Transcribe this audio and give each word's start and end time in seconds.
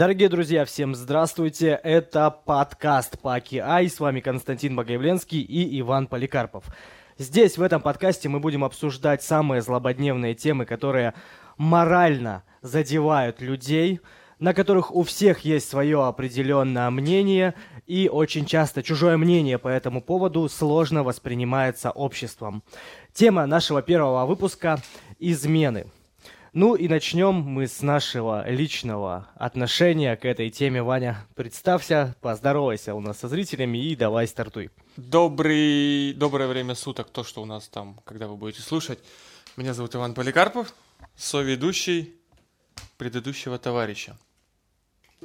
Дорогие 0.00 0.30
друзья, 0.30 0.64
всем 0.64 0.94
здравствуйте. 0.94 1.78
Это 1.82 2.30
подкаст 2.30 3.18
Паки 3.20 3.56
Ай. 3.56 3.86
С 3.86 4.00
вами 4.00 4.20
Константин 4.20 4.74
Богоявленский 4.74 5.42
и 5.42 5.78
Иван 5.80 6.06
Поликарпов. 6.06 6.64
Здесь, 7.18 7.58
в 7.58 7.62
этом 7.62 7.82
подкасте, 7.82 8.30
мы 8.30 8.40
будем 8.40 8.64
обсуждать 8.64 9.22
самые 9.22 9.60
злободневные 9.60 10.34
темы, 10.34 10.64
которые 10.64 11.12
морально 11.58 12.44
задевают 12.62 13.42
людей, 13.42 14.00
на 14.38 14.54
которых 14.54 14.90
у 14.90 15.02
всех 15.02 15.40
есть 15.40 15.68
свое 15.68 16.02
определенное 16.02 16.88
мнение, 16.88 17.52
и 17.86 18.08
очень 18.10 18.46
часто 18.46 18.82
чужое 18.82 19.18
мнение 19.18 19.58
по 19.58 19.68
этому 19.68 20.00
поводу 20.00 20.48
сложно 20.48 21.04
воспринимается 21.04 21.90
обществом. 21.90 22.62
Тема 23.12 23.44
нашего 23.44 23.82
первого 23.82 24.24
выпуска– 24.24 24.78
измены– 25.18 25.88
ну 26.52 26.74
и 26.74 26.88
начнем 26.88 27.34
мы 27.34 27.68
с 27.68 27.80
нашего 27.80 28.48
личного 28.48 29.28
отношения 29.36 30.16
к 30.16 30.24
этой 30.24 30.50
теме. 30.50 30.82
Ваня, 30.82 31.24
представься, 31.36 32.16
поздоровайся 32.20 32.94
у 32.94 33.00
нас 33.00 33.18
со 33.18 33.28
зрителями 33.28 33.78
и 33.78 33.94
давай 33.94 34.26
стартуй. 34.26 34.70
Добрый, 34.96 36.12
доброе 36.12 36.48
время 36.48 36.74
суток, 36.74 37.10
то, 37.10 37.22
что 37.22 37.42
у 37.42 37.44
нас 37.44 37.68
там, 37.68 38.00
когда 38.04 38.26
вы 38.26 38.36
будете 38.36 38.62
слушать. 38.62 38.98
Меня 39.56 39.74
зовут 39.74 39.94
Иван 39.94 40.14
Поликарпов, 40.14 40.74
соведущий 41.16 42.14
предыдущего 42.98 43.58
товарища. 43.58 44.16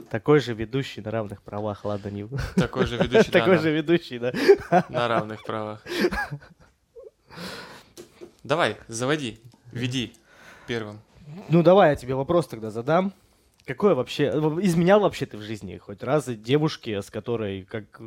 Такой 0.10 0.42
же 0.42 0.54
ведущий 0.54 1.02
на 1.02 1.10
равных 1.10 1.42
правах, 1.42 1.86
ладно, 1.86 2.10
не... 2.10 2.28
Такой 2.56 2.86
же 2.86 2.98
ведущий, 2.98 3.32
Такой 3.32 3.58
же 3.58 3.72
ведущий, 3.72 4.20
да. 4.20 4.34
На 4.90 5.08
равных 5.08 5.44
правах. 5.44 5.84
Давай, 8.44 8.78
заводи, 8.88 9.40
веди 9.72 10.14
первым. 10.68 11.00
Ну, 11.50 11.64
давай 11.64 11.92
я 11.92 11.96
тебе 11.96 12.16
вопрос 12.16 12.48
тогда 12.48 12.72
задам. 12.72 13.14
Какое 13.66 13.96
вообще... 13.96 14.28
Изменял 14.62 15.00
вообще 15.00 15.26
ты 15.26 15.38
в 15.38 15.42
жизни 15.42 15.78
хоть 15.78 16.04
раз 16.04 16.26
девушки, 16.28 17.02
с 17.02 17.10
которой, 17.10 17.64
как 17.64 18.02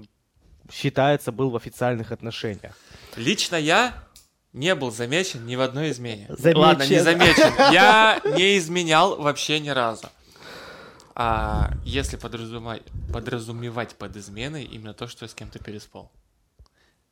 считается, 0.70 1.32
был 1.32 1.50
в 1.50 1.56
официальных 1.56 2.12
отношениях? 2.12 2.76
Лично 3.16 3.56
я 3.56 3.94
не 4.52 4.74
был 4.74 4.90
замечен 4.90 5.46
ни 5.46 5.56
в 5.56 5.60
одной 5.60 5.90
измене. 5.90 6.26
Замечен. 6.28 6.60
Ладно, 6.60 6.82
не 6.84 7.00
замечен. 7.00 7.52
Я 7.72 8.20
не 8.36 8.56
изменял 8.58 9.20
вообще 9.20 9.60
ни 9.60 9.68
разу. 9.68 10.08
А 11.14 11.72
если 11.84 12.16
подразумевать, 12.16 12.82
подразумевать 13.12 13.96
под 13.96 14.16
изменой 14.16 14.64
именно 14.64 14.94
то, 14.94 15.08
что 15.08 15.24
я 15.24 15.28
с 15.28 15.34
кем-то 15.34 15.58
переспал. 15.58 16.12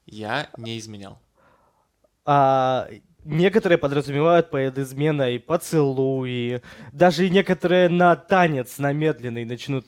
Я 0.07 0.49
не 0.57 0.79
изменял. 0.79 1.19
А, 2.25 2.89
некоторые 3.27 3.79
подразумевают 3.79 4.51
под 4.51 4.79
изменой 4.79 5.39
поцелуи, 5.39 6.63
даже 6.93 7.29
некоторые 7.29 7.89
на 7.89 8.17
танец, 8.17 8.79
на 8.79 8.93
медленный 8.93 9.45
начнут 9.45 9.87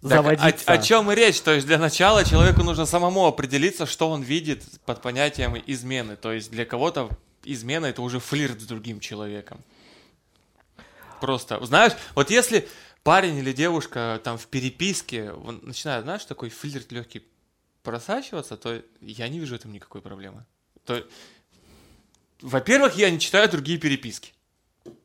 заводиться. 0.00 0.66
Так, 0.66 0.76
о, 0.76 0.80
о 0.80 0.82
чем 0.82 1.10
и 1.10 1.14
речь? 1.14 1.40
То 1.40 1.52
есть 1.52 1.66
для 1.66 1.78
начала 1.78 2.24
человеку 2.24 2.62
нужно 2.62 2.86
самому 2.86 3.26
определиться, 3.26 3.86
что 3.86 4.10
он 4.10 4.22
видит 4.22 4.62
под 4.84 5.00
понятием 5.02 5.56
измены. 5.66 6.16
То 6.16 6.32
есть 6.32 6.50
для 6.50 6.64
кого-то 6.64 7.08
измена 7.44 7.86
это 7.86 8.02
уже 8.02 8.18
флирт 8.20 8.60
с 8.60 8.66
другим 8.66 9.00
человеком. 9.00 9.60
Просто, 11.20 11.64
знаешь, 11.64 11.92
вот 12.14 12.30
если 12.30 12.68
парень 13.02 13.36
или 13.36 13.52
девушка 13.52 14.20
там 14.22 14.36
в 14.36 14.46
переписке 14.48 15.32
начинает, 15.62 16.04
знаешь, 16.04 16.24
такой 16.24 16.50
флирт 16.50 16.92
легкий 16.92 17.22
просачиваться, 17.82 18.56
то 18.56 18.82
я 19.00 19.28
не 19.28 19.38
вижу 19.38 19.54
в 19.54 19.58
этом 19.58 19.72
никакой 19.72 20.02
проблемы. 20.02 20.44
То 20.84 21.04
во-первых, 22.40 22.94
я 22.96 23.10
не 23.10 23.18
читаю 23.18 23.48
другие 23.50 23.78
переписки. 23.78 24.32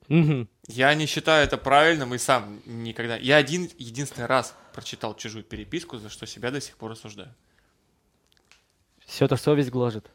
Угу. 0.10 0.48
Я 0.68 0.94
не 0.94 1.06
считаю 1.06 1.46
это 1.46 1.58
правильным 1.58 2.14
и 2.14 2.18
сам 2.18 2.62
никогда. 2.66 3.16
Я 3.18 3.38
один 3.38 3.70
единственный 3.78 4.26
раз 4.26 4.54
прочитал 4.74 5.16
чужую 5.16 5.44
переписку, 5.44 5.98
за 5.98 6.10
что 6.10 6.26
себя 6.26 6.52
до 6.52 6.60
сих 6.60 6.76
пор 6.76 6.92
осуждаю. 6.92 7.34
Все 9.06 9.26
это 9.26 9.38
совесть 9.38 9.70
гложет. 9.70 10.12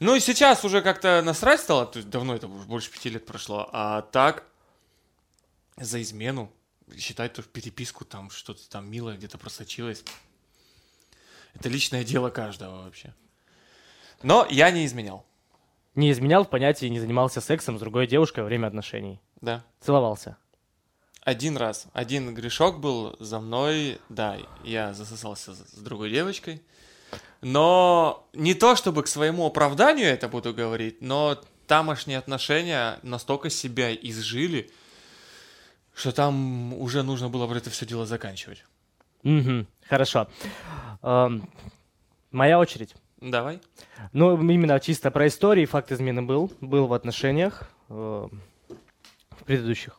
Ну 0.00 0.14
и 0.16 0.20
сейчас 0.20 0.64
уже 0.64 0.82
как-то 0.82 1.22
насрать 1.22 1.60
стало, 1.60 1.86
то 1.86 1.98
есть 1.98 2.08
давно 2.10 2.34
это 2.34 2.48
больше 2.48 2.90
пяти 2.90 3.10
лет 3.10 3.26
прошло, 3.26 3.68
а 3.72 4.02
так 4.02 4.44
за 5.76 6.00
измену 6.00 6.52
считать 6.96 7.34
то 7.34 7.42
в 7.42 7.48
переписку 7.48 8.04
там 8.04 8.30
что-то 8.30 8.68
там 8.68 8.90
милое 8.90 9.16
где-то 9.16 9.38
просочилось. 9.38 10.04
Это 11.54 11.68
личное 11.68 12.04
дело 12.04 12.30
каждого 12.30 12.84
вообще. 12.84 13.14
Но 14.22 14.46
я 14.50 14.70
не 14.70 14.86
изменял. 14.86 15.26
Не 15.94 16.10
изменял 16.10 16.44
в 16.44 16.50
понятии, 16.50 16.86
не 16.86 16.98
занимался 16.98 17.40
сексом 17.40 17.76
с 17.76 17.80
другой 17.80 18.06
девушкой 18.06 18.40
во 18.40 18.46
время 18.46 18.66
отношений. 18.66 19.20
Да. 19.40 19.64
Целовался. 19.80 20.36
Один 21.22 21.56
раз. 21.56 21.86
Один 21.92 22.34
грешок 22.34 22.80
был 22.80 23.16
за 23.20 23.40
мной. 23.40 23.98
Да, 24.08 24.36
я 24.64 24.92
засосался 24.92 25.54
с 25.54 25.78
другой 25.78 26.10
девочкой. 26.10 26.62
Но 27.40 28.26
не 28.32 28.54
то, 28.54 28.74
чтобы 28.74 29.02
к 29.02 29.06
своему 29.06 29.46
оправданию 29.46 30.06
это 30.06 30.28
буду 30.28 30.52
говорить, 30.52 31.00
но 31.00 31.38
тамошние 31.66 32.18
отношения 32.18 32.98
настолько 33.02 33.50
себя 33.50 33.94
изжили, 33.94 34.70
что 35.94 36.12
там 36.12 36.74
уже 36.74 37.02
нужно 37.02 37.28
было 37.28 37.46
бы 37.46 37.56
это 37.56 37.70
все 37.70 37.86
дело 37.86 38.06
заканчивать. 38.06 38.64
Угу, 39.22 39.66
хорошо. 39.88 40.28
Эм, 41.02 41.48
моя 42.30 42.58
очередь. 42.58 42.94
Давай. 43.24 43.60
Ну, 44.12 44.36
именно 44.38 44.78
чисто 44.80 45.10
про 45.10 45.26
истории. 45.28 45.64
Факт 45.64 45.92
измены 45.92 46.20
был. 46.20 46.52
Был 46.60 46.86
в 46.86 46.92
отношениях 46.92 47.70
э, 47.88 47.94
в 47.94 49.44
предыдущих. 49.46 49.98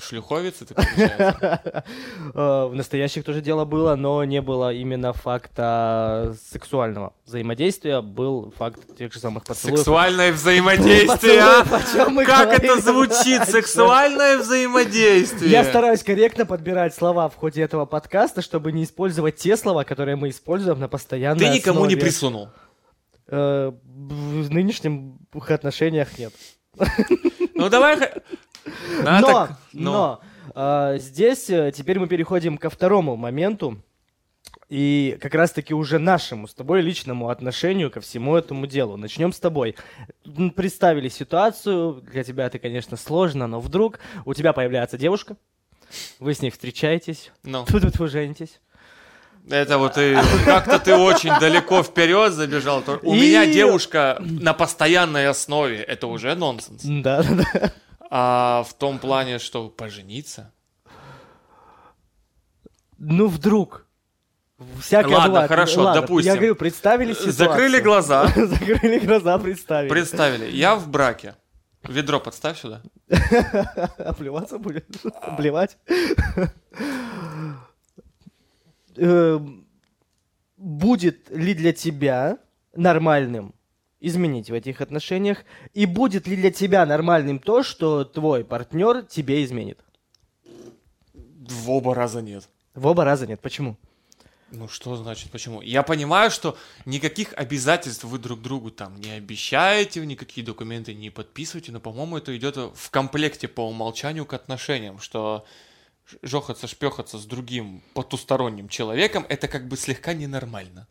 Шлюховицы, 0.00 0.64
ты 0.66 0.74
э, 0.76 1.82
В 2.34 2.72
настоящих 2.74 3.24
тоже 3.24 3.40
дело 3.40 3.64
было, 3.64 3.94
но 3.96 4.24
не 4.24 4.40
было 4.40 4.72
именно 4.72 5.12
факта 5.12 6.36
сексуального 6.50 7.12
взаимодействия, 7.26 8.00
был 8.00 8.52
факт 8.56 8.80
тех 8.96 9.12
же 9.12 9.20
самых 9.20 9.44
поцелуев. 9.44 9.78
Сексуальное 9.78 10.32
взаимодействие, 10.40 11.40
а? 11.40 11.64
Как 12.24 12.58
это 12.58 12.80
звучит, 12.80 13.44
сексуальное 13.48 14.38
взаимодействие? 14.38 15.50
Я 15.50 15.64
стараюсь 15.64 16.02
корректно 16.02 16.46
подбирать 16.46 16.94
слова 16.94 17.28
в 17.28 17.36
ходе 17.36 17.62
этого 17.62 17.86
подкаста, 17.86 18.42
чтобы 18.42 18.72
не 18.72 18.84
использовать 18.84 19.36
те 19.36 19.56
слова, 19.56 19.84
которые 19.84 20.16
мы 20.16 20.30
используем 20.30 20.80
на 20.80 20.88
постоянной 20.88 21.46
Ты 21.46 21.48
никому 21.48 21.84
не 21.86 21.96
присунул? 21.96 22.48
Э, 23.28 23.72
в 23.84 24.50
нынешних 24.50 25.50
отношениях 25.50 26.18
нет. 26.18 26.32
Ну 27.54 27.68
давай 27.68 27.96
но, 29.02 29.20
так, 29.22 29.58
но, 29.72 30.20
но 30.54 30.92
э, 30.94 30.98
здесь 30.98 31.50
э, 31.50 31.72
теперь 31.74 31.98
мы 31.98 32.06
переходим 32.06 32.58
ко 32.58 32.70
второму 32.70 33.16
моменту. 33.16 33.82
И 34.68 35.18
как 35.20 35.34
раз-таки 35.34 35.74
уже 35.74 35.98
нашему 35.98 36.46
с 36.46 36.54
тобой 36.54 36.80
личному 36.80 37.28
отношению 37.28 37.90
ко 37.90 38.00
всему 38.00 38.36
этому 38.36 38.68
делу. 38.68 38.96
Начнем 38.96 39.32
с 39.32 39.40
тобой. 39.40 39.74
Представили 40.54 41.08
ситуацию, 41.08 41.94
для 42.12 42.22
тебя 42.22 42.46
это, 42.46 42.60
конечно, 42.60 42.96
сложно, 42.96 43.48
но 43.48 43.58
вдруг 43.58 43.98
у 44.24 44.32
тебя 44.32 44.52
появляется 44.52 44.96
девушка, 44.96 45.36
вы 46.20 46.34
с 46.34 46.40
ней 46.40 46.50
встречаетесь, 46.50 47.32
no. 47.42 47.66
тут 47.70 47.82
вот 47.82 47.98
вы 47.98 48.08
женитесь. 48.08 48.60
Это 49.48 49.78
вот 49.78 49.96
и 49.98 50.16
как-то 50.44 50.78
ты 50.78 50.94
очень 50.94 51.36
далеко 51.40 51.82
вперед 51.82 52.32
забежал. 52.32 52.84
У 53.02 53.14
и... 53.14 53.20
меня 53.20 53.46
девушка 53.46 54.18
на 54.20 54.52
постоянной 54.52 55.26
основе. 55.26 55.78
Это 55.78 56.06
уже 56.06 56.34
нонсенс. 56.34 56.82
Да, 56.84 57.22
да, 57.22 57.44
да. 57.52 57.72
А 58.10 58.64
в 58.68 58.74
том 58.74 58.98
плане, 58.98 59.38
что 59.38 59.68
пожениться? 59.68 60.52
Ну, 62.98 63.28
вдруг. 63.28 63.86
Всякое 64.80 65.14
Ладно, 65.14 65.28
бывает. 65.28 65.48
хорошо, 65.48 65.82
Ладно, 65.82 66.02
допустим. 66.02 66.32
Я 66.32 66.36
говорю, 66.36 66.56
представили 66.56 67.12
ситуацию. 67.14 67.32
Закрыли 67.32 67.80
глаза. 67.80 68.26
Закрыли 68.36 68.98
глаза, 68.98 69.38
представили. 69.38 69.88
Представили. 69.88 70.50
Я 70.50 70.74
в 70.74 70.88
браке. 70.88 71.36
Ведро 71.84 72.20
подставь 72.20 72.58
сюда. 72.58 72.82
Оплеваться 73.98 74.58
будет? 74.58 74.84
Обливать? 75.22 75.78
Эм, 78.96 79.66
будет 80.58 81.30
ли 81.30 81.54
для 81.54 81.72
тебя 81.72 82.36
нормальным 82.74 83.54
изменить 84.00 84.50
в 84.50 84.54
этих 84.54 84.80
отношениях? 84.80 85.44
И 85.74 85.86
будет 85.86 86.26
ли 86.26 86.36
для 86.36 86.50
тебя 86.50 86.84
нормальным 86.86 87.38
то, 87.38 87.62
что 87.62 88.04
твой 88.04 88.44
партнер 88.44 89.02
тебе 89.02 89.44
изменит? 89.44 89.78
В 91.12 91.70
оба 91.70 91.94
раза 91.94 92.22
нет. 92.22 92.48
В 92.74 92.86
оба 92.86 93.04
раза 93.04 93.26
нет. 93.26 93.40
Почему? 93.40 93.76
Ну 94.52 94.66
что 94.66 94.96
значит 94.96 95.30
почему? 95.30 95.62
Я 95.62 95.82
понимаю, 95.84 96.30
что 96.30 96.58
никаких 96.84 97.32
обязательств 97.34 98.02
вы 98.02 98.18
друг 98.18 98.42
другу 98.42 98.70
там 98.70 98.96
не 99.00 99.12
обещаете, 99.12 100.04
никакие 100.04 100.44
документы 100.44 100.92
не 100.92 101.10
подписываете, 101.10 101.70
но, 101.70 101.78
по-моему, 101.78 102.16
это 102.16 102.36
идет 102.36 102.56
в 102.56 102.90
комплекте 102.90 103.46
по 103.46 103.68
умолчанию 103.68 104.26
к 104.26 104.34
отношениям, 104.34 104.98
что 104.98 105.44
жохаться, 106.22 106.66
шпехаться 106.66 107.18
с 107.18 107.24
другим 107.26 107.82
потусторонним 107.94 108.68
человеком, 108.68 109.24
это 109.28 109.46
как 109.46 109.68
бы 109.68 109.76
слегка 109.76 110.14
ненормально. 110.14 110.88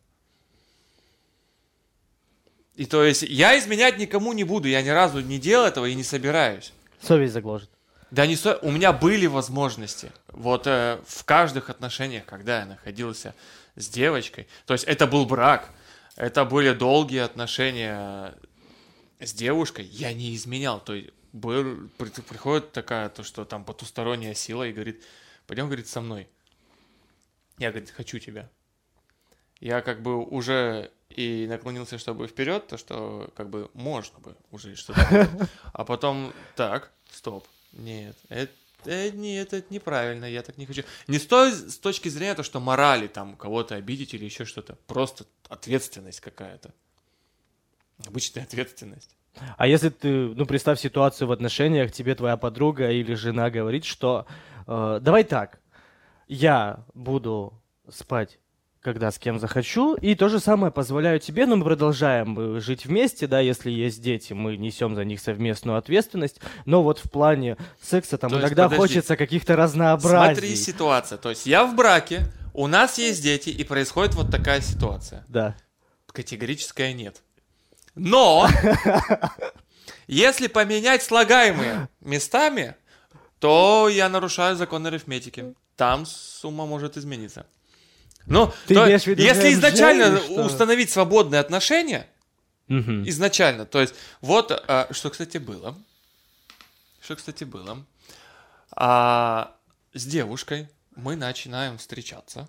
И 2.79 2.85
то 2.85 3.03
есть 3.03 3.23
я 3.23 3.59
изменять 3.59 3.97
никому 3.97 4.31
не 4.31 4.45
буду, 4.45 4.69
я 4.69 4.81
ни 4.81 4.87
разу 4.87 5.19
не 5.19 5.37
делал 5.37 5.65
этого 5.65 5.85
и 5.85 5.93
не 5.95 6.03
собираюсь. 6.03 6.71
Совесть 7.01 7.33
загложит. 7.33 7.69
Да 8.09 8.25
не 8.25 8.37
сто... 8.37 8.57
У 8.61 8.71
меня 8.71 8.93
были 8.93 9.25
возможности. 9.25 10.13
Вот 10.29 10.65
э, 10.65 11.01
в 11.05 11.25
каждых 11.25 11.69
отношениях, 11.69 12.23
когда 12.25 12.59
я 12.59 12.65
находился 12.65 13.35
с 13.75 13.89
девочкой, 13.89 14.47
то 14.65 14.71
есть 14.71 14.85
это 14.85 15.07
был 15.07 15.25
брак, 15.25 15.69
это 16.15 16.45
были 16.45 16.71
долгие 16.71 17.19
отношения 17.19 18.33
с 19.19 19.33
девушкой, 19.33 19.83
я 19.83 20.13
не 20.13 20.33
изменял. 20.33 20.79
То 20.79 20.93
есть 20.93 21.09
был, 21.33 21.89
при- 21.97 22.21
приходит 22.21 22.71
такая, 22.71 23.09
то, 23.09 23.23
что 23.23 23.43
там 23.43 23.65
потусторонняя 23.65 24.33
сила 24.33 24.63
и 24.63 24.71
говорит, 24.71 25.03
пойдем, 25.47 25.65
говорит, 25.65 25.89
со 25.89 25.99
мной. 25.99 26.29
Я, 27.57 27.71
говорит, 27.71 27.91
хочу 27.91 28.19
тебя. 28.19 28.49
Я 29.59 29.81
как 29.81 30.01
бы 30.01 30.23
уже 30.23 30.91
и 31.09 31.47
наклонился, 31.47 31.97
чтобы 31.97 32.27
вперед, 32.27 32.67
то 32.67 32.77
что 32.77 33.29
как 33.35 33.49
бы 33.49 33.69
можно 33.73 34.19
бы 34.19 34.35
уже 34.51 34.75
что-то. 34.75 35.29
А 35.73 35.83
потом, 35.85 36.33
так, 36.55 36.91
стоп, 37.11 37.47
нет, 37.73 38.15
это, 38.29 38.51
э, 38.85 39.09
нет, 39.11 39.53
это 39.53 39.73
неправильно, 39.73 40.25
я 40.25 40.41
так 40.43 40.57
не 40.57 40.65
хочу. 40.65 40.83
Не 41.07 41.17
с 41.17 41.25
той 41.25 41.51
с 41.51 41.77
точки 41.77 42.09
зрения 42.09 42.35
то, 42.35 42.43
что 42.43 42.59
морали 42.59 43.07
там 43.07 43.35
кого-то 43.35 43.75
обидеть 43.75 44.13
или 44.13 44.25
еще 44.25 44.45
что-то, 44.45 44.77
просто 44.87 45.25
ответственность 45.47 46.21
какая-то. 46.21 46.73
Обычная 48.05 48.43
ответственность. 48.43 49.15
А 49.57 49.67
если 49.67 49.89
ты, 49.89 50.09
ну, 50.09 50.45
представь 50.45 50.79
ситуацию 50.79 51.27
в 51.27 51.31
отношениях, 51.31 51.91
тебе 51.91 52.15
твоя 52.15 52.37
подруга 52.37 52.91
или 52.91 53.13
жена 53.13 53.49
говорит, 53.49 53.85
что 53.85 54.25
э, 54.67 54.99
давай 55.01 55.23
так, 55.23 55.59
я 56.27 56.85
буду 56.93 57.53
спать, 57.89 58.39
когда 58.81 59.11
с 59.11 59.19
кем 59.19 59.39
захочу, 59.39 59.95
и 59.95 60.15
то 60.15 60.29
же 60.29 60.39
самое 60.39 60.71
позволяю 60.71 61.19
тебе, 61.19 61.45
но 61.45 61.57
мы 61.57 61.65
продолжаем 61.65 62.57
э, 62.57 62.59
жить 62.61 62.85
вместе, 62.85 63.27
да, 63.27 63.39
если 63.39 63.69
есть 63.69 64.01
дети, 64.01 64.33
мы 64.33 64.55
несем 64.55 64.95
за 64.95 65.03
них 65.03 65.19
совместную 65.19 65.77
ответственность, 65.77 66.39
но 66.65 66.81
вот 66.81 66.99
в 66.99 67.09
плане 67.11 67.57
секса 67.81 68.17
там 68.17 68.29
То 68.29 68.37
есть, 68.37 68.47
иногда 68.47 68.63
подожди. 68.65 68.81
хочется 68.81 69.17
каких-то 69.17 69.55
разнообразий. 69.55 70.33
Смотри 70.33 70.55
ситуация, 70.55 71.17
то 71.17 71.29
есть 71.29 71.45
я 71.45 71.65
в 71.65 71.75
браке, 71.75 72.23
у 72.53 72.67
нас 72.67 72.97
есть 72.97 73.21
дети, 73.21 73.49
и 73.49 73.63
происходит 73.63 74.15
вот 74.15 74.31
такая 74.31 74.61
ситуация. 74.61 75.25
Да. 75.27 75.55
Категорическое 76.07 76.93
нет. 76.93 77.21
Но, 77.95 78.47
если 80.07 80.47
поменять 80.47 81.03
слагаемые 81.03 81.89
местами, 81.99 82.75
то 83.39 83.89
я 83.89 84.07
нарушаю 84.09 84.55
закон 84.55 84.85
арифметики. 84.87 85.53
Там 85.75 86.05
сумма 86.05 86.65
может 86.65 86.97
измениться. 86.97 87.45
Ну, 88.25 88.51
Ты 88.67 88.75
то- 88.75 88.85
имеешь 88.85 89.03
в 89.03 89.07
виду 89.07 89.21
если 89.21 89.53
изначально 89.53 90.15
или 90.17 90.23
что? 90.25 90.45
установить 90.45 90.89
свободные 90.91 91.39
отношения, 91.39 92.07
Мгм. 92.67 93.07
изначально, 93.09 93.65
то 93.65 93.81
есть 93.81 93.95
вот, 94.21 94.51
а, 94.51 94.87
что, 94.91 95.09
кстати, 95.09 95.37
было, 95.37 95.75
что, 97.01 97.15
кстати, 97.15 97.43
было, 97.43 97.85
А, 98.71 99.55
с 99.93 100.05
девушкой 100.05 100.69
мы 100.95 101.15
начинаем 101.15 101.79
встречаться, 101.79 102.47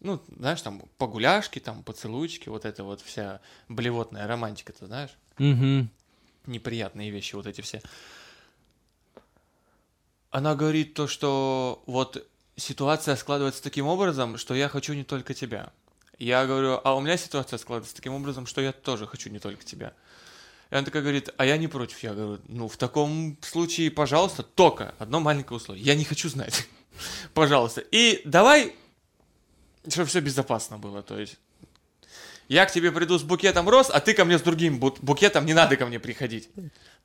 ну, 0.00 0.20
знаешь, 0.36 0.60
там, 0.62 0.82
погуляшки, 0.98 1.60
там, 1.60 1.84
поцелуйчики, 1.84 2.48
вот 2.48 2.64
это 2.64 2.82
вот 2.82 3.00
вся 3.00 3.40
блевотная 3.68 4.26
романтика, 4.26 4.72
ты 4.72 4.86
знаешь, 4.86 5.10
Мгм. 5.38 5.88
неприятные 6.46 7.10
вещи 7.10 7.36
вот 7.36 7.46
эти 7.46 7.60
все. 7.60 7.80
Она 10.30 10.54
говорит 10.56 10.94
то, 10.94 11.06
что 11.06 11.82
вот 11.86 12.26
ситуация 12.56 13.16
складывается 13.16 13.62
таким 13.62 13.86
образом, 13.86 14.38
что 14.38 14.54
я 14.54 14.68
хочу 14.68 14.92
не 14.94 15.04
только 15.04 15.34
тебя. 15.34 15.70
Я 16.18 16.46
говорю, 16.46 16.80
а 16.84 16.94
у 16.94 17.00
меня 17.00 17.16
ситуация 17.16 17.58
складывается 17.58 17.96
таким 17.96 18.14
образом, 18.14 18.46
что 18.46 18.60
я 18.60 18.72
тоже 18.72 19.06
хочу 19.06 19.30
не 19.30 19.38
только 19.38 19.64
тебя. 19.64 19.92
И 20.70 20.74
она 20.74 20.84
такая 20.84 21.02
говорит, 21.02 21.30
а 21.36 21.44
я 21.44 21.56
не 21.56 21.68
против. 21.68 22.02
Я 22.02 22.14
говорю, 22.14 22.40
ну, 22.48 22.68
в 22.68 22.76
таком 22.76 23.36
случае, 23.42 23.90
пожалуйста, 23.90 24.42
только 24.42 24.94
одно 24.98 25.20
маленькое 25.20 25.56
условие. 25.56 25.84
Я 25.84 25.94
не 25.94 26.04
хочу 26.04 26.28
знать. 26.28 26.66
Пожалуйста. 27.34 27.82
И 27.90 28.22
давай, 28.24 28.74
чтобы 29.88 30.08
все 30.08 30.20
безопасно 30.20 30.78
было. 30.78 31.02
То 31.02 31.18
есть, 31.18 31.36
я 32.48 32.66
к 32.66 32.72
тебе 32.72 32.92
приду 32.92 33.18
с 33.18 33.22
букетом 33.22 33.68
роз, 33.68 33.90
а 33.90 34.00
ты 34.00 34.14
ко 34.14 34.24
мне 34.24 34.38
с 34.38 34.42
другим 34.42 34.78
бу- 34.78 34.96
букетом, 35.00 35.46
не 35.46 35.54
надо 35.54 35.76
ко 35.76 35.86
мне 35.86 35.98
приходить. 35.98 36.48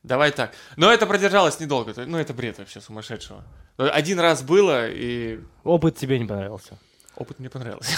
Давай 0.02 0.30
так. 0.32 0.54
Но 0.76 0.92
это 0.92 1.06
продержалось 1.06 1.58
недолго. 1.60 1.92
Ну, 2.06 2.18
это 2.18 2.32
бред 2.32 2.58
вообще 2.58 2.80
сумасшедшего. 2.80 3.44
Один 3.76 4.20
раз 4.20 4.42
было, 4.42 4.88
и 4.88 5.40
Опыт 5.64 5.96
тебе 5.96 6.18
не 6.18 6.26
понравился. 6.26 6.78
Опыт 7.16 7.40
мне 7.40 7.50
понравился. 7.50 7.92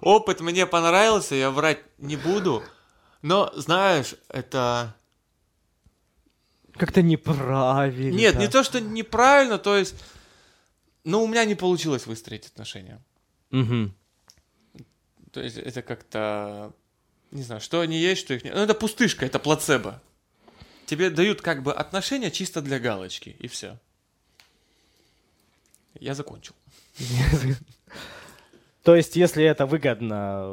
Опыт 0.00 0.40
мне 0.40 0.66
понравился, 0.66 1.34
я 1.34 1.50
врать 1.50 1.80
не 1.98 2.16
буду. 2.16 2.62
Но, 3.22 3.52
знаешь, 3.54 4.14
это... 4.28 4.94
Как-то 6.74 7.02
неправильно. 7.02 8.16
Нет, 8.16 8.36
не 8.36 8.48
то, 8.48 8.62
что 8.64 8.80
неправильно, 8.80 9.58
то 9.58 9.76
есть... 9.76 9.94
Ну, 11.04 11.22
у 11.22 11.28
меня 11.28 11.44
не 11.44 11.54
получилось 11.54 12.06
выстроить 12.06 12.46
отношения. 12.46 13.02
Мгм. 13.50 13.94
То 15.32 15.40
есть 15.42 15.58
это 15.58 15.82
как-то... 15.82 16.72
Не 17.30 17.42
знаю, 17.42 17.60
что 17.60 17.80
они 17.80 17.98
есть, 17.98 18.22
что 18.22 18.34
их 18.34 18.44
нет. 18.44 18.54
Ну, 18.54 18.62
это 18.62 18.74
пустышка, 18.74 19.26
это 19.26 19.38
плацебо. 19.38 20.02
Тебе 20.86 21.10
дают 21.10 21.40
как 21.40 21.62
бы 21.62 21.72
отношения 21.72 22.30
чисто 22.30 22.60
для 22.60 22.78
галочки, 22.78 23.36
и 23.38 23.48
все. 23.48 23.78
Я 25.98 26.14
закончил. 26.14 26.54
То 28.82 28.94
есть, 28.94 29.16
если 29.16 29.42
это 29.42 29.64
выгодно 29.64 30.44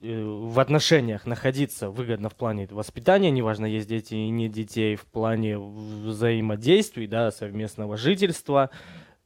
э, 0.00 0.24
в 0.24 0.58
отношениях 0.58 1.26
находиться, 1.26 1.90
выгодно 1.90 2.30
в 2.30 2.34
плане 2.34 2.66
воспитания, 2.70 3.30
неважно, 3.30 3.66
есть 3.66 3.86
дети 3.86 4.14
и 4.14 4.30
нет 4.30 4.50
детей, 4.50 4.96
в 4.96 5.04
плане 5.04 5.58
взаимодействий, 5.58 7.06
да, 7.06 7.30
совместного 7.30 7.98
жительства, 7.98 8.70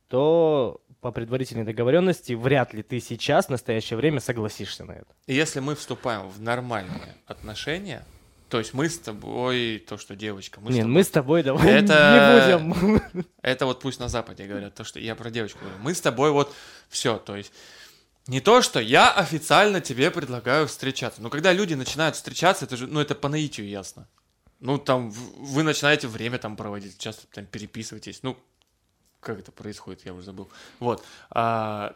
то 0.09 0.81
по 1.01 1.13
предварительной 1.13 1.65
договоренности 1.65 2.33
вряд 2.33 2.75
ли 2.75 2.83
ты 2.83 2.99
сейчас, 2.99 3.47
в 3.47 3.51
настоящее 3.51 3.97
время, 3.97 4.19
согласишься 4.19 4.85
на 4.85 4.93
это. 4.93 5.15
Если 5.29 5.61
мы 5.61 5.77
вступаем 5.77 6.29
в 6.29 6.41
нормальные 6.41 7.15
отношения, 7.27 8.05
то 8.49 8.59
есть 8.59 8.75
мы 8.75 8.89
с 8.89 8.99
тобой, 8.99 9.85
то, 9.87 9.99
что 9.99 10.17
девочка, 10.17 10.61
мы 10.61 10.71
с 10.73 10.75
Нет, 10.75 10.83
тобой- 10.83 10.95
мы 10.95 11.05
с 11.05 11.09
тобой 11.09 11.43
давай 11.43 11.69
Это- 11.83 12.61
не 12.63 12.69
будем. 12.75 13.27
Это 13.43 13.67
вот 13.67 13.81
пусть 13.81 14.01
на 14.01 14.09
Западе 14.09 14.45
говорят, 14.45 14.75
то, 14.75 14.85
что 14.85 14.99
я 15.01 15.15
про 15.15 15.31
девочку 15.31 15.59
говорю. 15.61 15.79
Мы 15.81 15.95
с 15.95 16.01
тобой 16.01 16.31
вот 16.31 16.55
все, 16.89 17.19
то 17.19 17.37
есть 17.37 17.53
не 18.27 18.41
то, 18.41 18.61
что 18.63 18.79
я 18.81 19.11
официально 19.13 19.81
тебе 19.81 20.11
предлагаю 20.11 20.67
встречаться. 20.67 21.23
Но 21.23 21.31
когда 21.31 21.53
люди 21.53 21.75
начинают 21.75 22.15
встречаться, 22.17 22.67
это 22.67 22.77
же, 22.77 22.87
ну, 22.87 23.01
это 23.01 23.15
по 23.15 23.29
наитию 23.29 23.67
ясно. 23.69 24.07
Ну, 24.61 24.77
там, 24.79 25.11
вы 25.11 25.63
начинаете 25.63 26.09
время 26.09 26.39
там 26.39 26.57
проводить, 26.57 26.99
часто 26.99 27.27
там 27.29 27.47
переписываетесь. 27.47 28.21
Ну, 28.23 28.37
как 29.21 29.39
это 29.39 29.51
происходит, 29.53 30.05
я 30.05 30.13
уже 30.13 30.25
забыл. 30.27 30.51
Вот. 30.79 31.03
А, 31.31 31.95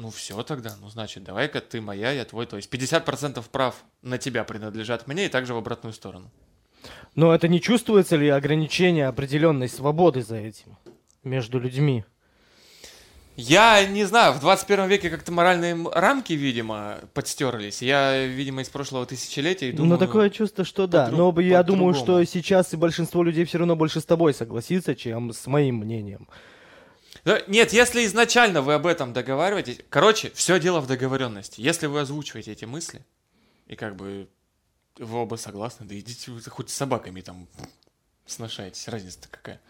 ну, 0.00 0.10
все 0.10 0.42
тогда. 0.42 0.74
Ну, 0.80 0.88
значит, 0.88 1.24
давай-ка 1.24 1.60
ты 1.60 1.80
моя, 1.80 2.10
я 2.12 2.24
твой. 2.24 2.46
То 2.46 2.56
есть 2.56 2.72
50% 2.72 3.44
прав 3.50 3.74
на 4.02 4.18
тебя 4.18 4.44
принадлежат 4.44 5.06
мне 5.06 5.26
и 5.26 5.28
также 5.28 5.54
в 5.54 5.58
обратную 5.58 5.92
сторону. 5.92 6.30
Но 7.14 7.34
это 7.34 7.48
не 7.48 7.60
чувствуется 7.60 8.16
ли 8.16 8.28
ограничение 8.28 9.06
определенной 9.06 9.68
свободы 9.68 10.22
за 10.22 10.36
этим 10.36 10.78
между 11.22 11.58
людьми? 11.58 12.04
Я 13.36 13.86
не 13.86 14.04
знаю, 14.04 14.34
в 14.34 14.40
21 14.40 14.86
веке 14.86 15.08
как-то 15.08 15.32
моральные 15.32 15.76
рамки, 15.94 16.34
видимо, 16.34 16.98
подстерлись. 17.14 17.80
Я, 17.80 18.26
видимо, 18.26 18.60
из 18.60 18.68
прошлого 18.68 19.06
тысячелетия 19.06 19.70
и 19.70 19.72
думаю... 19.72 19.92
ну, 19.92 19.98
такое 19.98 20.28
чувство, 20.28 20.64
что 20.64 20.86
да. 20.86 21.08
Но 21.10 21.34
я 21.40 21.62
думаю, 21.62 21.94
что 21.94 22.22
сейчас 22.24 22.74
и 22.74 22.76
большинство 22.76 23.22
людей 23.22 23.44
все 23.44 23.58
равно 23.58 23.76
больше 23.76 24.00
с 24.00 24.04
тобой 24.04 24.34
согласится, 24.34 24.94
чем 24.94 25.32
с 25.32 25.46
моим 25.46 25.76
мнением. 25.76 26.28
Нет, 27.24 27.72
если 27.72 28.04
изначально 28.06 28.62
вы 28.62 28.74
об 28.74 28.86
этом 28.86 29.12
договариваетесь... 29.12 29.80
Короче, 29.88 30.30
все 30.34 30.58
дело 30.58 30.80
в 30.80 30.86
договоренности. 30.86 31.60
Если 31.60 31.86
вы 31.86 32.00
озвучиваете 32.00 32.52
эти 32.52 32.64
мысли, 32.64 33.04
и 33.66 33.76
как 33.76 33.96
бы 33.96 34.28
вы 34.98 35.18
оба 35.18 35.36
согласны, 35.36 35.86
да 35.86 35.98
идите 35.98 36.30
вы 36.30 36.40
хоть 36.42 36.70
с 36.70 36.74
собаками 36.74 37.20
там 37.20 37.46
сношаетесь. 38.26 38.88
Разница-то 38.88 39.28
какая. 39.28 39.60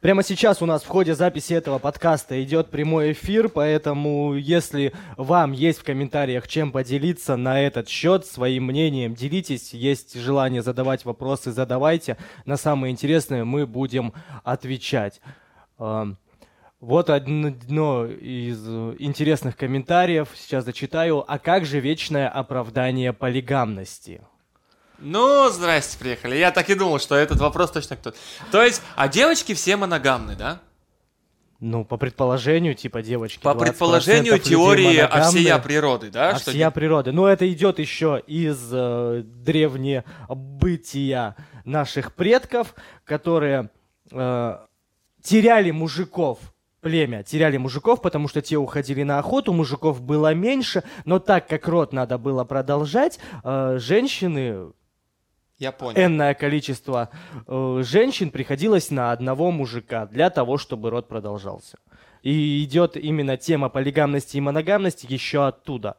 Прямо 0.00 0.22
сейчас 0.22 0.62
у 0.62 0.66
нас 0.66 0.82
в 0.82 0.86
ходе 0.86 1.14
записи 1.14 1.54
этого 1.54 1.78
подкаста 1.78 2.40
идет 2.42 2.70
прямой 2.70 3.12
эфир, 3.12 3.48
поэтому 3.48 4.34
если 4.34 4.92
вам 5.16 5.52
есть 5.52 5.80
в 5.80 5.84
комментариях 5.84 6.46
чем 6.46 6.70
поделиться 6.70 7.36
на 7.36 7.60
этот 7.60 7.88
счет, 7.88 8.24
своим 8.24 8.64
мнением 8.64 9.14
делитесь, 9.14 9.74
есть 9.74 10.14
желание 10.14 10.62
задавать 10.62 11.04
вопросы, 11.04 11.50
задавайте. 11.50 12.16
На 12.44 12.56
самые 12.56 12.92
интересные 12.92 13.44
мы 13.44 13.66
будем 13.66 14.12
отвечать. 14.44 15.20
Вот 16.80 17.10
одно 17.10 18.06
из 18.06 18.64
интересных 19.00 19.56
комментариев, 19.56 20.28
сейчас 20.36 20.64
зачитаю. 20.64 21.24
А 21.26 21.40
как 21.40 21.64
же 21.64 21.80
вечное 21.80 22.28
оправдание 22.28 23.12
полигамности? 23.12 24.22
Ну, 25.00 25.48
здрасте, 25.50 25.98
приехали. 25.98 26.36
Я 26.36 26.52
так 26.52 26.70
и 26.70 26.74
думал, 26.76 27.00
что 27.00 27.16
этот 27.16 27.40
вопрос 27.40 27.72
точно 27.72 27.96
кто-то. 27.96 28.16
То 28.52 28.62
есть, 28.62 28.80
а 28.94 29.08
девочки 29.08 29.54
все 29.54 29.76
моногамны, 29.76 30.36
да? 30.36 30.60
Ну, 31.58 31.84
по 31.84 31.96
предположению, 31.96 32.76
типа 32.76 33.02
девочки. 33.02 33.42
По 33.42 33.48
20% 33.50 33.58
предположению 33.58 34.38
теории 34.38 35.02
моногамные. 35.02 35.30
всея 35.30 35.58
природы, 35.58 36.10
да? 36.10 36.36
что 36.36 36.52
Всея 36.52 36.70
природы. 36.70 37.10
Но 37.10 37.26
это 37.26 37.52
идет 37.52 37.80
еще 37.80 38.22
из 38.24 38.70
э, 38.72 39.22
древнебытия 39.24 40.04
наших 41.64 42.14
предков, 42.14 42.76
которые 43.04 43.70
э, 44.12 44.58
теряли 45.20 45.72
мужиков 45.72 46.38
племя 46.80 47.22
теряли 47.22 47.56
мужиков, 47.56 48.00
потому 48.00 48.28
что 48.28 48.40
те 48.42 48.56
уходили 48.56 49.02
на 49.02 49.18
охоту, 49.18 49.52
мужиков 49.52 50.00
было 50.00 50.34
меньше, 50.34 50.82
но 51.04 51.18
так 51.18 51.48
как 51.48 51.66
род 51.68 51.92
надо 51.92 52.18
было 52.18 52.44
продолжать, 52.44 53.18
э, 53.44 53.78
женщины, 53.80 54.72
Я 55.58 55.72
понял. 55.72 55.98
энное 56.00 56.34
количество 56.34 57.10
э, 57.46 57.82
женщин 57.84 58.30
приходилось 58.30 58.90
на 58.90 59.12
одного 59.12 59.50
мужика 59.50 60.06
для 60.06 60.30
того, 60.30 60.58
чтобы 60.58 60.90
род 60.90 61.08
продолжался. 61.08 61.78
И 62.22 62.64
идет 62.64 62.96
именно 62.96 63.36
тема 63.36 63.68
полигамности 63.68 64.36
и 64.36 64.40
моногамности 64.40 65.06
еще 65.08 65.46
оттуда. 65.46 65.96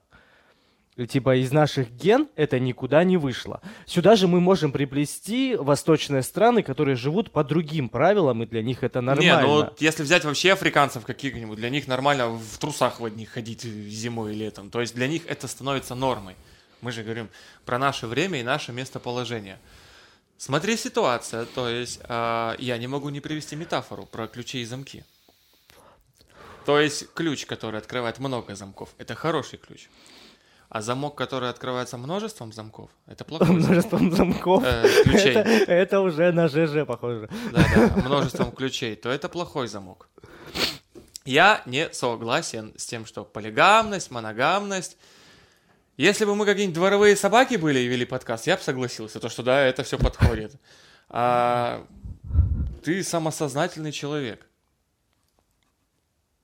Типа 1.08 1.36
из 1.36 1.52
наших 1.52 1.92
ген 1.92 2.28
это 2.36 2.60
никуда 2.60 3.04
не 3.04 3.18
вышло. 3.18 3.62
Сюда 3.86 4.16
же 4.16 4.28
мы 4.28 4.40
можем 4.40 4.72
приплести 4.72 5.56
восточные 5.56 6.24
страны, 6.24 6.64
которые 6.64 6.96
живут 6.96 7.32
по 7.32 7.44
другим 7.44 7.90
правилам, 7.90 8.44
и 8.44 8.46
для 8.46 8.62
них 8.62 8.84
это 8.84 9.02
нормально. 9.02 9.42
Не, 9.42 9.42
ну 9.42 9.54
вот 9.54 9.82
если 9.82 10.04
взять 10.04 10.26
вообще 10.26 10.54
африканцев 10.54 11.06
каких-нибудь, 11.06 11.58
для 11.58 11.70
них 11.70 11.88
нормально 11.88 12.30
в 12.30 12.58
трусах 12.58 13.00
в 13.00 13.06
одних 13.06 13.30
ходить 13.30 13.62
зимой 13.62 14.34
и 14.34 14.36
летом. 14.36 14.70
То 14.70 14.82
есть 14.82 14.96
для 14.96 15.08
них 15.08 15.24
это 15.28 15.48
становится 15.48 15.96
нормой. 15.96 16.36
Мы 16.82 16.92
же 16.92 17.04
говорим 17.04 17.30
про 17.66 17.78
наше 17.78 18.08
время 18.08 18.40
и 18.40 18.44
наше 18.44 18.72
местоположение. 18.72 19.60
Смотри 20.38 20.78
ситуация, 20.78 21.46
то 21.46 21.68
есть 21.68 22.00
а, 22.04 22.56
я 22.60 22.78
не 22.78 22.88
могу 22.88 23.10
не 23.10 23.20
привести 23.20 23.58
метафору 23.58 24.06
про 24.06 24.28
ключи 24.28 24.62
и 24.62 24.66
замки. 24.66 25.04
То 26.66 26.80
есть 26.80 27.12
ключ, 27.14 27.46
который 27.46 27.80
открывает 27.80 28.20
много 28.20 28.56
замков, 28.56 28.90
это 28.98 29.16
хороший 29.16 29.58
ключ. 29.58 29.90
А 30.70 30.82
замок, 30.82 31.16
который 31.16 31.50
открывается 31.50 31.98
множеством 31.98 32.54
замков, 32.54 32.92
это 33.08 33.26
замок. 33.30 33.50
множеством 33.50 34.16
замков. 34.16 34.64
Э, 34.64 35.04
ключей. 35.04 35.34
Это, 35.34 35.72
это 35.72 36.00
уже 36.02 36.32
на 36.32 36.48
ЖЖ 36.48 36.86
похоже. 36.86 37.28
да, 37.52 37.66
да, 37.76 38.02
множеством 38.04 38.52
ключей, 38.52 38.96
то 38.96 39.10
это 39.10 39.30
плохой 39.30 39.68
замок. 39.68 40.08
Я 41.26 41.62
не 41.66 41.92
согласен 41.92 42.74
с 42.78 42.86
тем, 42.86 43.06
что 43.06 43.24
полигамность, 43.24 44.12
моногамность. 44.12 44.98
Если 45.98 46.24
бы 46.26 46.36
мы 46.36 46.46
какие-нибудь 46.46 46.76
дворовые 46.76 47.16
собаки 47.16 47.56
были 47.56 47.80
и 47.80 47.88
вели 47.88 48.06
подкаст, 48.06 48.48
я 48.48 48.56
бы 48.56 48.62
согласился, 48.62 49.20
то 49.20 49.28
что 49.30 49.44
да, 49.44 49.62
это 49.62 49.84
все 49.84 49.98
подходит. 49.98 50.54
А 51.10 51.86
ты 52.84 53.04
самосознательный 53.04 53.92
человек. 53.92 54.46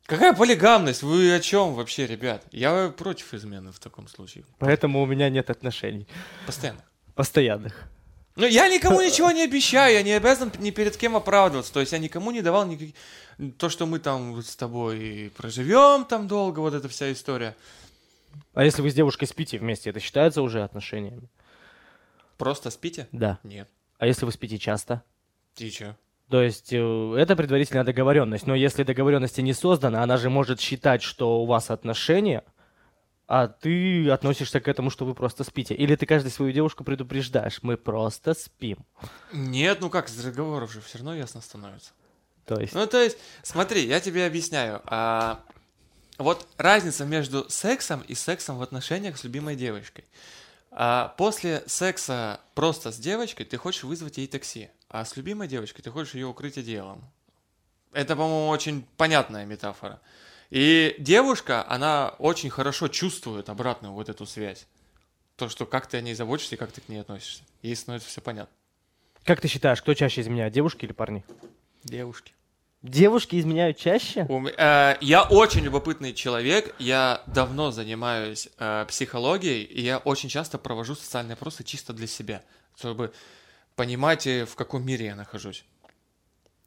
Какая 0.05 0.33
полигамность? 0.33 1.01
Вы 1.01 1.33
о 1.33 1.39
чем 1.39 1.73
вообще, 1.73 2.05
ребят? 2.05 2.43
Я 2.51 2.89
против 2.95 3.33
измены 3.33 3.71
в 3.71 3.79
таком 3.79 4.07
случае. 4.07 4.45
Поэтому 4.59 5.01
у 5.01 5.05
меня 5.05 5.29
нет 5.29 5.49
отношений 5.49 6.07
Постоянно. 6.45 6.83
постоянных. 7.15 7.83
Ну, 8.35 8.45
я 8.45 8.67
никому 8.67 9.01
ничего 9.01 9.31
не 9.31 9.43
обещаю, 9.43 9.93
я 9.93 10.03
не 10.03 10.11
обязан 10.11 10.51
ни 10.59 10.69
перед 10.71 10.97
кем 10.97 11.15
оправдываться. 11.15 11.73
То 11.73 11.79
есть 11.79 11.93
я 11.93 11.97
никому 11.99 12.31
не 12.31 12.41
давал 12.41 12.65
никаких... 12.67 12.93
То, 13.57 13.69
что 13.69 13.85
мы 13.85 13.99
там 13.99 14.33
вот 14.33 14.45
с 14.45 14.55
тобой 14.55 15.31
проживем 15.37 16.05
там 16.05 16.27
долго, 16.27 16.59
вот 16.59 16.73
эта 16.73 16.87
вся 16.89 17.11
история. 17.11 17.55
А 18.53 18.63
если 18.63 18.81
вы 18.81 18.91
с 18.91 18.93
девушкой 18.93 19.25
спите 19.25 19.57
вместе, 19.57 19.89
это 19.89 19.99
считается 19.99 20.41
уже 20.41 20.63
отношениями? 20.63 21.29
Просто 22.37 22.69
спите? 22.69 23.07
Да. 23.11 23.39
Нет. 23.43 23.69
А 23.97 24.05
если 24.05 24.25
вы 24.25 24.31
спите 24.33 24.57
часто? 24.59 25.01
И 25.57 25.69
чё? 25.71 25.95
То 26.29 26.41
есть 26.41 26.73
э, 26.73 27.15
это 27.17 27.35
предварительная 27.35 27.83
договоренность, 27.83 28.47
но 28.47 28.55
если 28.55 28.83
договоренности 28.83 29.41
не 29.41 29.53
создана, 29.53 30.01
она 30.01 30.17
же 30.17 30.29
может 30.29 30.59
считать, 30.59 31.03
что 31.03 31.41
у 31.41 31.45
вас 31.45 31.69
отношения, 31.69 32.43
а 33.27 33.47
ты 33.47 34.09
относишься 34.09 34.59
к 34.59 34.67
этому, 34.67 34.89
что 34.89 35.05
вы 35.05 35.13
просто 35.13 35.43
спите. 35.43 35.75
Или 35.75 35.95
ты 35.95 36.05
каждую 36.05 36.31
свою 36.31 36.51
девушку 36.51 36.83
предупреждаешь, 36.83 37.59
мы 37.61 37.77
просто 37.77 38.33
спим. 38.33 38.85
Нет, 39.31 39.81
ну 39.81 39.89
как, 39.89 40.09
с 40.09 40.25
разговоров 40.25 40.71
же 40.71 40.81
все 40.81 40.97
равно 40.99 41.15
ясно 41.15 41.41
становится. 41.41 41.91
То 42.45 42.59
есть, 42.59 42.73
Ну, 42.73 42.85
то 42.85 43.01
есть, 43.01 43.17
смотри, 43.41 43.85
я 43.87 43.99
тебе 43.99 44.25
объясняю. 44.25 44.81
А, 44.85 45.39
вот 46.17 46.47
разница 46.57 47.05
между 47.05 47.49
сексом 47.49 48.03
и 48.07 48.13
сексом 48.13 48.57
в 48.57 48.61
отношениях 48.61 49.17
с 49.17 49.23
любимой 49.23 49.55
девочкой. 49.55 50.05
А, 50.71 51.13
после 51.17 51.63
секса 51.65 52.39
просто 52.53 52.91
с 52.91 52.97
девочкой 52.97 53.45
ты 53.45 53.57
хочешь 53.57 53.83
вызвать 53.83 54.17
ей 54.17 54.27
такси, 54.27 54.69
а 54.95 55.03
с 55.03 55.17
любимой 55.17 55.49
девочкой 55.49 55.83
ты 55.83 55.91
хочешь 55.91 56.13
ее 56.13 56.27
укрыть 56.27 56.57
одеялом. 56.57 57.03
Это, 57.91 58.15
по-моему, 58.15 58.47
очень 58.47 58.85
понятная 58.95 59.45
метафора. 59.45 59.99
И 60.49 60.95
девушка, 60.99 61.65
она 61.67 62.15
очень 62.17 62.49
хорошо 62.49 62.87
чувствует 62.87 63.49
обратную 63.49 63.93
вот 63.93 64.07
эту 64.07 64.25
связь. 64.25 64.67
То, 65.35 65.49
что 65.49 65.65
как 65.65 65.87
ты 65.87 65.97
о 65.97 66.01
ней 66.01 66.13
заботишься 66.13 66.55
и 66.55 66.57
как 66.57 66.71
ты 66.71 66.79
к 66.79 66.87
ней 66.87 66.99
относишься. 66.99 67.43
Ей 67.61 67.75
становится 67.75 68.07
все 68.07 68.21
понятно. 68.21 68.55
как 69.25 69.41
ты 69.41 69.49
считаешь, 69.49 69.81
кто 69.81 69.93
чаще 69.93 70.21
изменяет, 70.21 70.53
девушки 70.53 70.85
или 70.85 70.93
парни? 70.93 71.25
Девушки. 71.83 72.31
Девушки 72.81 73.37
изменяют 73.37 73.77
чаще? 73.77 74.25
У 74.29 74.47
э, 74.47 74.97
я 75.01 75.23
очень 75.23 75.61
любопытный 75.61 76.13
человек, 76.13 76.73
я 76.79 77.21
давно 77.27 77.71
занимаюсь 77.71 78.47
э, 78.59 78.85
психологией, 78.87 79.63
и 79.63 79.81
я 79.81 79.97
очень 79.97 80.29
часто 80.29 80.57
провожу 80.57 80.95
социальные 80.95 81.33
опросы 81.33 81.65
чисто 81.65 81.91
для 81.91 82.07
себя, 82.07 82.43
чтобы 82.77 83.11
понимать, 83.75 84.27
э, 84.27 84.45
в 84.45 84.55
каком 84.55 84.85
мире 84.85 85.05
я 85.05 85.15
нахожусь. 85.15 85.65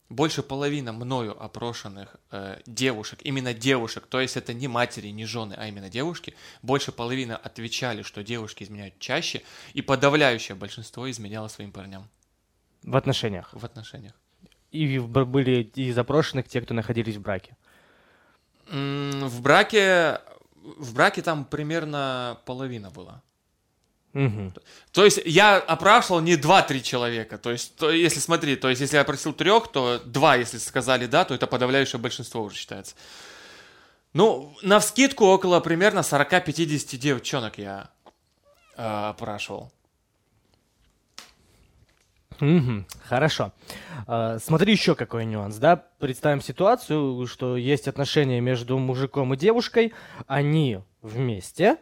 Больше 0.09 0.43
половины 0.43 0.93
мною 0.93 1.37
опрошенных 1.43 2.17
э, 2.31 2.61
девушек, 2.67 3.19
именно 3.25 3.53
девушек, 3.53 4.07
то 4.07 4.21
есть 4.21 4.39
это 4.39 4.55
не 4.55 4.67
матери, 4.67 5.09
не 5.09 5.27
жены, 5.27 5.55
а 5.59 5.67
именно 5.69 5.91
девушки, 5.91 6.35
больше 6.63 6.93
половины 6.93 7.33
отвечали, 7.33 8.03
что 8.03 8.23
девушки 8.23 8.65
изменяют 8.65 8.99
чаще, 8.99 9.43
и 9.75 9.83
подавляющее 9.83 10.55
большинство 10.55 11.11
изменяло 11.11 11.49
своим 11.49 11.73
парням 11.73 12.09
В 12.83 12.97
отношениях. 12.97 13.51
в 13.53 13.65
отношениях. 13.65 14.15
И 14.71 14.99
были 14.99 15.63
и 15.75 15.93
запрошенных 15.93 16.49
те, 16.49 16.61
кто 16.63 16.73
находились 16.75 17.17
в 17.17 17.21
браке. 17.21 17.57
М, 18.71 19.29
В 19.29 19.43
браке, 19.43 20.21
в 20.57 20.95
браке 20.95 21.21
там 21.23 21.45
примерно 21.45 22.39
половина 22.47 22.91
была. 22.91 23.23
Мгм. 24.13 24.55
То 24.93 25.05
есть 25.05 25.21
я 25.25 25.59
опрашивал 25.59 26.21
не 26.21 26.37
2-3 26.37 26.81
человека. 26.83 27.39
То 27.39 27.51
есть, 27.51 27.77
то, 27.77 27.91
если 27.91 28.21
смотри, 28.21 28.57
то 28.57 28.69
есть 28.69 28.81
если 28.81 28.97
я 28.97 29.05
просил 29.05 29.33
трех, 29.33 29.69
то 29.69 30.01
два, 30.05 30.37
если 30.37 30.59
сказали 30.59 31.07
да, 31.07 31.25
то 31.25 31.35
это 31.35 31.47
подавляющее 31.47 32.01
большинство 32.01 32.43
уже 32.43 32.57
считается. 32.57 32.95
Ну, 34.15 34.57
на 34.63 34.81
вскидку 34.81 35.27
около 35.27 35.61
примерно 35.61 36.01
40-50 36.01 36.97
девчонок 36.97 37.59
я 37.59 37.91
э, 38.77 38.83
опрашивал. 38.83 39.71
Мгм, 42.41 42.87
Хорошо. 43.05 43.53
А, 44.07 44.39
Смотри 44.39 44.73
еще 44.73 44.95
какой 44.95 45.25
нюанс, 45.27 45.57
да? 45.57 45.85
Представим 45.99 46.41
ситуацию, 46.41 47.27
что 47.27 47.57
есть 47.57 47.89
отношения 47.89 48.41
между 48.41 48.79
мужиком 48.79 49.35
и 49.35 49.37
девушкой, 49.37 49.93
они 50.27 50.81
вместе, 51.03 51.79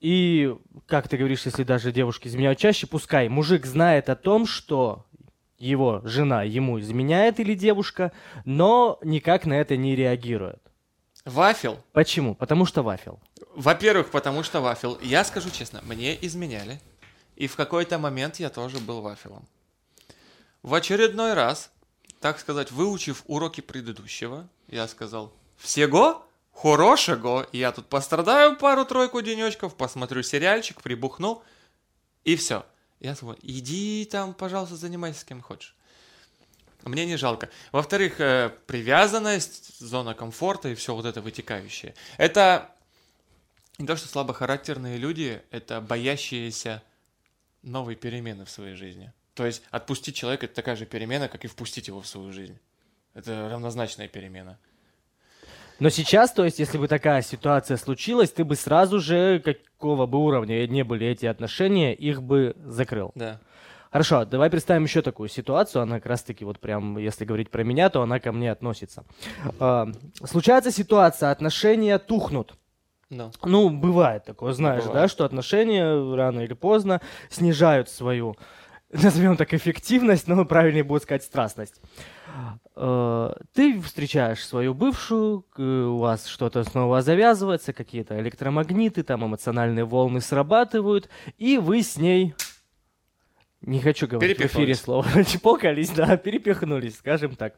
и, 0.00 0.56
как 0.86 1.08
ты 1.08 1.16
говоришь, 1.16 1.46
если 1.46 1.62
даже 1.64 1.92
девушки 1.92 2.28
изменяют 2.28 2.58
чаще, 2.58 2.86
пускай 2.86 3.28
мужик 3.28 3.66
знает 3.66 4.08
о 4.08 4.16
том, 4.16 4.46
что 4.46 5.06
его 5.58 6.00
жена 6.04 6.42
ему 6.42 6.80
изменяет 6.80 7.38
или 7.38 7.54
девушка, 7.54 8.12
но 8.44 8.98
никак 9.02 9.46
на 9.46 9.54
это 9.54 9.76
не 9.76 9.94
реагирует. 9.94 10.60
Вафел. 11.24 11.78
Почему? 11.92 12.34
Потому 12.34 12.64
что 12.64 12.82
вафел. 12.82 13.20
Во-первых, 13.54 14.10
потому 14.10 14.42
что 14.42 14.60
вафел. 14.60 14.98
Я 15.02 15.22
скажу 15.24 15.50
честно, 15.50 15.80
мне 15.84 16.16
изменяли. 16.24 16.80
И 17.36 17.46
в 17.46 17.56
какой-то 17.56 17.98
момент 17.98 18.36
я 18.36 18.48
тоже 18.48 18.78
был 18.78 19.02
вафелом. 19.02 19.46
В 20.62 20.74
очередной 20.74 21.34
раз, 21.34 21.70
так 22.20 22.38
сказать, 22.38 22.70
выучив 22.70 23.22
уроки 23.26 23.60
предыдущего, 23.60 24.48
я 24.68 24.86
сказал, 24.88 25.32
всего 25.56 26.24
хорошего, 26.60 27.48
я 27.52 27.72
тут 27.72 27.86
пострадаю 27.86 28.54
пару-тройку 28.56 29.22
денечков, 29.22 29.74
посмотрю 29.74 30.22
сериальчик, 30.22 30.82
прибухну, 30.82 31.42
и 32.24 32.36
все. 32.36 32.66
Я 33.00 33.14
сказал, 33.14 33.36
иди 33.40 34.06
там, 34.10 34.34
пожалуйста, 34.34 34.76
занимайся 34.76 35.20
с 35.20 35.24
кем 35.24 35.40
хочешь. 35.40 35.74
Мне 36.84 37.06
не 37.06 37.16
жалко. 37.16 37.48
Во-вторых, 37.72 38.20
э, 38.20 38.50
привязанность, 38.66 39.78
зона 39.78 40.14
комфорта 40.14 40.68
и 40.68 40.74
все 40.74 40.94
вот 40.94 41.06
это 41.06 41.22
вытекающее. 41.22 41.94
Это 42.18 42.70
не 43.78 43.86
то, 43.86 43.96
что 43.96 44.08
слабохарактерные 44.08 44.98
люди, 44.98 45.42
это 45.50 45.80
боящиеся 45.80 46.82
новой 47.62 47.96
перемены 47.96 48.44
в 48.44 48.50
своей 48.50 48.74
жизни. 48.74 49.12
То 49.34 49.46
есть 49.46 49.62
отпустить 49.70 50.16
человека 50.16 50.44
это 50.44 50.54
такая 50.54 50.76
же 50.76 50.84
перемена, 50.84 51.28
как 51.28 51.44
и 51.44 51.48
впустить 51.48 51.88
его 51.88 52.02
в 52.02 52.06
свою 52.06 52.32
жизнь. 52.32 52.58
Это 53.14 53.48
равнозначная 53.48 54.08
перемена. 54.08 54.58
Но 55.80 55.88
сейчас, 55.88 56.32
то 56.32 56.44
есть, 56.44 56.58
если 56.58 56.78
бы 56.78 56.88
такая 56.88 57.22
ситуация 57.22 57.76
случилась, 57.76 58.30
ты 58.30 58.44
бы 58.44 58.54
сразу 58.54 59.00
же, 59.00 59.40
какого 59.40 60.06
бы 60.06 60.18
уровня 60.18 60.66
не 60.66 60.84
были 60.84 61.06
эти 61.06 61.26
отношения, 61.26 61.94
их 61.94 62.22
бы 62.22 62.54
закрыл. 62.64 63.12
Да. 63.14 63.40
Хорошо, 63.90 64.24
давай 64.24 64.50
представим 64.50 64.84
еще 64.84 65.02
такую 65.02 65.28
ситуацию. 65.28 65.82
Она 65.82 65.96
как 65.96 66.06
раз-таки 66.06 66.44
вот 66.44 66.60
прям, 66.60 66.96
если 66.98 67.24
говорить 67.24 67.50
про 67.50 67.64
меня, 67.64 67.90
то 67.90 68.02
она 68.02 68.20
ко 68.20 68.30
мне 68.30 68.52
относится. 68.52 69.04
Э, 69.58 69.86
случается 70.22 70.70
ситуация, 70.70 71.32
отношения 71.32 71.98
тухнут. 71.98 72.54
Ну. 73.08 73.32
Ну, 73.42 73.70
бывает 73.70 74.24
такое, 74.24 74.52
знаешь, 74.52 74.84
Бывает. 74.84 75.02
да, 75.02 75.08
что 75.08 75.24
отношения 75.24 76.14
рано 76.14 76.40
или 76.40 76.54
поздно 76.54 77.00
снижают 77.28 77.88
свою, 77.88 78.36
назовем 78.92 79.36
так, 79.36 79.52
эффективность, 79.52 80.28
но 80.28 80.44
правильнее 80.44 80.84
будет 80.84 81.02
сказать 81.02 81.24
страстность. 81.24 81.80
Э, 82.76 83.32
Ты 83.52 83.80
встречаешь 83.80 84.44
свою 84.44 84.74
бывшую, 84.74 85.44
у 85.56 85.98
вас 85.98 86.26
что-то 86.26 86.64
снова 86.64 87.02
завязывается, 87.02 87.72
какие-то 87.72 88.18
электромагниты, 88.20 89.02
там 89.02 89.24
эмоциональные 89.26 89.84
волны 89.84 90.20
срабатывают, 90.20 91.08
и 91.36 91.58
вы 91.58 91.82
с 91.82 91.96
ней, 91.96 92.34
не 93.60 93.80
хочу 93.80 94.06
говорить 94.06 94.38
в 94.38 94.46
эфире 94.46 94.74
слово, 94.74 95.24
чпокались, 95.24 95.90
да, 95.90 96.16
перепихнулись, 96.16 96.96
скажем 96.96 97.36
так. 97.36 97.54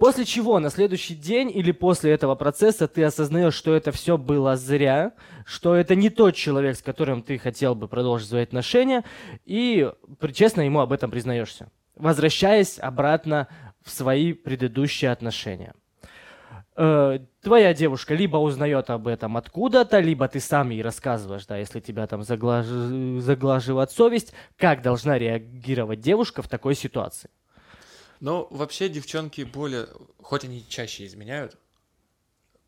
После 0.00 0.24
чего 0.24 0.58
на 0.60 0.70
следующий 0.70 1.14
день 1.14 1.50
или 1.54 1.72
после 1.72 2.12
этого 2.12 2.34
процесса 2.34 2.88
ты 2.88 3.04
осознаешь, 3.04 3.52
что 3.52 3.74
это 3.74 3.92
все 3.92 4.16
было 4.16 4.56
зря, 4.56 5.12
что 5.44 5.74
это 5.74 5.94
не 5.94 6.08
тот 6.08 6.34
человек, 6.34 6.76
с 6.76 6.82
которым 6.82 7.22
ты 7.22 7.36
хотел 7.36 7.74
бы 7.74 7.86
продолжить 7.86 8.28
свои 8.28 8.44
отношения, 8.44 9.04
и 9.44 9.90
честно 10.32 10.62
ему 10.62 10.80
об 10.80 10.92
этом 10.92 11.10
признаешься, 11.10 11.70
возвращаясь 11.96 12.78
обратно 12.78 13.48
в 13.84 13.90
свои 13.90 14.32
предыдущие 14.32 15.10
отношения. 15.10 15.74
Э, 16.76 17.18
Твоя 17.42 17.74
девушка 17.74 18.14
либо 18.14 18.36
узнает 18.36 18.90
об 18.90 19.06
этом 19.08 19.36
откуда-то, 19.36 19.98
либо 20.00 20.28
ты 20.28 20.40
сам 20.40 20.70
ей 20.70 20.82
рассказываешь, 20.82 21.46
да, 21.46 21.56
если 21.56 21.80
тебя 21.80 22.06
там 22.06 22.20
заглаж- 22.20 23.20
заглаживает 23.20 23.90
совесть, 23.90 24.32
как 24.56 24.82
должна 24.82 25.18
реагировать 25.18 26.00
девушка 26.00 26.42
в 26.42 26.48
такой 26.48 26.74
ситуации. 26.74 27.30
Ну, 28.20 28.46
вообще 28.50 28.90
девчонки 28.90 29.42
более, 29.42 29.88
хоть 30.22 30.44
они 30.44 30.64
чаще 30.68 31.06
изменяют, 31.06 31.56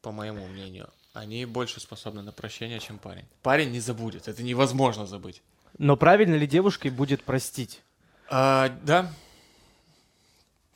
по 0.00 0.10
моему 0.10 0.46
мнению, 0.46 0.88
они 1.12 1.44
больше 1.44 1.80
способны 1.80 2.22
на 2.22 2.32
прощение, 2.32 2.80
чем 2.80 2.98
парень. 2.98 3.26
Парень 3.42 3.70
не 3.70 3.80
забудет, 3.80 4.28
это 4.28 4.42
невозможно 4.42 5.06
забыть. 5.06 5.42
Но 5.78 5.96
правильно 5.96 6.34
ли 6.34 6.46
девушке 6.46 6.90
будет 6.90 7.22
простить? 7.22 7.82
А, 8.30 8.70
да. 8.82 9.12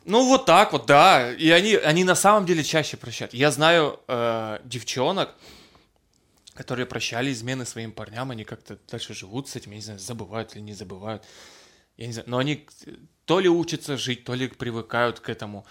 Ну, 0.06 0.24
вот 0.24 0.46
так 0.46 0.72
вот, 0.72 0.86
да. 0.86 1.32
И 1.32 1.50
они, 1.50 1.74
они 1.74 2.04
на 2.04 2.14
самом 2.14 2.46
деле 2.46 2.62
чаще 2.62 2.96
прощают. 2.96 3.34
Я 3.34 3.50
знаю 3.50 3.98
э, 4.06 4.60
девчонок, 4.64 5.34
которые 6.54 6.86
прощали 6.86 7.32
измены 7.32 7.66
своим 7.66 7.90
парням, 7.90 8.30
они 8.30 8.44
как-то 8.44 8.78
дальше 8.88 9.14
живут 9.14 9.48
с 9.48 9.56
этим, 9.56 9.72
я 9.72 9.76
не 9.78 9.82
знаю, 9.82 9.98
забывают 9.98 10.54
или 10.54 10.62
не 10.62 10.74
забывают. 10.74 11.24
Я 11.96 12.06
не 12.06 12.12
знаю, 12.12 12.30
но 12.30 12.38
они 12.38 12.68
то 13.24 13.40
ли 13.40 13.48
учатся 13.48 13.96
жить, 13.96 14.22
то 14.24 14.34
ли 14.34 14.46
привыкают 14.46 15.18
к 15.18 15.28
этому. 15.28 15.66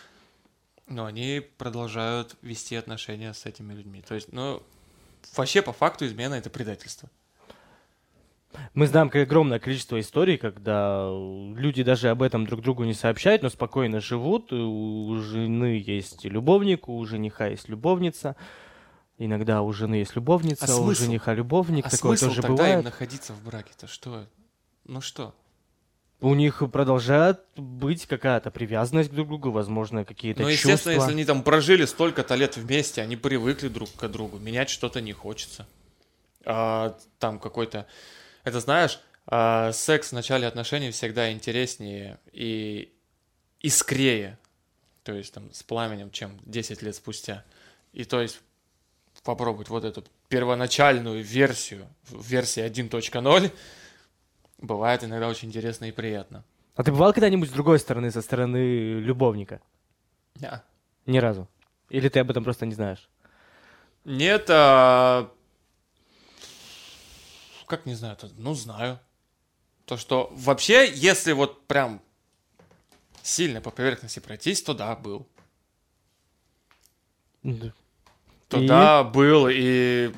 Но 0.85 1.05
они 1.05 1.41
продолжают 1.57 2.35
вести 2.41 2.75
отношения 2.75 3.33
с 3.33 3.45
этими 3.45 3.73
людьми. 3.73 4.01
То 4.01 4.15
есть, 4.15 4.33
ну, 4.33 4.61
вообще 5.35 5.61
по 5.61 5.71
факту 5.71 6.05
измена 6.05 6.35
это 6.35 6.49
предательство. 6.49 7.09
Мы 8.73 8.87
знаем 8.87 9.09
огромное 9.13 9.59
количество 9.59 9.99
историй, 9.99 10.37
когда 10.37 11.07
люди 11.55 11.83
даже 11.83 12.09
об 12.09 12.21
этом 12.21 12.45
друг 12.45 12.61
другу 12.61 12.83
не 12.83 12.93
сообщают, 12.93 13.41
но 13.43 13.49
спокойно 13.49 13.99
живут. 14.01 14.51
У 14.53 15.15
жены 15.21 15.81
есть 15.85 16.25
любовник, 16.25 16.89
у 16.89 17.03
жениха 17.05 17.47
есть 17.47 17.69
любовница. 17.69 18.35
Иногда 19.17 19.61
у 19.61 19.71
жены 19.71 19.95
есть 19.95 20.15
любовница, 20.15 20.65
А 20.67 20.75
у 20.75 20.83
смысл? 20.85 21.03
жениха 21.05 21.33
любовник. 21.33 21.85
а 21.85 21.89
Такое 21.89 22.17
смысл 22.17 22.27
тоже 22.29 22.41
тогда 22.41 22.55
бывает. 22.57 22.79
им 22.79 22.83
находиться 22.85 23.33
в 23.33 23.43
браке-то? 23.45 23.87
Что? 23.87 24.25
Ну 24.85 24.99
что? 25.01 25.33
У 26.21 26.33
них 26.33 26.63
продолжает 26.71 27.39
быть 27.55 28.05
какая-то 28.07 28.49
привязанность 28.51 29.13
друг 29.13 29.27
к 29.27 29.29
другу, 29.29 29.51
возможно, 29.51 30.05
какие-то 30.05 30.41
Ну, 30.43 30.49
чувства. 30.51 30.69
естественно, 30.69 30.93
если 30.93 31.11
они 31.11 31.25
там 31.25 31.43
прожили 31.43 31.85
столько-то 31.85 32.35
лет 32.35 32.57
вместе, 32.57 33.01
они 33.01 33.15
привыкли 33.15 33.67
друг 33.67 33.89
к 33.93 34.07
другу, 34.07 34.37
менять 34.37 34.69
что-то 34.69 35.01
не 35.01 35.13
хочется. 35.13 35.65
А, 36.45 36.97
там 37.19 37.39
какой-то... 37.39 37.85
Это 38.45 38.59
знаешь, 38.61 39.01
а, 39.27 39.71
секс 39.73 40.09
в 40.09 40.13
начале 40.13 40.47
отношений 40.47 40.91
всегда 40.91 41.31
интереснее 41.31 42.19
и 42.31 42.93
искрее, 43.59 44.37
то 45.03 45.13
есть 45.13 45.33
там 45.33 45.51
с 45.51 45.63
пламенем, 45.63 46.11
чем 46.11 46.39
10 46.45 46.81
лет 46.83 46.95
спустя. 46.95 47.43
И 47.91 48.05
то 48.05 48.21
есть 48.21 48.39
попробовать 49.23 49.69
вот 49.69 49.83
эту 49.83 50.03
первоначальную 50.29 51.23
версию, 51.23 51.87
версии 52.09 52.63
1.0, 52.63 53.51
бывает 54.59 55.03
иногда 55.03 55.27
очень 55.27 55.47
интересно 55.47 55.85
и 55.85 55.91
приятно. 55.91 56.43
А 56.75 56.83
ты 56.83 56.91
бывал 56.91 57.13
когда-нибудь 57.13 57.49
с 57.49 57.53
другой 57.53 57.79
стороны, 57.79 58.11
со 58.11 58.21
стороны 58.21 58.99
любовника? 58.99 59.59
Yeah. 60.35 60.61
Ни 61.07 61.17
разу. 61.17 61.47
Или 61.89 62.09
ты 62.09 62.19
об 62.19 62.29
этом 62.29 62.43
просто 62.43 62.65
не 62.67 62.75
знаешь? 62.75 63.09
Нет, 64.03 64.45
а... 64.49 65.31
как 67.65 67.85
не 67.85 67.95
знаю, 67.95 68.13
это, 68.13 68.29
ну 68.37 68.53
знаю. 68.53 68.99
То, 69.85 69.97
что 69.97 70.31
вообще, 70.33 70.91
если 70.91 71.31
вот 71.31 71.67
прям 71.67 72.01
сильно 73.21 73.61
по 73.61 73.71
поверхности 73.71 74.19
пройтись, 74.19 74.61
то 74.63 74.73
да, 74.73 74.95
был. 74.95 75.27
Да. 77.43 77.73
То 78.47 78.59
И? 78.59 78.67
да, 78.67 79.03
был, 79.03 79.47
и 79.49 80.11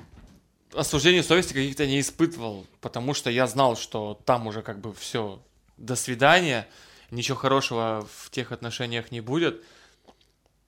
осуждения 0.73 1.23
совести 1.23 1.53
каких-то 1.53 1.87
не 1.87 1.99
испытывал, 1.99 2.65
потому 2.81 3.13
что 3.13 3.29
я 3.29 3.47
знал, 3.47 3.75
что 3.75 4.19
там 4.25 4.47
уже 4.47 4.61
как 4.61 4.79
бы 4.79 4.93
все, 4.93 5.41
до 5.77 5.95
свидания, 5.95 6.67
ничего 7.11 7.37
хорошего 7.37 8.07
в 8.13 8.29
тех 8.29 8.51
отношениях 8.51 9.11
не 9.11 9.21
будет. 9.21 9.63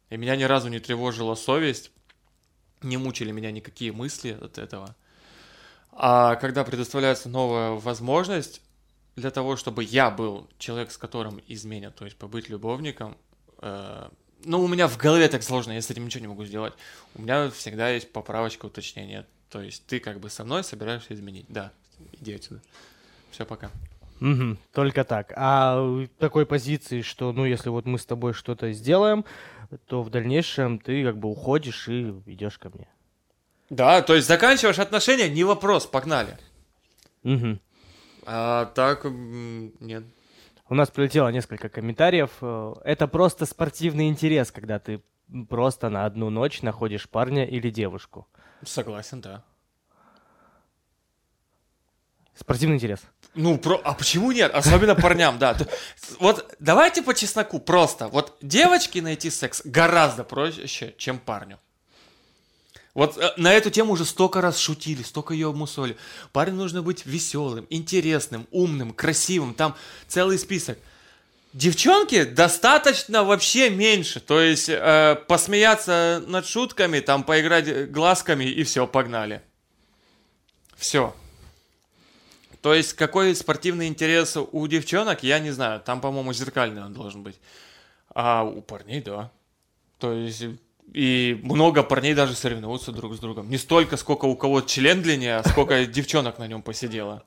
И 0.10 0.18
меня 0.18 0.36
ни 0.36 0.44
разу 0.44 0.70
не 0.70 0.80
тревожила 0.80 1.36
совесть, 1.36 1.92
не 2.82 2.98
мучили 2.98 3.32
меня 3.32 3.52
никакие 3.52 3.92
мысли 3.92 4.38
от 4.40 4.58
этого. 4.58 4.96
А 5.92 6.36
когда 6.36 6.64
предоставляется 6.64 7.30
новая 7.30 7.72
возможность 7.72 8.62
для 9.16 9.32
того, 9.32 9.56
чтобы 9.56 9.84
я 9.84 10.10
был 10.12 10.50
человек, 10.58 10.92
с 10.92 10.98
которым 10.98 11.42
изменят, 11.48 11.96
то 11.96 12.06
есть 12.06 12.18
побыть 12.18 12.50
любовником, 12.50 13.18
э, 13.62 14.10
ну, 14.46 14.62
у 14.62 14.68
меня 14.68 14.88
в 14.88 14.98
голове 14.98 15.28
так 15.28 15.44
сложно, 15.44 15.74
я 15.74 15.82
с 15.82 15.90
этим 15.90 16.06
ничего 16.06 16.22
не 16.22 16.28
могу 16.28 16.46
сделать. 16.46 16.74
У 17.16 17.22
меня 17.22 17.50
всегда 17.50 17.90
есть 17.90 18.12
поправочка, 18.12 18.68
уточнение. 18.68 19.26
То 19.50 19.62
есть 19.62 19.86
ты 19.86 20.00
как 20.00 20.20
бы 20.20 20.30
со 20.30 20.46
мной 20.46 20.64
собираешься 20.64 21.14
изменить. 21.14 21.46
Да, 21.50 21.72
иди 22.14 22.36
отсюда. 22.36 22.62
Все, 23.32 23.46
пока. 23.46 23.70
Мгм, 24.20 24.58
только 24.74 25.04
так. 25.04 25.34
А 25.36 26.06
такой 26.18 26.46
позиции, 26.46 27.02
что, 27.02 27.32
ну, 27.32 27.46
если 27.46 27.70
вот 27.70 27.86
мы 27.86 27.98
с 27.98 28.06
тобой 28.06 28.34
что-то 28.34 28.72
сделаем, 28.74 29.26
то 29.88 30.04
в 30.04 30.10
дальнейшем 30.10 30.80
ты 30.80 31.04
как 31.04 31.18
бы 31.18 31.30
уходишь 31.30 31.88
и 31.88 32.10
идешь 32.26 32.58
ко 32.58 32.70
мне. 32.70 32.88
Да, 33.70 34.02
то 34.02 34.16
есть 34.16 34.28
заканчиваешь 34.28 34.80
отношения, 34.80 35.30
не 35.30 35.44
вопрос, 35.44 35.86
погнали. 35.86 36.38
Мгм. 37.24 37.60
А 38.26 38.66
так, 38.66 39.06
нет. 39.06 40.04
У 40.70 40.76
нас 40.76 40.90
прилетело 40.90 41.30
несколько 41.30 41.70
комментариев. 41.70 42.32
Э, 42.42 42.74
Это 42.84 43.08
просто 43.08 43.46
спортивный 43.46 44.08
интерес, 44.08 44.52
когда 44.52 44.80
ты 44.80 45.02
просто 45.50 45.90
на 45.90 46.06
одну 46.06 46.30
ночь 46.30 46.62
находишь 46.62 47.10
парня 47.10 47.46
или 47.46 47.70
девушку. 47.70 48.28
Согласен, 48.64 49.22
да. 49.22 49.44
Спортивный 52.36 52.76
интерес. 52.76 53.02
Ну, 53.36 53.58
про... 53.58 53.82
а 53.84 53.94
почему 53.94 54.32
нет? 54.32 54.54
Особенно 54.54 54.96
парням, 54.96 55.38
да. 55.40 55.58
Вот 56.20 56.56
давайте 56.60 57.02
по 57.02 57.14
чесноку 57.14 57.60
просто. 57.60 58.08
Вот 58.08 58.38
девочке 58.42 59.02
найти 59.02 59.30
секс 59.30 59.62
гораздо 59.66 60.24
проще, 60.24 60.94
чем 60.98 61.20
парню. 61.20 61.60
Вот 62.94 63.18
э, 63.18 63.34
на 63.38 63.54
эту 63.54 63.70
тему 63.70 63.94
уже 63.94 64.06
столько 64.06 64.42
раз 64.42 64.58
шутили, 64.58 65.04
столько 65.04 65.34
ее 65.34 65.50
обмусоли. 65.50 65.98
Парню 66.32 66.56
нужно 66.56 66.82
быть 66.82 67.06
веселым, 67.06 67.68
интересным, 67.70 68.48
умным, 68.52 68.94
красивым. 68.94 69.54
Там 69.54 69.76
целый 70.08 70.40
список. 70.40 70.78
Девчонке 71.54 72.26
достаточно 72.26 73.24
вообще 73.24 73.70
меньше. 73.70 74.20
То 74.20 74.40
есть 74.40 74.70
э, 74.70 75.16
посмеяться 75.28 76.24
над 76.28 76.46
шутками, 76.46 77.00
там 77.00 77.24
поиграть 77.24 77.92
глазками 77.92 78.46
и 78.46 78.64
все, 78.64 78.86
погнали. 78.88 79.42
Все. 80.76 81.16
То 82.62 82.74
есть 82.74 82.94
какой 82.94 83.36
спортивный 83.36 83.88
интерес 83.88 84.38
у 84.38 84.68
девчонок, 84.68 85.24
я 85.24 85.40
не 85.40 85.52
знаю. 85.52 85.80
Там, 85.80 86.02
по-моему, 86.02 86.34
зеркальный 86.34 86.84
он 86.84 86.94
должен 86.94 87.24
быть. 87.24 87.40
А 88.14 88.44
у 88.44 88.62
парней, 88.62 89.02
да. 89.02 89.32
То 89.98 90.14
есть 90.14 90.44
и 90.94 91.40
много 91.44 91.84
парней 91.84 92.14
даже 92.14 92.34
соревнуются 92.36 92.92
друг 92.92 93.16
с 93.16 93.20
другом. 93.20 93.50
Не 93.50 93.58
столько, 93.58 93.98
сколько 93.98 94.26
у 94.26 94.36
кого 94.36 94.62
член 94.62 95.02
длиннее, 95.02 95.38
а 95.38 95.48
сколько 95.48 95.86
девчонок 95.86 96.40
на 96.40 96.48
нем 96.48 96.62
посидело. 96.62 97.24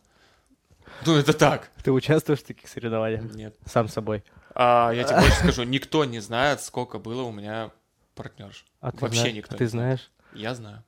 Ну, 1.06 1.16
это 1.16 1.32
так. 1.32 1.70
Ты 1.82 1.90
участвуешь 1.90 2.40
в 2.40 2.44
таких 2.44 2.68
соревнованиях? 2.68 3.22
Нет. 3.34 3.56
Сам 3.66 3.88
собой. 3.88 4.22
А 4.54 4.92
я 4.92 5.04
тебе 5.04 5.16
больше 5.20 5.36
скажу, 5.38 5.62
никто 5.64 6.04
не 6.04 6.20
знает, 6.20 6.60
сколько 6.60 6.98
было 6.98 7.22
у 7.22 7.32
меня 7.32 7.70
партнерш. 8.14 8.64
А 8.80 8.92
ты 8.92 8.98
Вообще 8.98 9.20
зна- 9.22 9.30
никто 9.32 9.54
а 9.54 9.58
ты 9.58 9.66
знаешь? 9.66 10.10
Я 10.32 10.54
знаю. 10.54 10.84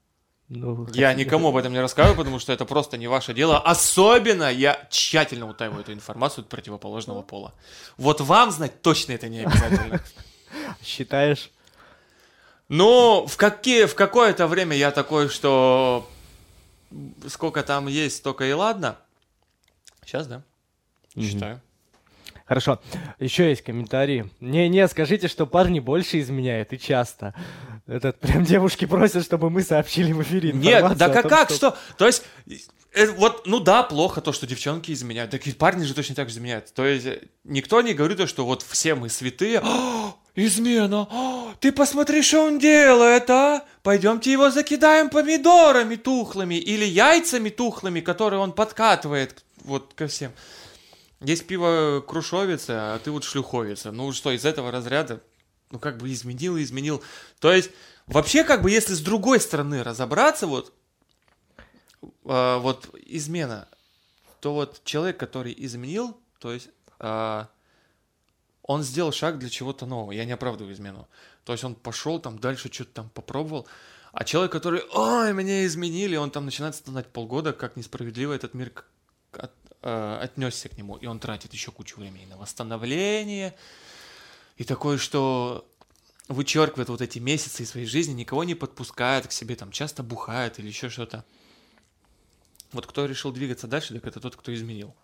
Ну, 0.48 0.86
Я 0.92 1.14
никому 1.14 1.48
об 1.48 1.56
этом 1.56 1.72
не 1.72 1.80
рассказываю, 1.80 2.16
потому 2.16 2.38
что 2.38 2.52
это 2.52 2.66
просто 2.66 2.98
не 2.98 3.08
ваше 3.08 3.32
дело. 3.32 3.58
Особенно 3.58 4.52
я 4.52 4.86
тщательно 4.90 5.48
утаиваю 5.48 5.80
эту 5.80 5.92
информацию 5.94 6.42
от 6.42 6.50
противоположного 6.50 7.22
пола. 7.22 7.54
Вот 7.96 8.20
вам 8.20 8.50
знать 8.50 8.82
точно 8.82 9.12
это 9.12 9.28
не 9.28 9.40
обязательно. 9.44 10.00
Считаешь? 10.84 11.50
Ну, 12.76 13.24
в, 13.28 13.36
какие, 13.36 13.84
в 13.84 13.94
какое-то 13.94 14.48
время 14.48 14.76
я 14.76 14.90
такой, 14.90 15.28
что 15.28 16.10
сколько 17.28 17.62
там 17.62 17.86
есть, 17.86 18.16
столько 18.16 18.44
и 18.44 18.52
ладно. 18.52 18.96
Сейчас, 20.04 20.26
да? 20.26 20.42
Мгм. 21.14 21.24
Считаю. 21.24 21.60
Хорошо. 22.46 22.80
Еще 23.20 23.48
есть 23.48 23.62
комментарии. 23.62 24.28
Не-не, 24.40 24.88
скажите, 24.88 25.28
что 25.28 25.46
парни 25.46 25.78
больше 25.78 26.18
изменяют 26.18 26.72
и 26.72 26.78
часто. 26.80 27.32
Этот 27.86 28.18
прям 28.18 28.42
девушки 28.44 28.86
просят, 28.86 29.24
чтобы 29.24 29.50
мы 29.50 29.62
сообщили 29.62 30.12
в 30.12 30.20
эфире 30.22 30.52
Нет, 30.52 30.96
да 30.96 31.10
как, 31.10 31.22
том, 31.22 31.30
как, 31.30 31.50
что? 31.50 31.76
То 31.96 32.08
есть, 32.08 32.24
э, 32.92 33.06
вот, 33.12 33.46
ну 33.46 33.60
да, 33.60 33.84
плохо 33.84 34.20
то, 34.20 34.32
что 34.32 34.48
девчонки 34.48 34.90
изменяют. 34.90 35.30
Так 35.30 35.46
и 35.46 35.52
парни 35.52 35.84
же 35.84 35.94
точно 35.94 36.16
так 36.16 36.28
же 36.28 36.34
изменяют. 36.34 36.74
То 36.74 36.84
есть, 36.84 37.06
э, 37.06 37.22
никто 37.44 37.80
не 37.82 37.94
говорит, 37.94 38.18
то, 38.18 38.26
что 38.26 38.44
вот 38.44 38.62
все 38.62 38.96
мы 38.96 39.10
святые. 39.10 39.60
«О, 39.62 40.16
измена! 40.34 41.06
О, 41.10 41.54
ты 41.60 41.72
посмотри, 41.72 42.22
что 42.22 42.44
он 42.44 42.58
делает, 42.58 43.28
а? 43.30 43.64
Пойдемте 43.82 44.32
его 44.32 44.50
закидаем 44.50 45.10
помидорами 45.10 45.96
тухлыми 45.96 46.56
или 46.56 46.84
яйцами 46.84 47.50
тухлыми, 47.50 48.00
которые 48.00 48.40
он 48.40 48.52
подкатывает 48.52 49.44
вот 49.64 49.94
ко 49.94 50.06
всем. 50.06 50.32
Есть 51.20 51.46
пиво 51.46 52.04
крушовица, 52.06 52.94
а 52.94 52.98
ты 52.98 53.10
вот 53.10 53.24
шлюховица. 53.24 53.92
Ну 53.92 54.12
что, 54.12 54.30
из 54.32 54.44
этого 54.44 54.70
разряда, 54.70 55.22
ну 55.70 55.78
как 55.78 55.98
бы 55.98 56.12
изменил 56.12 56.56
и 56.56 56.62
изменил. 56.62 57.02
То 57.40 57.52
есть, 57.52 57.70
вообще, 58.06 58.44
как 58.44 58.62
бы, 58.62 58.70
если 58.70 58.94
с 58.94 59.00
другой 59.00 59.40
стороны 59.40 59.82
разобраться, 59.82 60.46
вот, 60.46 60.72
а, 62.24 62.58
вот 62.58 62.94
измена, 63.06 63.68
то 64.40 64.52
вот 64.52 64.82
человек, 64.84 65.16
который 65.16 65.54
изменил, 65.56 66.16
то 66.38 66.52
есть, 66.52 66.68
а, 66.98 67.48
он 68.66 68.82
сделал 68.82 69.12
шаг 69.12 69.38
для 69.38 69.50
чего-то 69.50 69.84
нового. 69.84 70.12
Я 70.12 70.24
не 70.24 70.32
оправдываю 70.32 70.74
измену. 70.74 71.06
То 71.44 71.52
есть 71.52 71.64
он 71.64 71.74
пошел 71.74 72.18
там 72.18 72.38
дальше, 72.38 72.72
что-то 72.72 72.90
там 72.92 73.08
попробовал. 73.10 73.68
А 74.12 74.24
человек, 74.24 74.52
который, 74.52 74.82
ой, 74.92 75.34
меня 75.34 75.66
изменили, 75.66 76.16
он 76.16 76.30
там 76.30 76.46
начинает 76.46 76.74
стонать 76.74 77.06
полгода, 77.08 77.52
как 77.52 77.76
несправедливо 77.76 78.32
этот 78.32 78.54
мир 78.54 78.72
от- 79.32 79.52
э, 79.82 80.18
отнесся 80.22 80.70
к 80.70 80.78
нему. 80.78 80.96
И 80.96 81.06
он 81.06 81.18
тратит 81.18 81.52
еще 81.52 81.72
кучу 81.72 82.00
времени 82.00 82.24
на 82.24 82.38
восстановление. 82.38 83.54
И 84.56 84.64
такое, 84.64 84.96
что 84.96 85.68
вычеркивает 86.28 86.88
вот 86.88 87.02
эти 87.02 87.18
месяцы 87.18 87.64
из 87.64 87.70
своей 87.70 87.86
жизни, 87.86 88.14
никого 88.14 88.44
не 88.44 88.54
подпускает 88.54 89.26
к 89.26 89.32
себе, 89.32 89.56
там 89.56 89.72
часто 89.72 90.02
бухает 90.02 90.58
или 90.58 90.68
еще 90.68 90.88
что-то. 90.88 91.22
Вот 92.72 92.86
кто 92.86 93.04
решил 93.04 93.30
двигаться 93.30 93.66
дальше, 93.66 93.92
так 93.92 94.06
это 94.06 94.20
тот, 94.20 94.36
кто 94.36 94.54
изменил. 94.54 94.94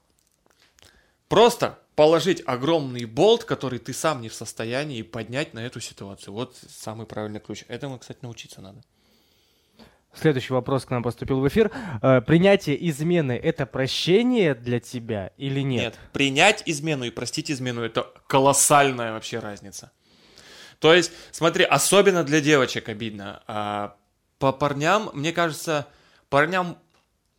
Просто 1.31 1.79
положить 1.95 2.43
огромный 2.45 3.05
болт, 3.05 3.45
который 3.45 3.79
ты 3.79 3.93
сам 3.93 4.21
не 4.21 4.29
в 4.29 4.35
состоянии 4.35 5.01
поднять 5.03 5.55
на 5.55 5.65
эту 5.65 5.79
ситуацию. 5.79 6.35
Вот 6.35 6.57
самый 6.69 7.07
правильный 7.07 7.39
ключ. 7.39 7.65
Этому, 7.69 8.01
кстати, 8.01 8.19
научиться 8.23 8.61
надо. 8.61 8.83
Следующий 10.13 10.53
вопрос 10.53 10.85
к 10.85 10.91
нам 10.91 11.05
поступил 11.05 11.39
в 11.39 11.47
эфир. 11.47 11.71
Э, 12.03 12.21
принятие 12.21 12.85
измены— 12.91 13.31
это 13.43 13.65
прощение 13.65 14.57
для 14.57 14.81
тебя 14.81 15.31
или 15.37 15.61
нет? 15.61 15.97
Принять 16.13 16.65
измену 16.67 17.05
и 17.05 17.11
простить 17.11 17.49
измену 17.49 17.83
это 17.83 18.13
колоссальная 18.27 19.13
вообще 19.13 19.39
разница. 19.39 19.93
То 20.81 20.93
есть, 20.93 21.13
смотри, 21.31 21.63
особенно 21.63 22.25
для 22.25 22.41
девочек 22.41 22.89
обидно. 22.89 23.41
А, 23.47 23.95
по 24.41 24.51
парням, 24.51 25.11
мне 25.15 25.33
кажется, 25.33 25.87
парням 26.29 26.77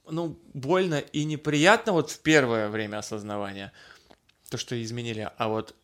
ну, 0.10 0.40
больно 0.54 1.00
и 1.00 1.24
неприятно 1.24 1.94
вот 1.94 2.12
в 2.12 2.20
первое 2.20 2.70
время 2.70 2.98
осознавания, 2.98 3.72
то, 4.50 4.58
что 4.58 4.82
изменили, 4.82 5.32
а 5.38 5.48
вот 5.48 5.76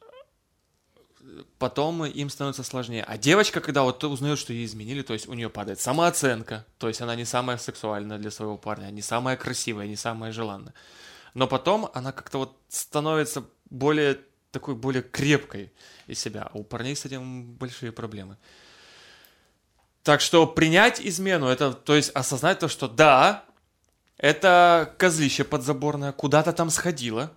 потом 1.57 2.05
им 2.05 2.29
становится 2.29 2.63
сложнее. 2.63 3.03
А 3.03 3.17
девочка, 3.17 3.61
когда 3.61 3.83
вот 3.83 4.03
узнает, 4.03 4.39
что 4.39 4.53
ей 4.53 4.65
изменили, 4.65 5.01
то 5.01 5.13
есть 5.13 5.27
у 5.27 5.33
нее 5.33 5.49
падает 5.49 5.79
самооценка, 5.79 6.65
то 6.77 6.87
есть 6.87 7.01
она 7.01 7.15
не 7.15 7.25
самая 7.25 7.57
сексуальная 7.57 8.17
для 8.17 8.31
своего 8.31 8.57
парня, 8.57 8.89
не 8.91 9.01
самая 9.01 9.37
красивая, 9.37 9.87
не 9.87 9.95
самая 9.95 10.31
желанная. 10.31 10.73
Но 11.33 11.47
потом 11.47 11.89
она 11.93 12.11
как-то 12.11 12.39
вот 12.39 12.57
становится 12.69 13.43
более 13.69 14.19
такой, 14.51 14.75
более 14.75 15.03
крепкой 15.03 15.71
из 16.07 16.19
себя. 16.19 16.49
А 16.51 16.57
у 16.57 16.63
парней 16.63 16.95
с 16.95 17.05
этим 17.05 17.53
большие 17.53 17.91
проблемы. 17.91 18.37
Так 20.03 20.21
что 20.21 20.47
принять 20.47 21.01
измену, 21.01 21.47
это, 21.47 21.73
то 21.73 21.95
есть 21.95 22.11
осознать 22.15 22.59
то, 22.59 22.69
что 22.69 22.87
да, 22.87 23.43
это 24.17 24.93
козлище 24.97 25.43
подзаборное 25.43 26.11
куда-то 26.11 26.51
там 26.53 26.69
сходило, 26.69 27.31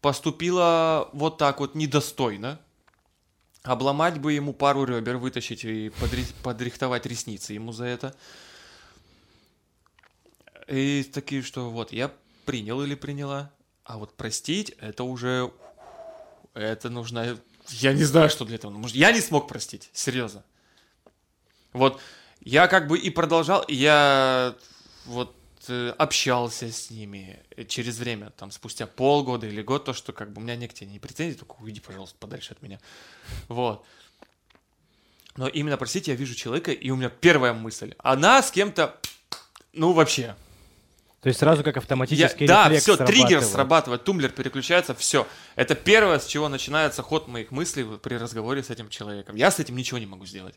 поступила 0.00 1.10
вот 1.12 1.38
так 1.38 1.60
вот 1.60 1.74
недостойно, 1.74 2.60
обломать 3.62 4.20
бы 4.20 4.32
ему 4.32 4.52
пару 4.52 4.84
ребер, 4.84 5.16
вытащить 5.16 5.64
и 5.64 5.88
подри- 5.88 6.34
подрихтовать 6.42 7.06
ресницы 7.06 7.52
ему 7.52 7.72
за 7.72 7.86
это. 7.86 8.14
И 10.68 11.02
такие, 11.12 11.42
что 11.42 11.70
вот, 11.70 11.92
я 11.92 12.12
принял 12.44 12.82
или 12.82 12.94
приняла, 12.94 13.50
а 13.84 13.98
вот 13.98 14.14
простить, 14.14 14.70
это 14.78 15.02
уже, 15.02 15.50
это 16.54 16.90
нужно, 16.90 17.38
я 17.68 17.92
не 17.92 18.04
знаю, 18.04 18.30
что 18.30 18.44
для 18.44 18.56
этого, 18.56 18.70
нужно. 18.70 18.96
я 18.96 19.10
не 19.12 19.20
смог 19.20 19.48
простить, 19.48 19.90
серьезно. 19.92 20.44
Вот, 21.72 22.00
я 22.40 22.68
как 22.68 22.86
бы 22.86 22.98
и 22.98 23.10
продолжал, 23.10 23.64
я 23.68 24.54
вот 25.06 25.37
общался 25.70 26.70
с 26.72 26.90
ними 26.90 27.42
э, 27.56 27.64
через 27.64 27.98
время, 27.98 28.30
там, 28.30 28.50
спустя 28.50 28.86
полгода 28.86 29.46
или 29.46 29.62
год, 29.62 29.84
то, 29.84 29.92
что 29.92 30.12
как 30.12 30.32
бы 30.32 30.40
у 30.40 30.44
меня 30.44 30.56
не 30.56 30.68
к 30.68 30.74
тебе 30.74 30.90
не 30.90 30.98
претензии, 30.98 31.36
только 31.36 31.56
уйди, 31.60 31.80
пожалуйста, 31.80 32.16
подальше 32.18 32.52
от 32.52 32.62
меня. 32.62 32.80
Вот. 33.48 33.84
Но 35.36 35.46
именно 35.46 35.76
простите, 35.76 36.10
я 36.10 36.16
вижу 36.16 36.34
человека, 36.34 36.72
и 36.72 36.90
у 36.90 36.96
меня 36.96 37.10
первая 37.10 37.52
мысль. 37.52 37.94
Она 37.98 38.42
с 38.42 38.50
кем-то, 38.50 38.98
ну, 39.72 39.92
вообще. 39.92 40.34
То 41.20 41.28
есть 41.28 41.40
сразу 41.40 41.64
как 41.64 41.76
Я- 41.76 41.80
автоматический 41.80 42.46
да, 42.46 42.70
все, 42.70 42.96
триггер 42.96 43.42
срабатывает, 43.42 44.04
тумблер 44.04 44.30
переключается, 44.30 44.94
все. 44.94 45.26
Это 45.56 45.74
первое, 45.74 46.18
с 46.20 46.26
чего 46.26 46.48
начинается 46.48 47.02
ход 47.02 47.28
моих 47.28 47.50
мыслей 47.50 47.84
при 47.98 48.14
разговоре 48.14 48.62
с 48.62 48.70
этим 48.70 48.88
человеком. 48.88 49.36
Я 49.36 49.50
с 49.50 49.58
этим 49.58 49.76
ничего 49.76 49.98
не 49.98 50.06
могу 50.06 50.26
сделать. 50.26 50.54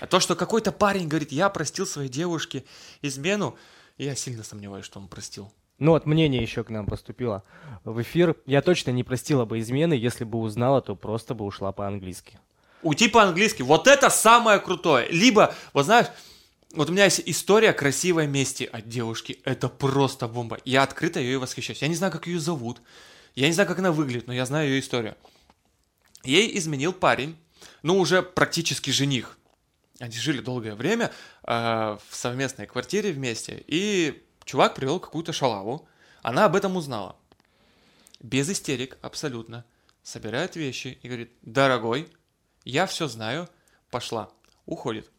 А 0.00 0.06
то, 0.06 0.20
что 0.20 0.34
какой-то 0.36 0.72
парень 0.72 1.08
говорит, 1.08 1.32
я 1.32 1.48
простил 1.48 1.86
своей 1.86 2.08
девушке 2.08 2.64
измену, 3.02 3.56
я 3.96 4.14
сильно 4.14 4.44
сомневаюсь, 4.44 4.84
что 4.84 5.00
он 5.00 5.08
простил. 5.08 5.52
Ну 5.78 5.92
вот 5.92 6.06
мнение 6.06 6.42
еще 6.42 6.64
к 6.64 6.70
нам 6.70 6.86
поступило 6.86 7.44
в 7.84 8.00
эфир. 8.02 8.36
Я 8.46 8.62
точно 8.62 8.90
не 8.90 9.04
простила 9.04 9.44
бы 9.44 9.60
измены, 9.60 9.92
если 9.94 10.24
бы 10.24 10.38
узнала, 10.38 10.82
то 10.82 10.96
просто 10.96 11.34
бы 11.34 11.44
ушла 11.44 11.70
по-английски. 11.72 12.38
Уйти 12.82 13.08
по-английски. 13.08 13.62
Вот 13.62 13.86
это 13.86 14.10
самое 14.10 14.58
крутое. 14.58 15.08
Либо, 15.10 15.54
вот 15.72 15.84
знаешь, 15.84 16.06
вот 16.74 16.90
у 16.90 16.92
меня 16.92 17.04
есть 17.04 17.22
история 17.26 17.72
красивой 17.72 18.26
мести 18.26 18.68
от 18.70 18.88
девушки. 18.88 19.40
Это 19.44 19.68
просто 19.68 20.28
бомба. 20.28 20.58
Я 20.64 20.82
открыто 20.82 21.20
ее 21.20 21.38
восхищаюсь. 21.38 21.82
Я 21.82 21.88
не 21.88 21.94
знаю, 21.94 22.12
как 22.12 22.26
ее 22.26 22.40
зовут. 22.40 22.80
Я 23.34 23.46
не 23.46 23.52
знаю, 23.52 23.68
как 23.68 23.78
она 23.78 23.92
выглядит, 23.92 24.26
но 24.26 24.34
я 24.34 24.44
знаю 24.46 24.68
ее 24.68 24.80
историю. 24.80 25.16
Ей 26.24 26.56
изменил 26.58 26.92
парень, 26.92 27.36
ну, 27.82 27.98
уже 27.98 28.22
практически 28.22 28.90
жених. 28.90 29.37
Они 29.98 30.16
жили 30.16 30.40
долгое 30.40 30.74
время 30.74 31.12
э, 31.44 31.50
в 32.08 32.14
совместной 32.14 32.66
квартире 32.66 33.12
вместе, 33.12 33.64
и 33.66 34.22
чувак 34.44 34.74
привел 34.74 35.00
какую-то 35.00 35.32
шалаву. 35.32 35.88
Она 36.22 36.44
об 36.44 36.54
этом 36.56 36.76
узнала. 36.76 37.16
Без 38.20 38.48
истерик, 38.48 38.96
абсолютно. 39.02 39.64
Собирает 40.02 40.56
вещи 40.56 40.98
и 41.02 41.08
говорит, 41.08 41.32
дорогой, 41.42 42.08
я 42.64 42.86
все 42.86 43.08
знаю, 43.08 43.48
пошла. 43.90 44.30
Уходит. 44.66 45.10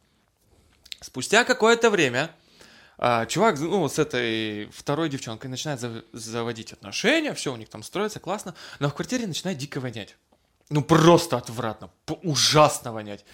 Спустя 1.01 1.43
какое-то 1.43 1.89
время 1.89 2.35
а, 2.97 3.25
чувак, 3.25 3.57
ну, 3.59 3.87
с 3.87 3.97
этой 3.97 4.65
второй 4.71 5.07
девчонкой 5.07 5.49
начинает 5.49 5.79
зав- 5.79 6.03
заводить 6.11 6.73
отношения, 6.73 7.33
все 7.33 7.53
у 7.53 7.55
них 7.55 7.69
там 7.69 7.81
строится, 7.81 8.19
классно, 8.19 8.55
но 8.79 8.89
в 8.89 8.93
квартире 8.93 9.25
начинает 9.25 9.57
дико 9.57 9.79
вонять. 9.79 10.17
Ну, 10.69 10.83
просто 10.83 11.37
отвратно, 11.37 11.89
ужасно 12.21 12.93
вонять. 12.93 13.25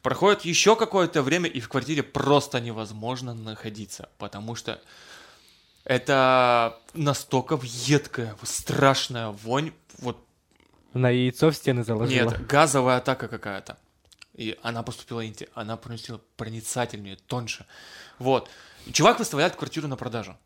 Проходит 0.00 0.44
еще 0.44 0.76
какое-то 0.76 1.22
время, 1.22 1.48
и 1.48 1.60
в 1.60 1.68
квартире 1.68 2.02
просто 2.02 2.60
невозможно 2.60 3.34
находиться, 3.34 4.08
потому 4.18 4.54
что 4.54 4.80
это 5.84 6.78
настолько 6.94 7.58
едкая, 7.62 8.36
страшная 8.42 9.30
вонь, 9.30 9.72
вот 9.98 10.24
На 10.92 11.10
яйцо 11.10 11.50
в 11.50 11.56
стены 11.56 11.84
заложила. 11.84 12.30
нет, 12.30 12.46
газовая 12.46 12.98
атака 12.98 13.28
какая-то. 13.28 13.76
И 14.34 14.58
она 14.62 14.82
поступила, 14.82 15.22
она 15.54 15.76
проносила 15.76 16.20
проницательнее, 16.36 17.16
тоньше. 17.16 17.66
Вот. 18.18 18.48
Чувак 18.92 19.18
выставляет 19.18 19.56
квартиру 19.56 19.88
на 19.88 19.96
продажу. 19.96 20.36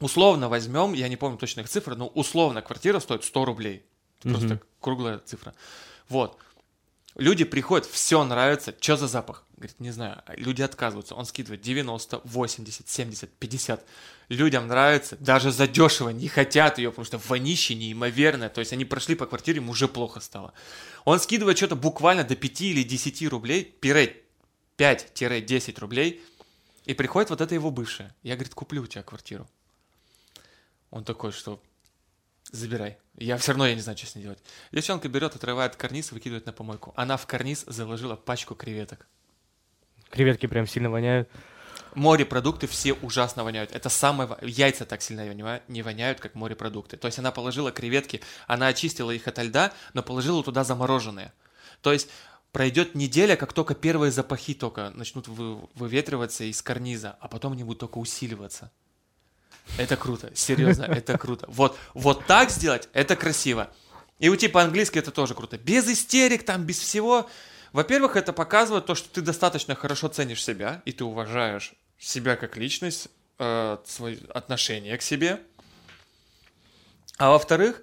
Условно 0.00 0.48
возьмем, 0.48 0.94
я 0.94 1.08
не 1.08 1.16
помню 1.16 1.38
точных 1.38 1.68
цифр, 1.68 1.94
но 1.94 2.06
условно 2.06 2.62
квартира 2.62 3.00
стоит 3.00 3.24
100 3.24 3.44
рублей. 3.44 3.84
Просто 4.22 4.60
круглая 4.80 5.18
цифра. 5.18 5.54
Вот. 6.08 6.38
Люди 7.16 7.44
приходят, 7.44 7.86
все 7.86 8.22
нравится, 8.24 8.74
что 8.78 8.96
за 8.96 9.08
запах? 9.08 9.44
Говорит, 9.56 9.80
не 9.80 9.90
знаю. 9.90 10.22
Люди 10.36 10.62
отказываются. 10.62 11.14
Он 11.14 11.26
скидывает 11.26 11.60
90, 11.60 12.20
80, 12.24 12.88
70, 12.88 13.30
50. 13.30 13.84
Людям 14.28 14.68
нравится, 14.68 15.16
даже 15.18 15.50
задешево, 15.50 16.10
не 16.10 16.28
хотят 16.28 16.78
ее, 16.78 16.90
потому 16.90 17.04
что 17.04 17.18
вонище 17.18 17.74
неимоверное. 17.74 18.48
То 18.48 18.60
есть 18.60 18.72
они 18.72 18.84
прошли 18.84 19.16
по 19.16 19.26
квартире, 19.26 19.58
им 19.58 19.68
уже 19.68 19.88
плохо 19.88 20.20
стало. 20.20 20.54
Он 21.04 21.18
скидывает 21.18 21.58
что-то 21.58 21.74
буквально 21.76 22.22
до 22.22 22.36
5 22.36 22.60
или 22.62 22.84
10 22.84 23.28
рублей, 23.28 23.64
пире 23.64 24.22
5-10 24.78 25.78
рублей, 25.80 26.22
и 26.86 26.94
приходит 26.94 27.30
вот 27.30 27.40
это 27.40 27.54
его 27.54 27.70
бывшая. 27.70 28.14
Я, 28.22 28.36
говорит, 28.36 28.54
куплю 28.54 28.82
у 28.82 28.86
тебя 28.86 29.02
квартиру. 29.02 29.48
Он 30.90 31.04
такой, 31.04 31.32
что 31.32 31.60
забирай. 32.52 32.98
Я 33.16 33.36
все 33.36 33.52
равно 33.52 33.66
я 33.66 33.74
не 33.74 33.80
знаю, 33.80 33.98
что 33.98 34.06
с 34.06 34.14
ней 34.14 34.22
делать. 34.22 34.38
Девчонка 34.72 35.08
берет, 35.08 35.36
отрывает 35.36 35.76
карниз, 35.76 36.12
выкидывает 36.12 36.46
на 36.46 36.52
помойку. 36.52 36.92
Она 36.96 37.16
в 37.16 37.26
карниз 37.26 37.64
заложила 37.66 38.16
пачку 38.16 38.54
креветок. 38.54 39.06
Креветки 40.10 40.46
прям 40.46 40.66
сильно 40.66 40.90
воняют. 40.90 41.28
Морепродукты 41.94 42.66
все 42.66 42.94
ужасно 42.94 43.44
воняют. 43.44 43.72
Это 43.72 43.88
самое... 43.88 44.36
Яйца 44.42 44.84
так 44.84 45.02
сильно 45.02 45.60
не 45.68 45.82
воняют, 45.82 46.20
как 46.20 46.34
морепродукты. 46.34 46.96
То 46.96 47.06
есть 47.06 47.18
она 47.18 47.32
положила 47.32 47.72
креветки, 47.72 48.20
она 48.46 48.68
очистила 48.68 49.10
их 49.10 49.26
от 49.26 49.38
льда, 49.38 49.72
но 49.92 50.02
положила 50.02 50.42
туда 50.44 50.62
замороженные. 50.64 51.32
То 51.82 51.92
есть 51.92 52.08
пройдет 52.52 52.94
неделя, 52.94 53.36
как 53.36 53.52
только 53.52 53.74
первые 53.74 54.12
запахи 54.12 54.54
только 54.54 54.90
начнут 54.90 55.28
вы, 55.28 55.68
выветриваться 55.74 56.44
из 56.44 56.62
карниза, 56.62 57.16
а 57.20 57.28
потом 57.28 57.52
они 57.52 57.64
будут 57.64 57.80
только 57.80 57.98
усиливаться. 57.98 58.70
Это 59.78 59.96
круто, 59.96 60.30
серьезно, 60.34 60.84
это 60.84 61.16
круто. 61.18 61.46
Вот, 61.48 61.78
вот 61.94 62.26
так 62.26 62.50
сделать, 62.50 62.88
это 62.92 63.16
красиво. 63.16 63.70
И 64.18 64.28
уйти 64.28 64.48
по-английски 64.48 64.98
это 64.98 65.10
тоже 65.10 65.34
круто. 65.34 65.56
Без 65.56 65.88
истерик, 65.88 66.44
там, 66.44 66.64
без 66.64 66.78
всего. 66.78 67.28
Во-первых, 67.72 68.16
это 68.16 68.32
показывает 68.32 68.86
то, 68.86 68.94
что 68.94 69.08
ты 69.08 69.22
достаточно 69.22 69.74
хорошо 69.74 70.08
ценишь 70.08 70.44
себя, 70.44 70.82
и 70.84 70.92
ты 70.92 71.04
уважаешь 71.04 71.72
себя 71.98 72.36
как 72.36 72.56
личность, 72.56 73.08
э, 73.38 73.78
свои 73.86 74.18
отношения 74.34 74.96
к 74.98 75.02
себе. 75.02 75.40
А 77.16 77.30
во-вторых, 77.30 77.82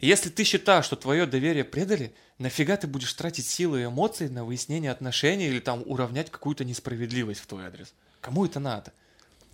если 0.00 0.30
ты 0.30 0.44
считаешь, 0.44 0.84
что 0.84 0.96
твое 0.96 1.26
доверие 1.26 1.64
предали, 1.64 2.14
нафига 2.38 2.76
ты 2.76 2.86
будешь 2.86 3.12
тратить 3.14 3.46
силы 3.46 3.82
и 3.82 3.84
эмоции 3.86 4.28
на 4.28 4.44
выяснение 4.44 4.90
отношений 4.90 5.46
или 5.46 5.60
там 5.60 5.82
уравнять 5.86 6.30
какую-то 6.30 6.64
несправедливость 6.64 7.40
в 7.40 7.46
твой 7.46 7.66
адрес? 7.66 7.92
Кому 8.20 8.44
это 8.46 8.58
надо? 8.58 8.92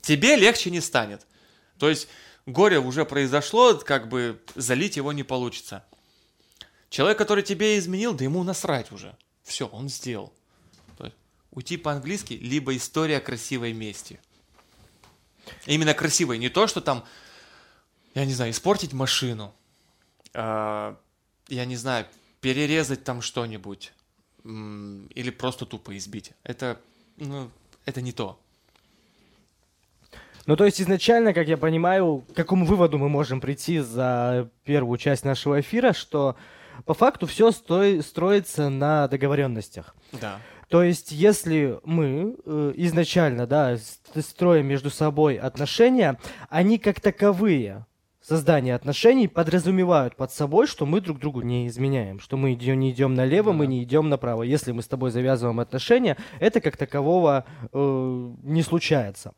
Тебе 0.01 0.37
легче 0.37 0.71
не 0.71 0.81
станет. 0.81 1.27
То 1.81 1.89
есть 1.89 2.09
горе 2.45 2.79
уже 2.79 3.07
произошло, 3.07 3.75
как 3.75 4.09
бы 4.09 4.41
залить 4.55 4.97
его 4.97 5.13
не 5.13 5.23
получится. 5.23 5.83
Человек, 6.91 7.17
который 7.17 7.43
тебе 7.43 7.79
изменил, 7.79 8.13
да 8.13 8.23
ему 8.23 8.45
насрать 8.45 8.93
уже. 8.93 9.17
Все, 9.43 9.67
он 9.67 9.89
сделал. 9.89 10.33
То 10.99 11.07
есть, 11.07 11.17
уйти 11.51 11.79
по-английски, 11.79 12.35
либо 12.35 12.77
история 12.77 13.19
красивой 13.19 13.73
мести. 13.73 14.21
Именно 15.65 15.95
красивой, 15.95 16.37
не 16.37 16.51
то, 16.51 16.67
что 16.67 16.83
там, 16.83 17.05
я 18.15 18.27
не 18.27 18.35
знаю, 18.35 18.53
испортить 18.53 18.93
машину, 18.93 19.55
э, 20.35 20.95
я 21.49 21.65
не 21.65 21.77
знаю, 21.77 22.07
перерезать 22.43 23.05
там 23.05 23.23
что-нибудь, 23.23 23.93
или 24.45 25.31
просто 25.31 25.65
тупо 25.65 25.97
избить. 25.97 26.33
Это, 26.43 26.79
ну, 27.17 27.51
это 27.87 28.03
не 28.03 28.13
то. 28.13 28.39
Ну, 30.47 30.57
то 30.57 30.65
есть 30.65 30.81
изначально, 30.81 31.35
как 31.35 31.49
я 31.49 31.57
понимаю, 31.57 32.25
к 32.33 32.35
какому 32.35 32.65
выводу 32.65 32.99
мы 32.99 33.09
можем 33.09 33.41
прийти 33.41 33.79
за 33.79 34.49
первую 34.65 34.99
часть 34.99 35.25
нашего 35.25 35.61
эфира, 35.61 35.93
что 35.93 36.37
по 36.87 36.95
факту 36.95 37.27
все 37.27 37.51
сто... 37.51 38.01
строится 38.03 38.69
на 38.69 39.07
договоренностях. 39.09 39.95
Да. 40.13 40.39
То 40.69 40.83
есть, 40.83 41.11
если 41.11 41.81
мы 41.85 42.37
э, 42.47 42.73
изначально, 42.77 43.47
да, 43.47 43.77
строим 44.17 44.67
между 44.67 44.89
собой 44.89 45.37
отношения, 45.37 46.19
они 46.49 46.79
как 46.79 47.01
таковые 47.01 47.87
создание 48.23 48.77
отношений 48.77 49.27
подразумевают 49.27 50.15
под 50.15 50.31
собой, 50.31 50.69
что 50.69 50.87
мы 50.87 51.01
друг 51.01 51.19
другу 51.19 51.41
не 51.41 51.67
изменяем, 51.67 52.21
что 52.21 52.37
мы 52.37 52.53
идем, 52.53 52.79
не 52.79 52.93
идем 52.93 53.15
налево, 53.15 53.51
да. 53.51 53.59
мы 53.59 53.67
не 53.67 53.83
идем 53.83 54.09
направо. 54.09 54.45
Если 54.45 54.71
мы 54.71 54.83
с 54.83 54.87
тобой 54.87 55.11
завязываем 55.11 55.59
отношения, 55.59 56.17
это 56.39 56.61
как 56.61 56.77
такового 56.77 57.45
э, 57.73 58.33
не 58.45 58.63
случается. 58.63 59.33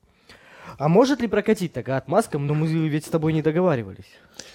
А 0.78 0.88
может 0.88 1.20
ли 1.20 1.28
прокатить 1.28 1.72
такая 1.72 1.98
отмазка? 1.98 2.38
Но 2.38 2.54
мы 2.54 2.66
ведь 2.88 3.06
с 3.06 3.08
тобой 3.08 3.32
не 3.32 3.42
договаривались. 3.42 4.06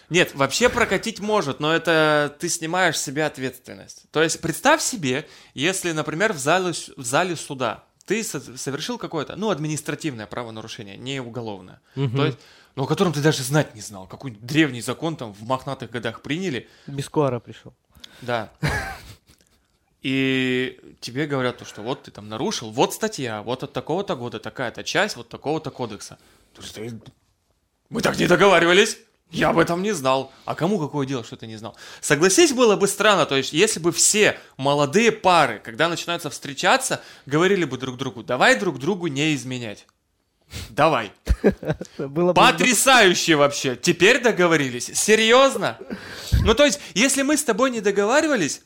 Нет, 0.09 0.33
вообще 0.35 0.69
прокатить 0.69 1.19
может, 1.19 1.59
но 1.59 1.73
это 1.73 2.35
ты 2.39 2.49
снимаешь 2.49 2.97
с 2.97 3.03
себя 3.03 3.27
ответственность. 3.27 4.05
То 4.11 4.23
есть 4.23 4.41
представь 4.41 4.81
себе, 4.81 5.27
если, 5.53 5.91
например, 5.91 6.33
в 6.33 6.37
зале, 6.37 6.73
в 6.95 7.03
зале 7.03 7.35
суда 7.35 7.83
ты 8.05 8.23
совершил 8.23 8.97
какое-то, 8.97 9.35
ну, 9.35 9.49
административное 9.49 10.27
правонарушение, 10.27 10.95
не 10.95 11.19
уголовное. 11.19 11.81
Угу. 11.97 12.15
То 12.15 12.25
есть, 12.25 12.37
ну, 12.77 12.83
о 12.83 12.87
котором 12.87 13.11
ты 13.11 13.21
даже 13.21 13.43
знать 13.43 13.75
не 13.75 13.81
знал. 13.81 14.07
Какой-нибудь 14.07 14.45
древний 14.45 14.81
закон 14.81 15.17
там 15.17 15.33
в 15.33 15.43
мохнатых 15.43 15.91
годах 15.91 16.21
приняли. 16.21 16.69
Без 16.87 17.09
куара 17.09 17.41
пришел. 17.41 17.73
Да. 18.21 18.49
И 20.01 20.79
тебе 21.01 21.25
говорят 21.25 21.57
то, 21.57 21.65
что 21.65 21.81
вот 21.81 22.03
ты 22.03 22.11
там 22.11 22.29
нарушил, 22.29 22.71
вот 22.71 22.93
статья, 22.93 23.41
вот 23.41 23.63
от 23.63 23.73
такого-то 23.73 24.15
года 24.15 24.39
такая-то 24.39 24.83
часть, 24.83 25.15
вот 25.15 25.27
такого-то 25.27 25.71
кодекса. 25.71 26.17
Мы 27.89 28.01
так 28.01 28.17
не 28.19 28.27
договаривались. 28.27 28.97
Я 29.29 29.49
об 29.49 29.59
этом 29.59 29.81
не 29.81 29.91
знал. 29.91 30.31
А 30.45 30.55
кому 30.55 30.79
какое 30.79 31.05
дело, 31.05 31.23
что 31.23 31.35
ты 31.35 31.47
не 31.47 31.57
знал? 31.57 31.75
Согласись, 31.99 32.53
было 32.53 32.77
бы 32.77 32.87
странно, 32.87 33.25
то 33.25 33.35
есть, 33.35 33.51
если 33.51 33.79
бы 33.79 33.91
все 33.91 34.39
молодые 34.55 35.11
пары, 35.11 35.59
когда 35.63 35.89
начинаются 35.89 36.29
встречаться, 36.29 37.01
говорили 37.25 37.65
бы 37.65 37.77
друг 37.77 37.97
другу, 37.97 38.23
давай 38.23 38.57
друг 38.57 38.79
другу 38.79 39.07
не 39.07 39.35
изменять. 39.35 39.85
Давай. 40.69 41.11
Было 41.97 42.33
Потрясающе 42.33 43.35
вообще. 43.35 43.75
Теперь 43.75 44.21
договорились. 44.21 44.91
Серьезно? 44.93 45.77
Ну, 46.45 46.53
то 46.53 46.63
есть, 46.63 46.79
если 46.93 47.21
мы 47.21 47.35
с 47.35 47.43
тобой 47.43 47.69
не 47.69 47.81
договаривались, 47.81 48.61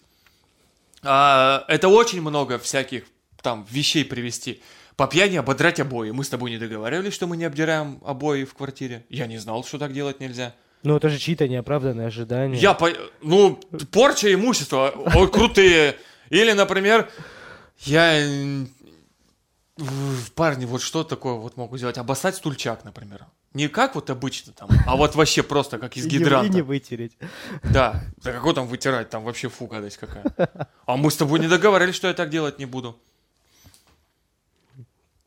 а, 1.04 1.66
это 1.68 1.88
очень 1.88 2.22
много 2.22 2.60
всяких 2.60 3.04
там 3.42 3.66
вещей 3.70 4.06
привести. 4.06 4.62
По 4.96 5.08
пьяни 5.08 5.38
ободрать 5.38 5.80
обои. 5.80 6.12
Мы 6.12 6.24
с 6.24 6.30
тобой 6.30 6.52
не 6.52 6.58
договаривались, 6.58 7.14
что 7.14 7.28
мы 7.28 7.38
не 7.38 7.46
обдираем 7.46 8.00
обои 8.06 8.44
в 8.44 8.54
квартире. 8.54 9.06
Я 9.10 9.28
не 9.28 9.38
знал, 9.38 9.64
что 9.64 9.80
так 9.80 9.94
делать 9.94 10.20
нельзя. 10.20 10.54
Ну, 10.84 10.96
это 10.98 11.10
же 11.10 11.18
чьи-то 11.18 11.48
неоправданные 11.48 12.08
ожидания. 12.08 12.58
Я 12.58 12.74
по... 12.74 12.90
Ну, 13.22 13.60
порча 13.92 14.34
имущества. 14.34 14.94
Ой, 15.16 15.30
крутые. 15.30 15.98
Или, 16.30 16.52
например, 16.54 17.10
я... 17.80 18.24
Парни, 20.36 20.66
вот 20.66 20.82
что 20.82 21.04
такое 21.04 21.34
вот 21.34 21.58
могу 21.58 21.78
сделать? 21.78 21.98
Обоссать 21.98 22.36
стульчак, 22.36 22.84
например. 22.84 23.26
Не 23.54 23.68
как 23.68 23.96
вот 23.96 24.10
обычно 24.10 24.54
там, 24.54 24.70
а 24.88 24.96
вот 24.96 25.16
вообще 25.16 25.44
просто 25.44 25.78
как 25.78 25.98
из 25.98 26.06
гидранта. 26.08 26.52
И 26.52 26.56
не 26.56 26.62
вытереть. 26.62 27.18
Да. 27.64 28.02
Да 28.18 28.32
какой 28.32 28.54
там 28.54 28.66
вытирать? 28.68 29.10
Там 29.10 29.24
вообще 29.24 29.50
фу, 29.50 29.68
гадость 29.68 29.98
какая. 29.98 30.24
А 30.86 30.96
мы 30.96 31.12
с 31.12 31.18
тобой 31.18 31.40
не 31.40 31.48
договорились, 31.48 31.96
что 31.96 32.08
я 32.08 32.14
так 32.14 32.30
делать 32.30 32.60
не 32.60 32.66
буду. 32.66 32.98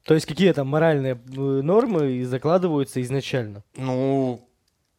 То 0.04 0.14
есть 0.14 0.26
какие 0.26 0.52
там 0.52 0.68
моральные 0.68 1.14
э, 1.14 1.40
нормы 1.40 2.24
закладываются 2.24 3.00
изначально? 3.02 3.62
Ну, 3.76 4.46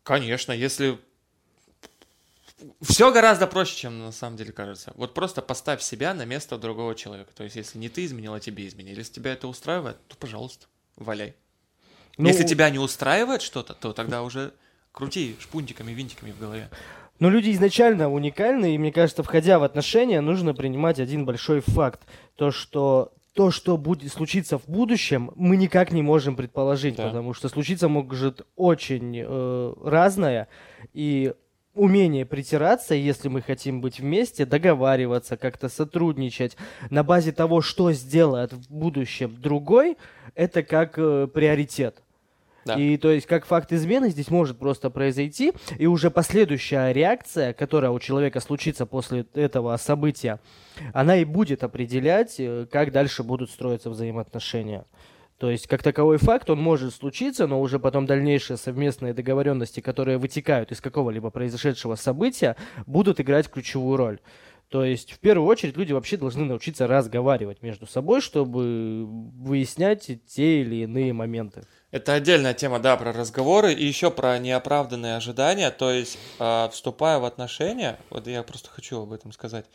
конечно, 0.04 0.52
если... 0.52 1.00
Все 2.82 3.12
гораздо 3.12 3.46
проще, 3.46 3.76
чем 3.76 4.00
на 4.00 4.12
самом 4.12 4.38
деле 4.38 4.52
кажется. 4.52 4.94
Вот 4.96 5.14
просто 5.14 5.44
поставь 5.44 5.84
себя 5.84 6.14
на 6.16 6.26
место 6.26 6.58
другого 6.58 6.96
человека. 6.96 7.32
То 7.36 7.44
есть, 7.44 7.56
если 7.56 7.78
не 7.78 7.90
ты 7.90 8.06
изменил, 8.06 8.34
а 8.34 8.40
тебе 8.40 8.68
изменили. 8.68 9.00
Если 9.00 9.14
тебя 9.14 9.34
это 9.34 9.48
устраивает, 9.48 9.98
то, 10.08 10.16
пожалуйста, 10.16 10.66
валяй. 10.96 11.36
Ну... 12.18 12.28
Если 12.28 12.44
тебя 12.44 12.70
не 12.70 12.80
устраивает 12.80 13.42
что-то, 13.42 13.74
то 13.74 13.94
тогда 13.94 14.24
уже 14.24 14.54
крути 14.92 15.36
шпунтиками, 15.40 15.92
винтиками 15.92 16.32
в 16.32 16.40
голове. 16.40 16.70
Но 17.20 17.30
люди 17.30 17.52
изначально 17.52 18.12
уникальны, 18.12 18.76
и 18.76 18.78
мне 18.78 18.92
кажется, 18.92 19.24
входя 19.24 19.60
в 19.60 19.64
отношения, 19.64 20.22
нужно 20.22 20.54
принимать 20.54 21.00
один 21.00 21.26
большой 21.26 21.62
факт. 21.62 22.02
То, 22.36 22.52
что 22.52 23.14
то, 23.34 23.52
что 23.52 23.78
будет 23.78 24.12
случиться 24.14 24.58
в 24.58 24.66
будущем, 24.66 25.32
мы 25.36 25.58
никак 25.58 25.92
не 25.92 26.02
можем 26.02 26.38
предположить, 26.38 26.96
да. 26.96 27.08
потому 27.08 27.34
что 27.34 27.50
случиться 27.50 27.90
может 27.90 28.48
очень 28.56 29.18
э, 29.18 29.74
разное, 29.84 30.48
и 30.94 31.34
умение 31.74 32.26
притираться, 32.26 32.96
если 32.96 33.28
мы 33.28 33.42
хотим 33.42 33.82
быть 33.82 34.00
вместе, 34.00 34.46
договариваться, 34.46 35.36
как-то 35.36 35.68
сотрудничать 35.68 36.56
на 36.90 37.04
базе 37.04 37.34
того, 37.34 37.60
что 37.60 37.92
сделает 37.92 38.54
в 38.54 38.72
будущем 38.72 39.36
другой, 39.38 39.98
это 40.34 40.64
как 40.64 40.98
э, 40.98 41.28
приоритет. 41.28 42.02
Да. 42.66 42.74
И 42.74 42.98
то 42.98 43.12
есть 43.12 43.28
как 43.28 43.46
факт 43.46 43.72
измены 43.72 44.10
здесь 44.10 44.30
может 44.30 44.58
просто 44.58 44.90
произойти, 44.90 45.54
и 45.78 45.86
уже 45.86 46.10
последующая 46.10 46.92
реакция, 46.92 47.54
которая 47.54 47.92
у 47.92 48.00
человека 48.00 48.40
случится 48.40 48.88
после 48.88 49.28
этого 49.36 49.78
события, 49.78 50.40
она 50.92 51.18
и 51.18 51.26
будет 51.26 51.64
определять, 51.64 52.36
э, 52.40 52.66
как 52.72 52.92
дальше 52.92 53.24
будут 53.24 53.52
строиться 53.52 53.92
взаимоотношения. 53.92 54.86
То 55.38 55.52
есть, 55.52 55.68
как 55.68 55.84
таковой 55.84 56.18
факт, 56.18 56.50
он 56.50 56.62
может 56.62 56.94
случиться, 56.96 57.46
но 57.46 57.60
уже 57.60 57.78
потом 57.78 58.06
дальнейшие 58.06 58.56
совместные 58.56 59.14
договоренности, 59.14 59.82
которые 59.82 60.18
вытекают 60.18 60.72
из 60.72 60.80
какого-либо 60.80 61.30
произошедшего 61.30 61.96
события, 61.96 62.56
будут 62.88 63.20
играть 63.20 63.50
ключевую 63.50 63.98
роль. 63.98 64.20
То 64.70 64.84
есть, 64.84 65.12
в 65.12 65.20
первую 65.20 65.48
очередь, 65.48 65.78
люди 65.78 65.94
вообще 65.94 66.18
должны 66.18 66.46
научиться 66.46 66.88
разговаривать 66.88 67.62
между 67.62 67.86
собой, 67.86 68.22
чтобы 68.22 69.06
выяснять 69.06 70.10
те 70.26 70.62
или 70.62 70.84
иные 70.84 71.14
моменты. 71.14 71.64
Это 71.96 72.12
отдельная 72.12 72.54
тема, 72.54 72.80
да, 72.80 72.98
про 72.98 73.14
разговоры 73.14 73.72
и 73.74 73.86
еще 73.86 74.12
про 74.12 74.38
неоправданные 74.38 75.16
ожидания. 75.16 75.72
То 75.72 75.92
есть, 75.92 76.18
э, 76.40 76.68
вступая 76.70 77.20
в 77.20 77.24
отношения, 77.24 77.98
вот 78.10 78.28
я 78.28 78.44
просто 78.44 78.70
хочу 78.70 79.04
об 79.04 79.14
этом 79.14 79.32
сказать. 79.32 79.66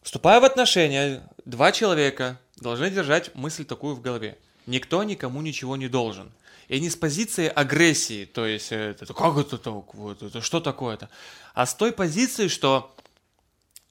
Вступая 0.00 0.40
в 0.40 0.44
отношения, 0.46 1.22
два 1.44 1.70
человека 1.70 2.40
должны 2.62 2.88
держать 2.88 3.34
мысль 3.34 3.66
такую 3.66 3.94
в 3.94 4.00
голове. 4.00 4.38
Никто 4.64 5.02
никому 5.02 5.42
ничего 5.42 5.76
не 5.76 5.88
должен. 5.88 6.32
И 6.68 6.80
не 6.80 6.88
с 6.88 6.96
позиции 6.96 7.46
агрессии, 7.46 8.24
то 8.24 8.46
есть, 8.46 8.72
это, 8.72 9.12
как 9.12 9.36
это 9.36 9.58
так, 9.58 9.94
вот, 9.94 10.22
это 10.22 10.40
что 10.40 10.60
такое-то, 10.60 11.10
а 11.52 11.66
с 11.66 11.74
той 11.74 11.92
позиции, 11.92 12.48
что 12.48 12.96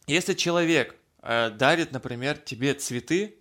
если 0.08 0.34
человек 0.34 0.96
э, 1.22 1.52
дарит, 1.52 1.92
например, 1.92 2.40
тебе 2.40 2.74
цветы, 2.74 3.36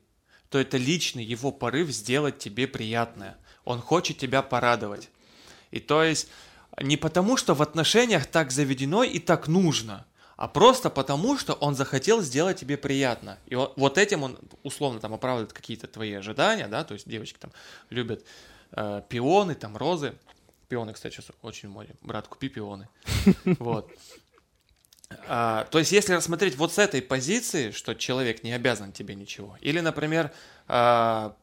то 0.51 0.59
это 0.59 0.77
личный 0.77 1.25
его 1.25 1.51
порыв 1.51 1.89
сделать 1.89 2.39
тебе 2.39 2.69
приятное. 2.69 3.39
Он 3.65 3.81
хочет 3.81 4.19
тебя 4.19 4.43
порадовать. 4.43 5.11
И 5.71 5.81
то 5.81 6.03
есть 6.03 6.29
не 6.81 6.97
потому, 6.97 7.37
что 7.37 7.55
в 7.55 7.63
отношениях 7.63 8.27
так 8.27 8.51
заведено 8.51 9.05
и 9.05 9.19
так 9.19 9.49
нужно, 9.49 10.07
а 10.37 10.49
просто 10.49 10.91
потому, 10.91 11.39
что 11.39 11.53
он 11.55 11.75
захотел 11.75 12.21
сделать 12.21 12.59
тебе 12.59 12.77
приятно. 12.77 13.39
И 13.47 13.55
вот 13.55 13.99
этим 13.99 14.25
он 14.25 14.39
условно 14.63 15.01
там 15.01 15.15
оправдывает 15.15 15.53
какие-то 15.53 15.87
твои 15.87 16.13
ожидания, 16.13 16.67
да, 16.67 16.85
то 16.85 16.95
есть 16.95 17.09
девочки 17.09 17.39
там 17.39 17.53
любят 17.91 18.25
э, 18.73 19.03
пионы, 19.09 19.55
там 19.55 19.77
розы. 19.77 20.15
Пионы, 20.69 20.93
кстати, 20.93 21.15
сейчас 21.15 21.27
очень 21.43 21.69
моде. 21.69 21.95
Брат, 22.03 22.27
купи 22.27 22.49
пионы. 22.49 22.89
Вот. 23.59 23.91
А, 25.29 25.65
то 25.71 25.79
есть, 25.79 25.93
если 25.93 26.15
рассмотреть 26.15 26.57
вот 26.57 26.73
с 26.73 26.79
этой 26.79 27.01
позиции, 27.01 27.71
что 27.71 27.95
человек 27.95 28.43
не 28.43 28.53
обязан 28.53 28.91
тебе 28.91 29.15
ничего, 29.15 29.57
или, 29.61 29.79
например, 29.79 30.33
а, 30.67 31.37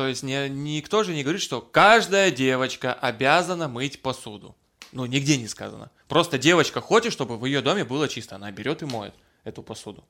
то 0.00 0.08
есть 0.08 0.22
не, 0.22 0.48
никто 0.48 1.02
же 1.02 1.12
не 1.12 1.22
говорит, 1.22 1.42
что 1.42 1.60
каждая 1.60 2.30
девочка 2.30 2.94
обязана 2.94 3.68
мыть 3.68 4.00
посуду. 4.00 4.56
Ну, 4.92 5.04
нигде 5.04 5.36
не 5.36 5.46
сказано. 5.46 5.90
Просто 6.08 6.38
девочка 6.38 6.80
хочет, 6.80 7.12
чтобы 7.12 7.36
в 7.36 7.44
ее 7.44 7.60
доме 7.60 7.84
было 7.84 8.08
чисто. 8.08 8.36
Она 8.36 8.50
берет 8.50 8.80
и 8.80 8.86
моет 8.86 9.12
эту 9.44 9.62
посуду. 9.62 10.02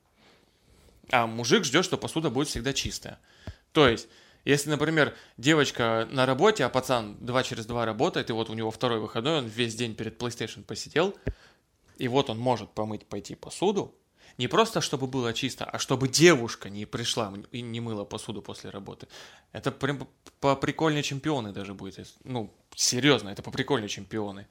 А 1.10 1.26
мужик 1.26 1.64
ждет, 1.64 1.84
что 1.84 1.98
посуда 1.98 2.30
будет 2.30 2.46
всегда 2.46 2.72
чистая. 2.72 3.18
То 3.72 3.88
есть, 3.88 4.06
если, 4.44 4.70
например, 4.70 5.16
девочка 5.38 6.06
на 6.12 6.24
работе, 6.24 6.64
а 6.64 6.68
пацан 6.68 7.16
два 7.18 7.42
через 7.42 7.66
два 7.66 7.84
работает, 7.84 8.30
и 8.30 8.32
вот 8.32 8.48
у 8.48 8.54
него 8.54 8.70
второй 8.70 9.00
выходной, 9.00 9.38
он 9.38 9.46
весь 9.46 9.74
день 9.74 9.96
перед 9.96 10.22
PlayStation 10.22 10.62
посидел, 10.62 11.16
и 11.96 12.06
вот 12.06 12.30
он 12.30 12.38
может 12.38 12.70
помыть, 12.70 13.06
пойти 13.06 13.34
посуду, 13.34 13.92
не 14.40 14.48
просто 14.48 14.80
чтобы 14.80 15.06
было 15.06 15.34
чисто, 15.34 15.66
а 15.66 15.78
чтобы 15.78 16.08
девушка 16.08 16.70
не 16.70 16.86
пришла 16.86 17.30
и 17.52 17.60
не 17.60 17.78
мыла 17.80 18.04
посуду 18.04 18.40
после 18.40 18.70
работы. 18.70 19.06
Это 19.52 19.70
прям 19.70 20.08
по 20.40 20.56
прикольнее 20.56 21.02
чемпионы 21.02 21.52
даже 21.52 21.74
будет. 21.74 22.08
Ну, 22.24 22.50
серьезно, 22.74 23.28
это 23.28 23.42
по 23.42 23.50
прикольнее 23.50 23.90
чемпионы. 23.90 24.46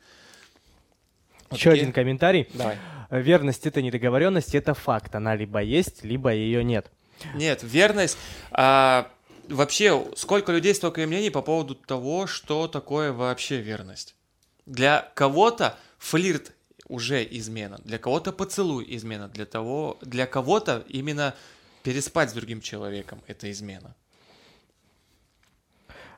Вот 1.49 1.57
Еще 1.57 1.71
такие... 1.71 1.81
один 1.81 1.91
комментарий. 1.91 2.47
Давай. 2.53 2.77
Верность 3.09 3.65
это 3.65 3.81
недоговоренность, 3.81 4.53
это 4.53 4.75
факт. 4.75 5.15
Она 5.15 5.35
либо 5.35 5.59
есть, 5.59 6.03
либо 6.03 6.31
ее 6.31 6.63
нет. 6.63 6.91
Нет, 7.33 7.63
верность. 7.63 8.19
А, 8.51 9.11
вообще, 9.47 10.05
сколько 10.15 10.51
людей, 10.51 10.75
столько 10.75 11.01
и 11.01 11.07
мнений 11.07 11.31
по 11.31 11.41
поводу 11.41 11.73
того, 11.73 12.27
что 12.27 12.67
такое 12.67 13.11
вообще 13.11 13.57
верность. 13.57 14.13
Для 14.67 15.11
кого-то 15.15 15.75
флирт 15.97 16.53
уже 16.89 17.23
измена, 17.23 17.79
для 17.85 17.97
кого-то 17.97 18.33
поцелуй 18.33 18.85
измена, 18.89 19.29
для 19.29 19.45
того, 19.45 19.97
для 20.01 20.25
кого-то 20.25 20.83
именно 20.89 21.33
переспать 21.83 22.31
с 22.31 22.33
другим 22.33 22.59
человеком 22.59 23.21
это 23.27 23.49
измена. 23.49 23.95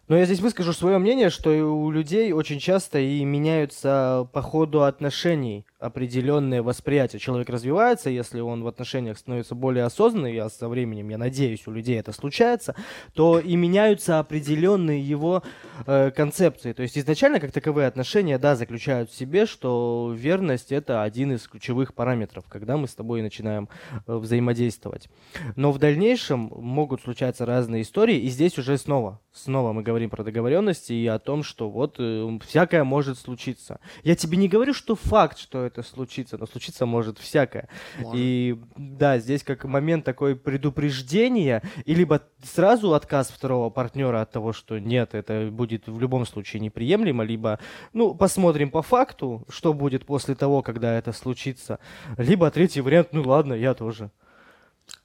Но 0.08 0.18
я 0.18 0.26
здесь 0.26 0.40
выскажу 0.40 0.74
свое 0.74 0.98
мнение, 0.98 1.30
что 1.30 1.52
у 1.52 1.92
людей 1.92 2.32
очень 2.32 2.60
часто 2.60 3.00
и 3.00 3.24
меняются 3.24 4.28
по 4.34 4.42
ходу 4.42 4.84
отношений 4.84 5.66
определенное 5.82 6.62
восприятие. 6.62 7.20
Человек 7.20 7.50
развивается, 7.50 8.10
если 8.10 8.40
он 8.40 8.64
в 8.64 8.68
отношениях 8.68 9.18
становится 9.18 9.56
более 9.56 9.86
осознанным, 9.86 10.32
я 10.32 10.50
со 10.50 10.70
временем, 10.70 11.10
я 11.10 11.18
надеюсь, 11.18 11.66
у 11.66 11.72
людей 11.72 12.00
это 12.00 12.12
случается, 12.12 12.76
то 13.14 13.40
и 13.40 13.56
меняются 13.56 14.20
определенные 14.20 15.02
его 15.02 15.42
э, 15.88 16.12
концепции. 16.12 16.74
То 16.74 16.84
есть 16.84 16.98
изначально, 16.98 17.40
как 17.40 17.52
таковые 17.52 17.88
отношения, 17.88 18.38
да, 18.38 18.56
заключают 18.56 19.10
в 19.10 19.16
себе, 19.16 19.48
что 19.48 20.14
верность 20.16 20.72
это 20.72 21.02
один 21.02 21.34
из 21.34 21.48
ключевых 21.48 21.96
параметров, 21.96 22.46
когда 22.48 22.78
мы 22.78 22.88
с 22.88 22.94
тобой 22.94 23.24
начинаем 23.24 23.68
э, 24.06 24.16
взаимодействовать. 24.16 25.10
Но 25.56 25.72
в 25.72 25.80
дальнейшем 25.80 26.52
могут 26.56 27.02
случаться 27.02 27.46
разные 27.46 27.82
истории, 27.82 28.20
и 28.20 28.30
здесь 28.30 28.60
уже 28.60 28.78
снова, 28.78 29.20
снова 29.34 29.74
мы 29.74 29.82
говорим 29.82 30.12
про 30.12 30.24
договоренности 30.24 30.94
и 30.94 31.08
о 31.08 31.18
том, 31.18 31.42
что 31.42 31.72
вот 31.72 31.96
э, 31.98 32.40
всякое 32.48 32.84
может 32.84 33.18
случиться. 33.18 33.80
Я 34.04 34.16
тебе 34.16 34.38
не 34.38 34.48
говорю, 34.48 34.76
что 34.76 34.96
факт, 34.96 35.40
что 35.40 35.71
это 35.72 35.84
случится, 35.84 36.38
но 36.38 36.46
случиться 36.46 36.86
может 36.86 37.18
всякое. 37.18 37.68
Может. 38.00 38.16
И 38.16 38.60
да, 38.76 39.18
здесь 39.20 39.44
как 39.44 39.64
момент 39.66 40.06
такой 40.06 40.36
предупреждения, 40.36 41.62
и 41.86 41.94
либо 41.96 42.22
сразу 42.44 42.94
отказ 42.94 43.30
второго 43.30 43.70
партнера 43.70 44.22
от 44.22 44.32
того, 44.32 44.54
что 44.54 44.80
нет, 44.80 45.14
это 45.14 45.50
будет 45.52 45.88
в 45.88 46.00
любом 46.00 46.26
случае 46.26 46.60
неприемлемо, 46.60 47.24
либо, 47.24 47.60
ну, 47.94 48.14
посмотрим 48.14 48.70
по 48.70 48.82
факту, 48.82 49.46
что 49.50 49.74
будет 49.74 50.06
после 50.06 50.36
того, 50.36 50.62
когда 50.62 50.98
это 50.98 51.14
случится, 51.14 51.80
либо 52.18 52.52
третий 52.52 52.82
вариант, 52.82 53.10
ну 53.12 53.24
ладно, 53.24 53.54
я 53.54 53.74
тоже. 53.74 54.12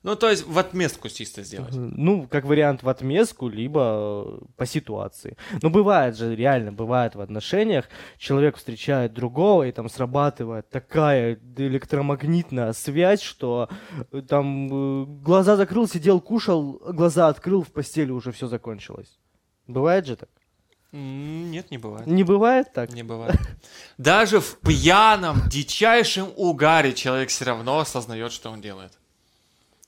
Ну, 0.07 0.15
то 0.15 0.31
есть 0.31 0.47
в 0.47 0.57
отместку 0.57 1.09
чисто 1.09 1.43
сделать. 1.43 1.75
Ну, 1.75 2.29
как 2.29 2.45
вариант 2.45 2.85
в 2.85 2.89
отместку, 2.89 3.49
либо 3.49 4.39
по 4.57 4.65
ситуации. 4.65 5.37
Но 5.63 5.69
бывает 5.69 6.17
же, 6.17 6.37
реально 6.37 6.73
бывает 6.73 7.17
в 7.17 7.21
отношениях, 7.21 7.87
человек 8.17 8.57
встречает 8.57 9.15
другого, 9.15 9.65
и 9.65 9.73
там 9.73 9.89
срабатывает 9.89 10.71
такая 10.71 11.41
электромагнитная 11.57 12.73
связь, 12.73 13.21
что 13.21 13.69
э, 14.13 14.23
там 14.23 14.69
э, 14.69 15.07
глаза 15.25 15.57
закрыл, 15.57 15.89
сидел, 15.89 16.21
кушал, 16.21 16.81
глаза 16.93 17.27
открыл, 17.27 17.63
в 17.63 17.73
постели 17.73 18.13
уже 18.13 18.31
все 18.31 18.47
закончилось. 18.47 19.19
Бывает 19.67 20.07
же 20.07 20.15
так? 20.15 20.29
Нет, 20.93 21.73
не 21.73 21.79
бывает. 21.79 22.07
Не 22.07 22.23
бывает 22.23 22.73
так? 22.73 22.93
Не 22.93 23.03
бывает. 23.03 23.41
Даже 23.99 24.39
в 24.39 24.61
пьяном, 24.61 25.43
дичайшем 25.49 26.29
угаре 26.37 26.93
человек 26.93 27.31
все 27.31 27.45
равно 27.45 27.81
осознает, 27.81 28.31
что 28.31 28.51
он 28.51 28.61
делает. 28.61 28.93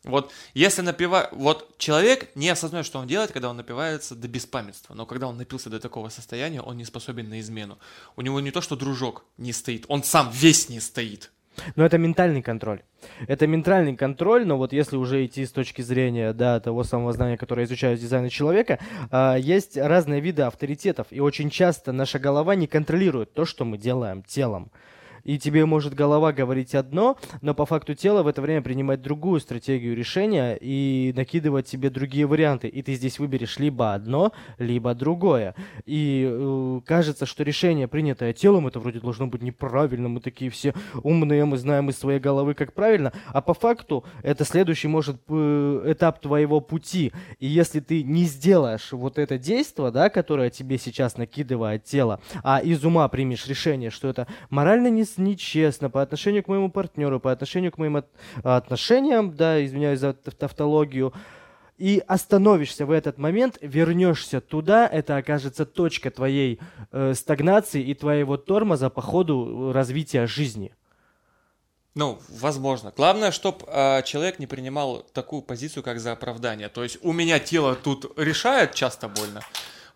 Вот 0.05 0.33
если 0.55 0.83
напивает, 0.83 1.31
вот 1.33 1.77
человек 1.79 2.31
не 2.37 2.49
осознает, 2.49 2.87
что 2.87 2.99
он 3.01 3.09
делает, 3.09 3.33
когда 3.33 3.51
он 3.51 3.57
напивается 3.57 4.15
до 4.15 4.29
беспамятства, 4.29 4.95
но 4.95 5.07
когда 5.07 5.27
он 5.27 5.37
напился 5.37 5.71
до 5.71 5.81
такого 5.81 6.09
состояния, 6.09 6.61
он 6.61 6.77
не 6.77 6.85
способен 6.85 7.29
на 7.29 7.41
измену. 7.41 7.79
У 8.17 8.23
него 8.23 8.41
не 8.41 8.51
то, 8.51 8.61
что 8.61 8.77
дружок 8.77 9.25
не 9.37 9.53
стоит, 9.53 9.85
он 9.89 10.05
сам 10.05 10.31
весь 10.31 10.69
не 10.69 10.81
стоит. 10.81 11.33
Но 11.77 11.85
это 11.85 11.99
ментальный 11.99 12.43
контроль. 12.43 12.83
Это 13.27 13.47
ментальный 13.47 13.97
контроль, 13.97 14.47
но 14.47 14.57
вот 14.57 14.73
если 14.73 14.97
уже 14.97 15.25
идти 15.25 15.45
с 15.45 15.53
точки 15.53 15.83
зрения 15.83 16.33
да, 16.33 16.61
того 16.61 16.85
самого 16.85 17.13
знания, 17.13 17.37
которое 17.37 17.67
изучает 17.67 18.01
дизайн 18.01 18.29
человека, 18.29 18.79
э, 19.11 19.37
есть 19.41 19.77
разные 19.77 20.21
виды 20.21 20.43
авторитетов, 20.43 21.09
и 21.11 21.21
очень 21.21 21.51
часто 21.51 21.93
наша 21.93 22.19
голова 22.19 22.55
не 22.55 22.67
контролирует 22.67 23.33
то, 23.35 23.45
что 23.45 23.65
мы 23.65 23.79
делаем 23.79 24.23
телом 24.23 24.71
и 25.29 25.39
тебе 25.39 25.67
может 25.67 25.93
голова 25.93 26.33
говорить 26.33 26.75
одно, 26.75 27.19
но 27.43 27.53
по 27.53 27.67
факту 27.67 27.95
тело 27.95 28.23
в 28.23 28.29
это 28.29 28.41
время 28.41 28.63
принимать 28.63 29.03
другую 29.03 29.41
стратегию 29.41 29.95
решения 29.95 30.57
и 30.59 31.13
накидывать 31.15 31.67
тебе 31.67 31.91
другие 31.91 32.27
варианты. 32.27 32.67
И 32.67 32.81
ты 32.81 32.95
здесь 32.95 33.19
выберешь 33.19 33.59
либо 33.59 33.93
одно, 33.93 34.33
либо 34.57 34.95
другое. 34.95 35.55
И 35.85 36.27
э, 36.27 36.81
кажется, 36.87 37.27
что 37.27 37.45
решение, 37.45 37.89
принятое 37.89 38.33
телом, 38.33 38.69
это 38.69 38.81
вроде 38.81 39.01
должно 39.01 39.27
быть 39.27 39.43
неправильно. 39.43 40.09
Мы 40.09 40.21
такие 40.21 40.51
все 40.51 40.73
умные, 41.03 41.45
мы 41.45 41.59
знаем 41.59 41.91
из 41.91 41.99
своей 41.99 42.21
головы, 42.21 42.55
как 42.55 42.73
правильно. 42.73 43.13
А 43.27 43.43
по 43.43 43.53
факту 43.53 44.05
это 44.23 44.47
следующий 44.47 44.89
может 44.89 45.21
э, 45.29 45.83
этап 45.93 46.23
твоего 46.23 46.63
пути. 46.63 47.13
И 47.39 47.47
если 47.47 47.81
ты 47.81 48.03
не 48.03 48.25
сделаешь 48.25 48.93
вот 48.93 49.19
это 49.19 49.37
действие, 49.37 49.91
да, 49.91 50.09
которое 50.09 50.49
тебе 50.49 50.79
сейчас 50.79 51.19
накидывает 51.19 51.85
тело, 51.85 52.19
а 52.43 52.61
из 52.61 52.83
ума 52.83 53.07
примешь 53.09 53.47
решение, 53.47 53.91
что 53.91 54.09
это 54.09 54.27
морально 54.49 54.89
не 54.89 55.05
нечестно 55.19 55.91
по 55.91 56.03
отношению 56.03 56.43
к 56.43 56.49
моему 56.49 56.71
партнеру, 56.71 57.21
по 57.21 57.33
отношению 57.33 57.73
к 57.73 57.79
моим 57.79 57.97
от, 57.97 58.07
отношениям, 58.43 59.35
да, 59.35 59.65
извиняюсь 59.65 60.01
за 60.01 60.13
тавтологию, 60.13 61.13
и 61.79 62.03
остановишься 62.09 62.87
в 62.87 62.91
этот 62.91 63.19
момент, 63.19 63.59
вернешься 63.61 64.41
туда, 64.41 64.87
это 64.87 65.17
окажется 65.17 65.65
точка 65.65 66.11
твоей 66.11 66.59
э, 66.91 67.15
стагнации 67.15 67.83
и 67.83 67.95
твоего 67.95 68.37
тормоза 68.37 68.91
по 68.91 69.01
ходу 69.01 69.73
развития 69.73 70.27
жизни. 70.27 70.75
Ну, 71.95 72.21
возможно. 72.29 72.93
Главное, 72.97 73.31
чтобы 73.31 73.65
э, 73.67 74.03
человек 74.05 74.39
не 74.39 74.47
принимал 74.47 75.05
такую 75.13 75.43
позицию, 75.43 75.83
как 75.83 75.99
за 76.01 76.13
оправдание. 76.13 76.69
То 76.69 76.83
есть 76.83 76.99
у 77.03 77.13
меня 77.13 77.39
тело 77.39 77.75
тут 77.75 78.13
решает 78.17 78.75
часто 78.75 79.09
больно, 79.09 79.43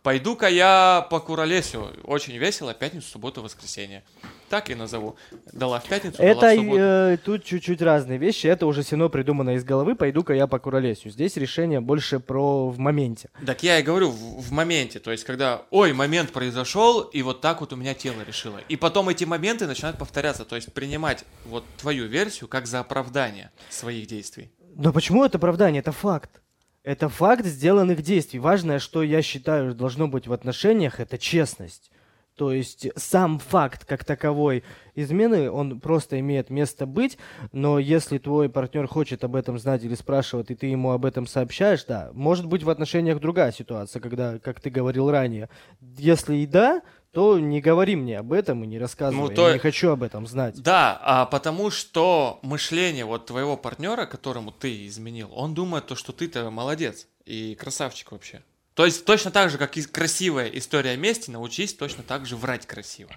пойду-ка 0.02 0.48
я 0.48 1.06
по 1.10 1.20
Куролесю, 1.20 1.88
очень 2.04 2.36
весело, 2.36 2.74
пятницу, 2.74 3.08
субботу, 3.08 3.42
воскресенье. 3.42 4.02
Так 4.48 4.68
и 4.68 4.74
назову. 4.74 5.16
Дала 5.52 5.80
в 5.80 5.84
пятницу, 5.88 6.18
дала 6.18 6.28
Это 6.28 6.52
в 6.52 6.56
субботу. 6.56 6.78
э, 6.78 7.18
тут 7.24 7.44
чуть-чуть 7.44 7.80
разные 7.80 8.18
вещи. 8.18 8.46
Это 8.46 8.66
уже 8.66 8.82
сено 8.82 9.08
придумано 9.08 9.54
из 9.54 9.64
головы. 9.64 9.94
Пойду-ка 9.94 10.34
я 10.34 10.46
по 10.46 10.58
Куролесью. 10.58 11.10
Здесь 11.10 11.36
решение 11.36 11.80
больше 11.80 12.20
про 12.20 12.68
в 12.68 12.78
моменте. 12.78 13.30
Так 13.46 13.62
я 13.62 13.78
и 13.78 13.82
говорю, 13.82 14.10
в, 14.10 14.42
в 14.42 14.52
моменте, 14.52 14.98
то 14.98 15.10
есть 15.10 15.24
когда, 15.24 15.62
ой, 15.70 15.94
момент 15.94 16.32
произошел, 16.32 17.00
и 17.00 17.22
вот 17.22 17.40
так 17.40 17.60
вот 17.60 17.72
у 17.72 17.76
меня 17.76 17.94
тело 17.94 18.20
решило. 18.26 18.58
И 18.68 18.76
потом 18.76 19.08
эти 19.08 19.24
моменты 19.24 19.66
начинают 19.66 19.96
повторяться, 19.96 20.44
то 20.44 20.56
есть 20.56 20.72
принимать 20.74 21.24
вот 21.46 21.64
твою 21.78 22.06
версию 22.06 22.48
как 22.48 22.66
за 22.66 22.80
оправдание 22.80 23.50
своих 23.70 24.06
действий. 24.06 24.52
Но 24.76 24.92
почему 24.92 25.24
это 25.24 25.38
оправдание? 25.38 25.80
Это 25.80 25.92
факт. 25.92 26.41
Это 26.84 27.08
факт 27.08 27.44
сделанных 27.44 28.02
действий. 28.02 28.40
Важное, 28.40 28.80
что 28.80 29.04
я 29.04 29.22
считаю 29.22 29.74
должно 29.74 30.08
быть 30.08 30.26
в 30.26 30.32
отношениях, 30.32 30.98
это 30.98 31.16
честность. 31.16 31.92
То 32.34 32.50
есть 32.50 32.88
сам 32.96 33.38
факт 33.38 33.84
как 33.84 34.04
таковой 34.04 34.64
измены, 34.94 35.50
он 35.50 35.80
просто 35.80 36.18
имеет 36.18 36.50
место 36.50 36.86
быть, 36.86 37.18
но 37.52 37.78
если 37.78 38.18
твой 38.18 38.48
партнер 38.48 38.86
хочет 38.88 39.22
об 39.22 39.36
этом 39.36 39.58
знать 39.58 39.84
или 39.84 39.94
спрашивает, 39.94 40.50
и 40.50 40.54
ты 40.54 40.66
ему 40.66 40.90
об 40.92 41.04
этом 41.04 41.26
сообщаешь, 41.26 41.84
да, 41.84 42.10
может 42.14 42.46
быть 42.46 42.62
в 42.62 42.70
отношениях 42.70 43.20
другая 43.20 43.52
ситуация, 43.52 44.00
когда, 44.00 44.38
как 44.38 44.60
ты 44.60 44.70
говорил 44.70 45.10
ранее, 45.10 45.50
если 45.98 46.36
и 46.36 46.46
да, 46.46 46.82
то 47.12 47.38
не 47.38 47.60
говори 47.60 47.94
мне 47.94 48.18
об 48.18 48.32
этом 48.32 48.64
и 48.64 48.66
не 48.66 48.78
рассказывай, 48.78 49.28
Ну, 49.28 49.34
то- 49.34 49.48
я 49.48 49.52
не 49.54 49.58
хочу 49.58 49.90
об 49.90 50.02
этом 50.02 50.26
знать. 50.26 50.60
Да, 50.62 50.98
а 51.02 51.26
потому 51.26 51.70
что 51.70 52.38
мышление 52.42 53.04
вот 53.04 53.26
твоего 53.26 53.56
партнера, 53.56 54.06
которому 54.06 54.50
ты 54.50 54.86
изменил, 54.86 55.30
он 55.34 55.52
думает 55.54 55.86
то, 55.86 55.94
что 55.94 56.12
ты-то 56.12 56.50
молодец 56.50 57.06
и 57.26 57.54
красавчик 57.54 58.12
вообще. 58.12 58.42
То 58.74 58.86
есть 58.86 59.04
точно 59.04 59.30
так 59.30 59.50
же, 59.50 59.58
как 59.58 59.76
и 59.76 59.82
красивая 59.82 60.48
история 60.48 60.96
мести, 60.96 61.30
научись 61.30 61.74
точно 61.74 62.02
так 62.02 62.24
же 62.24 62.36
врать 62.36 62.66
красиво. 62.66 63.10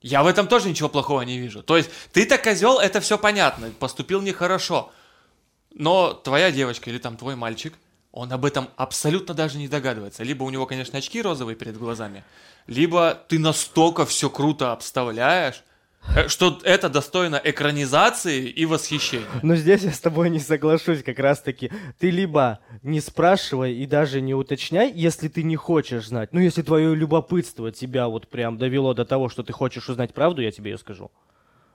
Я 0.00 0.24
в 0.24 0.26
этом 0.26 0.48
тоже 0.48 0.68
ничего 0.68 0.88
плохого 0.88 1.22
не 1.22 1.38
вижу. 1.38 1.62
То 1.62 1.76
есть 1.76 1.88
ты-то 2.12 2.36
козел, 2.36 2.80
это 2.80 3.00
все 3.00 3.16
понятно, 3.16 3.70
поступил 3.78 4.20
нехорошо. 4.20 4.90
Но 5.74 6.12
твоя 6.12 6.50
девочка 6.50 6.90
или 6.90 6.98
там 6.98 7.16
твой 7.16 7.36
мальчик, 7.36 7.74
он 8.12 8.30
об 8.32 8.44
этом 8.44 8.68
абсолютно 8.76 9.34
даже 9.34 9.58
не 9.58 9.68
догадывается. 9.68 10.22
Либо 10.22 10.44
у 10.44 10.50
него, 10.50 10.66
конечно, 10.66 10.98
очки 10.98 11.20
розовые 11.20 11.56
перед 11.56 11.78
глазами, 11.78 12.24
либо 12.66 13.18
ты 13.28 13.38
настолько 13.38 14.04
все 14.04 14.28
круто 14.28 14.72
обставляешь, 14.72 15.64
э, 16.14 16.28
что 16.28 16.60
это 16.62 16.90
достойно 16.90 17.40
экранизации 17.42 18.48
и 18.48 18.66
восхищения. 18.66 19.26
Но 19.42 19.56
здесь 19.56 19.82
я 19.82 19.92
с 19.92 20.00
тобой 20.00 20.28
не 20.28 20.40
соглашусь 20.40 21.02
как 21.02 21.18
раз-таки. 21.18 21.72
Ты 21.98 22.10
либо 22.10 22.60
не 22.82 23.00
спрашивай 23.00 23.74
и 23.74 23.86
даже 23.86 24.20
не 24.20 24.34
уточняй, 24.34 24.92
если 24.92 25.28
ты 25.28 25.42
не 25.42 25.56
хочешь 25.56 26.06
знать. 26.06 26.32
Ну, 26.32 26.40
если 26.40 26.60
твое 26.60 26.94
любопытство 26.94 27.72
тебя 27.72 28.08
вот 28.08 28.28
прям 28.28 28.58
довело 28.58 28.92
до 28.92 29.06
того, 29.06 29.30
что 29.30 29.42
ты 29.42 29.54
хочешь 29.54 29.88
узнать 29.88 30.12
правду, 30.12 30.42
я 30.42 30.50
тебе 30.50 30.72
ее 30.72 30.78
скажу. 30.78 31.10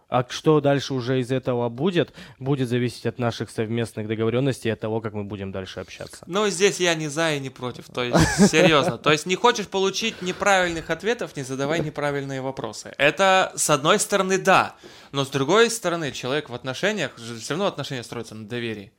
А 0.09 0.25
что 0.29 0.61
дальше 0.61 0.93
уже 0.93 1.19
из 1.19 1.31
этого 1.31 1.67
будет, 1.67 2.13
будет 2.39 2.69
зависеть 2.69 3.05
от 3.05 3.19
наших 3.19 3.49
совместных 3.49 4.07
договоренностей 4.07 4.69
и 4.69 4.71
от 4.71 4.79
того, 4.79 5.01
как 5.01 5.13
мы 5.13 5.25
будем 5.25 5.51
дальше 5.51 5.81
общаться. 5.81 6.23
Но 6.27 6.47
здесь 6.49 6.79
я 6.79 6.95
не 6.95 7.09
за 7.09 7.33
и 7.33 7.39
не 7.39 7.49
против. 7.49 7.89
То 7.89 8.03
есть, 8.05 8.17
серьезно. 8.49 8.97
То 8.97 9.11
есть, 9.11 9.25
не 9.25 9.35
хочешь 9.35 9.67
получить 9.67 10.21
неправильных 10.21 10.89
ответов, 10.89 11.35
не 11.35 11.43
задавай 11.43 11.81
неправильные 11.81 12.41
вопросы. 12.41 12.93
Это, 12.97 13.51
с 13.57 13.69
одной 13.69 13.99
стороны, 13.99 14.37
да. 14.37 14.77
Но 15.11 15.25
с 15.25 15.29
другой 15.29 15.69
стороны, 15.69 16.13
человек 16.13 16.49
в 16.49 16.53
отношениях, 16.53 17.11
все 17.17 17.49
равно 17.49 17.65
отношения 17.65 18.03
строятся 18.03 18.35
на 18.35 18.47
доверии. 18.47 18.93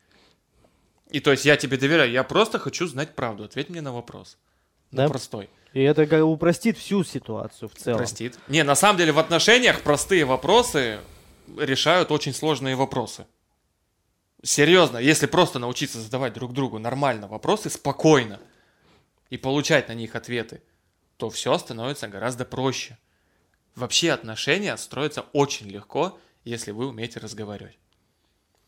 И 1.11 1.20
то 1.20 1.30
есть, 1.30 1.46
я 1.46 1.56
тебе 1.56 1.78
доверяю, 1.78 2.11
я 2.11 2.22
просто 2.22 2.59
хочу 2.59 2.86
знать 2.86 3.14
правду. 3.14 3.44
Ответь 3.44 3.70
мне 3.70 3.80
на 3.80 3.94
вопрос. 3.94 4.36
Ну, 4.90 4.98
Да. 4.98 5.09
простой. 5.09 5.48
И 5.72 5.82
это 5.82 6.06
как 6.06 6.24
упростит 6.24 6.78
всю 6.78 7.04
ситуацию 7.04 7.68
в 7.68 7.74
целом. 7.74 7.98
Простит. 7.98 8.38
Не, 8.48 8.62
на 8.62 8.74
самом 8.74 8.98
деле, 8.98 9.12
в 9.12 9.18
отношениях 9.18 9.82
простые 9.82 10.24
вопросы 10.24 11.00
решают 11.56 12.10
очень 12.10 12.32
сложные 12.34 12.74
вопросы. 12.74 13.26
Серьезно, 14.42 14.98
если 14.98 15.26
просто 15.26 15.58
научиться 15.58 16.00
задавать 16.00 16.32
друг 16.32 16.52
другу 16.52 16.78
нормально 16.78 17.26
вопросы 17.26 17.70
спокойно 17.70 18.40
и 19.30 19.36
получать 19.36 19.88
на 19.88 19.92
них 19.92 20.14
ответы, 20.14 20.62
то 21.16 21.28
все 21.28 21.58
становится 21.58 22.08
гораздо 22.08 22.44
проще. 22.44 22.96
Вообще 23.74 24.12
отношения 24.12 24.76
строятся 24.76 25.22
очень 25.32 25.68
легко, 25.68 26.18
если 26.44 26.70
вы 26.70 26.86
умеете 26.88 27.20
разговаривать. 27.20 27.78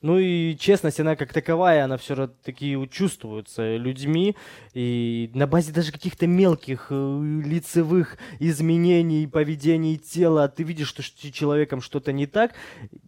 Ну 0.02 0.18
и 0.18 0.56
честность, 0.56 0.98
она 0.98 1.14
как 1.14 1.34
таковая, 1.34 1.84
она 1.84 1.98
все-таки 1.98 2.76
чувствуется 2.90 3.76
людьми. 3.76 4.34
И 4.72 5.30
на 5.34 5.46
базе 5.46 5.72
даже 5.72 5.92
каких-то 5.92 6.26
мелких 6.26 6.86
э, 6.88 7.40
лицевых 7.44 8.16
изменений 8.38 9.26
поведений 9.26 9.98
тела 9.98 10.48
ты 10.48 10.62
видишь, 10.62 10.88
что 10.88 11.02
с 11.02 11.06
человеком 11.06 11.82
что-то 11.82 12.12
не 12.12 12.26
так, 12.26 12.54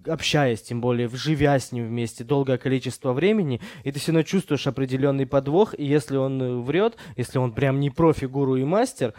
общаясь, 0.06 0.60
тем 0.60 0.82
более, 0.82 1.08
живя 1.08 1.58
с 1.58 1.72
ним 1.72 1.86
вместе 1.86 2.24
долгое 2.24 2.58
количество 2.58 3.14
времени, 3.14 3.62
и 3.84 3.92
ты 3.92 3.98
все 3.98 4.12
равно 4.12 4.22
чувствуешь 4.22 4.66
определенный 4.66 5.26
подвох, 5.26 5.74
и 5.76 5.86
если 5.86 6.18
он 6.18 6.42
э, 6.42 6.56
врет, 6.56 6.96
если 7.16 7.38
он 7.38 7.52
прям 7.52 7.80
не 7.80 7.88
профи, 7.88 8.26
гуру 8.26 8.56
и 8.56 8.64
мастер, 8.64 9.14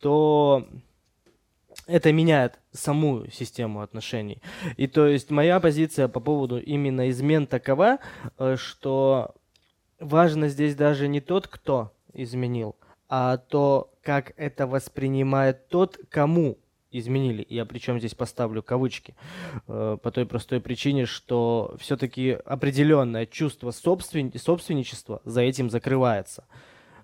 то 0.00 0.68
это 1.90 2.12
меняет 2.12 2.58
саму 2.72 3.26
систему 3.30 3.80
отношений. 3.80 4.40
И 4.76 4.86
то 4.86 5.06
есть 5.06 5.30
моя 5.30 5.60
позиция 5.60 6.08
по 6.08 6.20
поводу 6.20 6.58
именно 6.58 7.10
измен 7.10 7.46
такова, 7.46 7.98
э, 8.38 8.56
что 8.56 9.34
важно 9.98 10.48
здесь 10.48 10.74
даже 10.74 11.08
не 11.08 11.20
тот, 11.20 11.48
кто 11.48 11.92
изменил, 12.14 12.76
а 13.08 13.36
то, 13.36 13.92
как 14.02 14.32
это 14.36 14.66
воспринимает 14.66 15.68
тот, 15.68 15.98
кому 16.08 16.58
изменили. 16.92 17.46
Я 17.48 17.64
причем 17.66 17.98
здесь 17.98 18.14
поставлю 18.14 18.62
кавычки. 18.62 19.14
э, 19.68 19.98
По 20.02 20.10
той 20.10 20.26
простой 20.26 20.60
причине, 20.60 21.06
что 21.06 21.76
все-таки 21.78 22.38
определенное 22.44 23.26
чувство 23.26 23.70
собствен... 23.70 24.32
собственничества 24.36 25.20
за 25.24 25.42
этим 25.42 25.70
закрывается. 25.70 26.44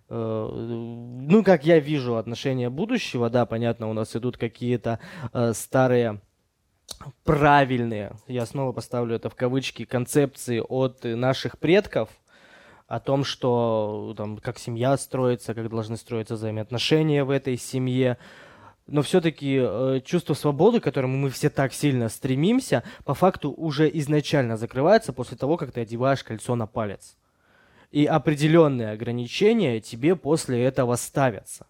Э, 0.09 0.49
Ну, 0.53 1.43
как 1.45 1.65
я 1.65 1.79
вижу 1.79 2.17
отношения 2.17 2.71
будущего, 2.71 3.31
да, 3.31 3.47
понятно, 3.47 3.89
у 3.91 3.93
нас 3.93 4.15
идут 4.15 4.37
какие-то 4.37 5.01
э, 5.33 5.53
старые 5.53 6.21
правильные, 7.25 8.13
я 8.29 8.47
снова 8.47 8.73
поставлю 8.73 9.17
это 9.17 9.29
в 9.29 9.35
кавычки, 9.35 9.85
концепции 9.85 10.63
от 10.67 11.03
наших 11.05 11.59
предков 11.59 12.09
о 12.87 13.01
том, 13.01 13.25
что 13.25 14.15
там, 14.17 14.39
как 14.39 14.59
семья 14.59 14.97
строится, 14.97 15.55
как 15.55 15.69
должны 15.69 15.97
строиться 15.97 16.35
взаимоотношения 16.35 17.25
в 17.25 17.31
этой 17.31 17.57
семье. 17.57 18.17
Но 18.87 19.03
все-таки 19.03 19.59
э, 19.61 20.01
чувство 20.05 20.35
свободы, 20.35 20.79
к 20.79 20.85
которому 20.85 21.17
мы 21.17 21.31
все 21.31 21.51
так 21.51 21.73
сильно 21.73 22.09
стремимся, 22.09 22.85
по 23.05 23.15
факту 23.15 23.51
уже 23.51 23.91
изначально 23.99 24.57
закрывается 24.57 25.13
после 25.13 25.37
того, 25.37 25.57
как 25.57 25.73
ты 25.73 25.81
одеваешь 25.81 26.23
кольцо 26.23 26.55
на 26.55 26.69
палец. 26.69 27.17
И 27.91 28.05
определенные 28.07 28.91
ограничения 28.91 29.81
тебе 29.81 30.17
после 30.17 30.63
этого 30.65 30.97
ставятся. 30.97 31.67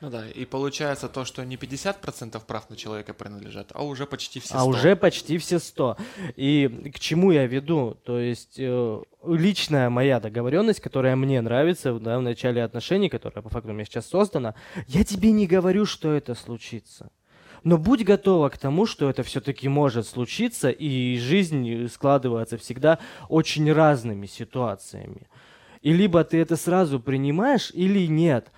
Ну 0.00 0.10
да, 0.10 0.28
и 0.28 0.44
получается 0.44 1.08
то, 1.08 1.24
что 1.24 1.44
не 1.44 1.56
50% 1.56 2.40
прав 2.46 2.70
на 2.70 2.76
человека 2.76 3.14
принадлежат, 3.14 3.72
а 3.74 3.82
уже 3.84 4.06
почти 4.06 4.38
все 4.38 4.54
а 4.54 4.60
100. 4.60 4.68
уже 4.68 4.96
почти 4.96 5.38
все 5.38 5.58
100. 5.58 5.96
И 6.36 6.90
к 6.94 7.00
чему 7.00 7.32
я 7.32 7.46
веду? 7.46 7.96
То 8.04 8.20
есть 8.20 8.54
э, 8.58 9.02
личная 9.26 9.90
моя 9.90 10.20
договоренность, 10.20 10.80
которая 10.80 11.16
мне 11.16 11.40
нравится 11.40 11.98
да, 11.98 12.18
в 12.18 12.22
начале 12.22 12.62
отношений, 12.62 13.08
которая 13.08 13.42
по 13.42 13.48
факту 13.48 13.70
у 13.70 13.72
меня 13.72 13.84
сейчас 13.84 14.06
создана, 14.06 14.54
я 14.86 15.02
тебе 15.02 15.32
не 15.32 15.48
говорю, 15.48 15.84
что 15.84 16.12
это 16.12 16.36
случится. 16.36 17.10
Но 17.64 17.76
будь 17.76 18.04
готова 18.04 18.50
к 18.50 18.58
тому, 18.58 18.86
что 18.86 19.10
это 19.10 19.24
все-таки 19.24 19.68
может 19.68 20.06
случиться, 20.06 20.70
и 20.70 21.18
жизнь 21.18 21.88
складывается 21.88 22.56
всегда 22.56 23.00
очень 23.28 23.72
разными 23.72 24.26
ситуациями. 24.26 25.26
И 25.82 25.92
либо 25.92 26.24
ты 26.24 26.38
это 26.38 26.56
сразу 26.56 27.00
принимаешь, 27.00 27.70
или 27.72 28.06
нет. 28.06 28.48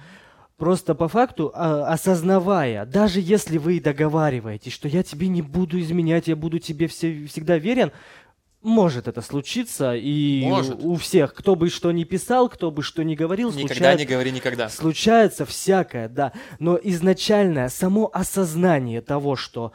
Просто 0.56 0.94
по 0.94 1.08
факту, 1.08 1.52
а, 1.54 1.86
осознавая, 1.86 2.84
даже 2.84 3.20
если 3.20 3.56
вы 3.56 3.80
договариваетесь, 3.80 4.72
что 4.72 4.88
я 4.88 5.02
тебе 5.02 5.28
не 5.28 5.40
буду 5.40 5.80
изменять, 5.80 6.28
я 6.28 6.36
буду 6.36 6.58
тебе 6.58 6.86
все, 6.86 7.26
всегда 7.26 7.56
верен, 7.56 7.92
может 8.62 9.08
это 9.08 9.22
случиться, 9.22 9.94
и 9.94 10.44
Может. 10.44 10.76
у 10.82 10.96
всех, 10.96 11.32
кто 11.32 11.54
бы 11.54 11.70
что 11.70 11.90
ни 11.92 12.04
писал, 12.04 12.50
кто 12.50 12.70
бы 12.70 12.82
что 12.82 13.02
ни 13.02 13.14
говорил, 13.14 13.48
Никогда 13.48 13.68
случается, 13.74 13.98
не 14.04 14.06
говори 14.06 14.30
никогда. 14.32 14.68
случается 14.68 15.46
всякое, 15.46 16.08
да. 16.08 16.32
Но 16.58 16.78
изначальное 16.82 17.70
само 17.70 18.10
осознание 18.12 19.00
того, 19.00 19.34
что 19.34 19.72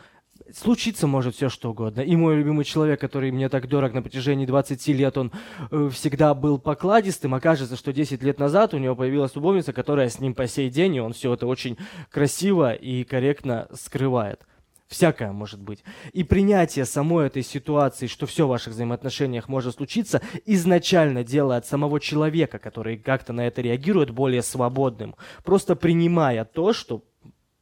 случиться 0.53 1.07
может 1.07 1.35
все 1.35 1.49
что 1.49 1.71
угодно. 1.71 2.01
И 2.01 2.15
мой 2.15 2.35
любимый 2.37 2.65
человек, 2.65 2.99
который 2.99 3.31
мне 3.31 3.49
так 3.49 3.67
дорог 3.67 3.93
на 3.93 4.01
протяжении 4.01 4.45
20 4.45 4.87
лет, 4.89 5.17
он 5.17 5.31
э, 5.71 5.89
всегда 5.91 6.33
был 6.33 6.59
покладистым. 6.59 7.33
Окажется, 7.33 7.75
что 7.75 7.93
10 7.93 8.21
лет 8.23 8.39
назад 8.39 8.73
у 8.73 8.77
него 8.77 8.95
появилась 8.95 9.35
любовница, 9.35 9.73
которая 9.73 10.09
с 10.09 10.19
ним 10.19 10.33
по 10.33 10.47
сей 10.47 10.69
день, 10.69 10.95
и 10.95 10.99
он 10.99 11.13
все 11.13 11.33
это 11.33 11.47
очень 11.47 11.77
красиво 12.11 12.73
и 12.73 13.03
корректно 13.03 13.67
скрывает. 13.73 14.41
Всякое 14.87 15.31
может 15.31 15.59
быть. 15.59 15.83
И 16.13 16.23
принятие 16.23 16.85
самой 16.85 17.27
этой 17.27 17.41
ситуации, 17.41 18.05
что 18.05 18.27
все 18.27 18.45
в 18.45 18.49
ваших 18.49 18.73
взаимоотношениях 18.73 19.49
может 19.49 19.75
случиться, 19.75 20.21
изначально 20.45 21.23
делает 21.23 21.65
самого 21.65 21.99
человека, 21.99 22.59
который 22.59 22.97
как-то 22.97 23.33
на 23.33 23.47
это 23.47 23.61
реагирует, 23.61 24.11
более 24.11 24.43
свободным. 24.43 25.15
Просто 25.43 25.75
принимая 25.75 26.45
то, 26.45 26.71
что 26.71 27.03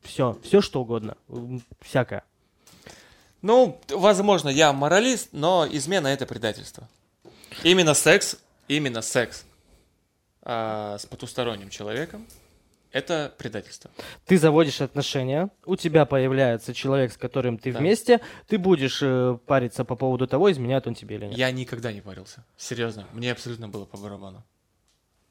все, 0.02 0.38
все 0.44 0.60
что 0.60 0.82
угодно, 0.82 1.16
всякое. 1.80 2.24
Ну, 3.44 3.80
возможно, 3.90 4.50
я 4.50 4.74
моралист, 4.74 5.30
но 5.34 5.68
измена 5.70 6.08
это 6.08 6.26
предательство. 6.26 6.90
Именно 7.62 7.94
секс, 7.94 8.38
именно 8.68 9.02
секс 9.02 9.44
а, 10.42 10.98
с 10.98 11.06
потусторонним 11.06 11.70
человеком 11.70 12.26
это 12.94 13.34
предательство. 13.38 13.92
Ты 14.26 14.38
заводишь 14.38 14.80
отношения, 14.80 15.50
у 15.66 15.76
тебя 15.76 16.06
появляется 16.06 16.74
человек, 16.74 17.12
с 17.12 17.18
которым 17.18 17.58
ты 17.58 17.74
да. 17.74 17.80
вместе, 17.80 18.22
ты 18.48 18.58
будешь 18.58 19.00
э, 19.02 19.38
париться 19.46 19.84
по 19.84 19.96
поводу 19.96 20.28
того, 20.28 20.52
изменяет 20.52 20.88
он 20.88 20.94
тебе 20.94 21.16
или 21.18 21.26
нет. 21.26 21.38
Я 21.38 21.52
никогда 21.52 21.92
не 21.92 22.02
парился. 22.02 22.46
Серьезно, 22.56 23.08
мне 23.12 23.32
абсолютно 23.32 23.68
было 23.68 23.86
по 23.86 23.98
барабану. 23.98 24.44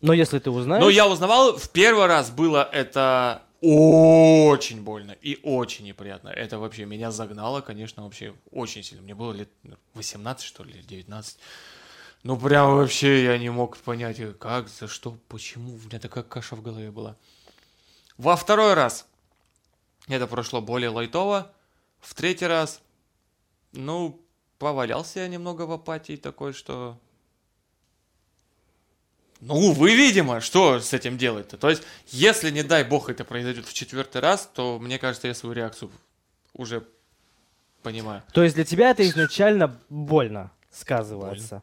Но 0.01 0.13
если 0.13 0.41
ты 0.41 0.51
узнаешь... 0.51 0.83
Но 0.83 0.91
я 0.91 1.09
узнавал, 1.09 1.57
в 1.57 1.71
первый 1.71 2.07
раз 2.07 2.31
было 2.31 2.69
это 2.73 3.43
очень 3.63 4.83
больно 4.83 5.13
и 5.13 5.39
очень 5.45 5.85
неприятно. 5.85 6.29
Это 6.29 6.59
вообще 6.59 6.85
меня 6.85 7.13
загнало, 7.13 7.61
конечно, 7.61 8.03
вообще 8.03 8.35
очень 8.51 8.83
сильно. 8.83 9.03
Мне 9.03 9.15
было 9.15 9.33
лет 9.33 9.49
18, 9.95 10.45
что 10.45 10.65
ли, 10.65 10.83
19. 10.83 11.39
Ну, 12.25 12.37
прям 12.37 12.77
вообще 12.77 13.25
я 13.25 13.39
не 13.39 13.51
мог 13.51 13.77
понять, 13.79 14.21
как, 14.39 14.69
за 14.69 14.89
что, 14.89 15.17
почему. 15.29 15.75
У 15.75 15.79
меня 15.79 16.01
такая 16.01 16.25
каша 16.25 16.57
в 16.57 16.63
голове 16.63 16.91
была. 16.91 17.17
Во 18.19 18.37
второй 18.37 18.75
раз 18.75 19.07
это 20.09 20.27
прошло 20.27 20.61
более 20.61 20.91
лайтово. 20.91 21.53
В 22.01 22.15
третий 22.15 22.47
раз, 22.47 22.83
ну, 23.71 24.21
повалялся 24.59 25.21
я 25.21 25.29
немного 25.29 25.63
в 25.63 25.73
апатии 25.73 26.17
такой, 26.17 26.53
что... 26.53 26.99
Ну, 29.45 29.73
вы, 29.73 29.97
видимо, 29.97 30.41
что 30.41 30.79
с 30.79 30.93
этим 30.93 31.19
делать-то? 31.19 31.57
То 31.57 31.69
есть, 31.69 31.83
если, 32.07 32.51
не 32.51 32.63
дай 32.63 32.85
бог, 32.85 33.11
это 33.11 33.25
произойдет 33.25 33.67
в 33.67 33.75
четвертый 33.75 34.21
раз, 34.21 34.49
то, 34.55 34.79
мне 34.79 35.01
кажется, 35.01 35.27
я 35.27 35.35
свою 35.35 35.53
реакцию 35.53 35.91
уже 36.55 36.85
понимаю. 37.83 38.23
То 38.33 38.45
есть, 38.45 38.55
для 38.55 38.65
тебя 38.65 38.91
это 38.91 39.03
изначально 39.03 39.77
больно 39.89 40.53
сказывается? 40.71 41.63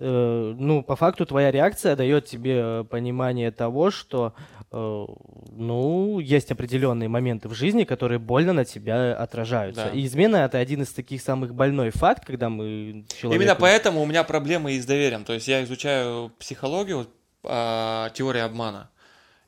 Э, 0.00 0.54
ну, 0.58 0.82
по 0.82 0.96
факту 0.96 1.26
твоя 1.26 1.50
реакция 1.50 1.94
дает 1.94 2.24
тебе 2.24 2.56
э, 2.56 2.84
понимание 2.84 3.50
того, 3.50 3.90
что, 3.90 4.32
э, 4.72 5.06
ну, 5.52 6.18
есть 6.18 6.50
определенные 6.50 7.08
моменты 7.08 7.48
в 7.48 7.54
жизни, 7.54 7.84
которые 7.84 8.18
больно 8.18 8.54
на 8.54 8.64
тебя 8.64 9.14
отражаются. 9.14 9.84
Да. 9.84 9.90
И 9.90 10.06
измена 10.06 10.36
это 10.38 10.58
один 10.58 10.82
из 10.82 10.88
таких 10.88 11.20
самых 11.20 11.54
больной 11.54 11.90
факт, 11.90 12.24
когда 12.24 12.48
мы 12.48 13.04
человеку... 13.14 13.40
Именно 13.42 13.54
поэтому 13.54 14.00
у 14.02 14.06
меня 14.06 14.24
проблемы 14.24 14.72
и 14.72 14.80
с 14.80 14.86
доверием. 14.86 15.24
То 15.24 15.34
есть 15.34 15.46
я 15.46 15.62
изучаю 15.62 16.32
психологию, 16.38 17.06
э, 17.42 18.08
теорию 18.14 18.44
обмана. 18.44 18.90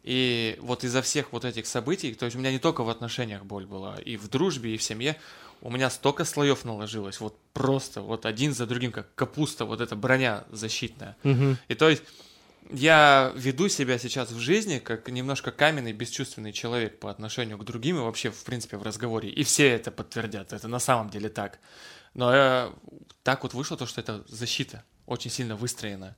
И 0.03 0.57
вот 0.61 0.83
из-за 0.83 1.01
всех 1.01 1.33
вот 1.33 1.45
этих 1.45 1.67
событий, 1.67 2.15
то 2.15 2.25
есть 2.25 2.37
у 2.37 2.41
меня 2.41 2.51
не 2.51 2.59
только 2.59 2.83
в 2.83 2.89
отношениях 2.89 3.45
боль 3.45 3.67
была, 3.67 3.97
и 4.01 4.17
в 4.17 4.29
дружбе, 4.29 4.75
и 4.75 4.77
в 4.77 4.83
семье, 4.83 5.17
у 5.61 5.71
меня 5.71 5.91
столько 5.91 6.25
слоев 6.25 6.65
наложилось, 6.65 7.21
вот 7.21 7.39
просто, 7.53 8.01
вот 8.01 8.27
один 8.27 8.53
за 8.53 8.67
другим, 8.67 8.91
как 8.91 9.15
капуста, 9.15 9.65
вот 9.65 9.81
эта 9.81 9.95
броня 9.95 10.45
защитная. 10.51 11.17
Угу. 11.23 11.57
И 11.69 11.75
то 11.77 11.89
есть 11.89 12.03
я 12.71 13.33
веду 13.37 13.69
себя 13.69 13.99
сейчас 13.99 14.31
в 14.31 14.39
жизни 14.39 14.79
как 14.79 15.09
немножко 15.09 15.53
каменный, 15.53 15.93
бесчувственный 15.93 16.53
человек 16.53 16.99
по 16.99 17.11
отношению 17.11 17.59
к 17.59 17.65
другим 17.65 17.99
и 17.99 18.01
вообще, 18.01 18.31
в 18.31 18.45
принципе, 18.45 18.77
в 18.77 18.83
разговоре. 18.83 19.29
И 19.29 19.45
все 19.45 19.69
это 19.69 19.91
подтвердят, 19.91 20.53
это 20.53 20.69
на 20.69 20.79
самом 20.79 21.11
деле 21.11 21.29
так. 21.29 21.59
Но 22.15 22.35
я, 22.35 22.73
так 23.23 23.43
вот 23.43 23.55
вышло 23.55 23.77
то, 23.77 23.87
что 23.87 24.01
это 24.01 24.25
защита, 24.29 24.85
очень 25.07 25.31
сильно 25.31 25.57
выстроена. 25.57 26.17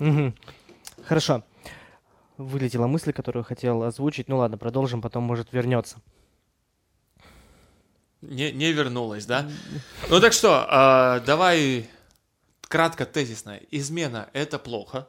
Угу. 0.00 0.34
Хорошо. 1.04 1.44
Вылетела 2.38 2.86
мысль, 2.86 3.12
которую 3.12 3.44
хотел 3.44 3.82
озвучить. 3.82 4.28
Ну 4.28 4.38
ладно, 4.38 4.56
продолжим, 4.56 5.02
потом, 5.02 5.24
может, 5.24 5.52
вернется. 5.52 5.98
Не, 8.22 8.50
не 8.52 8.72
вернулась, 8.72 9.26
да? 9.26 9.48
Ну 10.08 10.20
так 10.20 10.32
что, 10.32 10.66
э, 10.70 11.24
давай 11.26 11.88
кратко, 12.62 13.06
тезисно. 13.06 13.58
Измена— 13.70 14.28
это 14.32 14.58
плохо. 14.58 15.08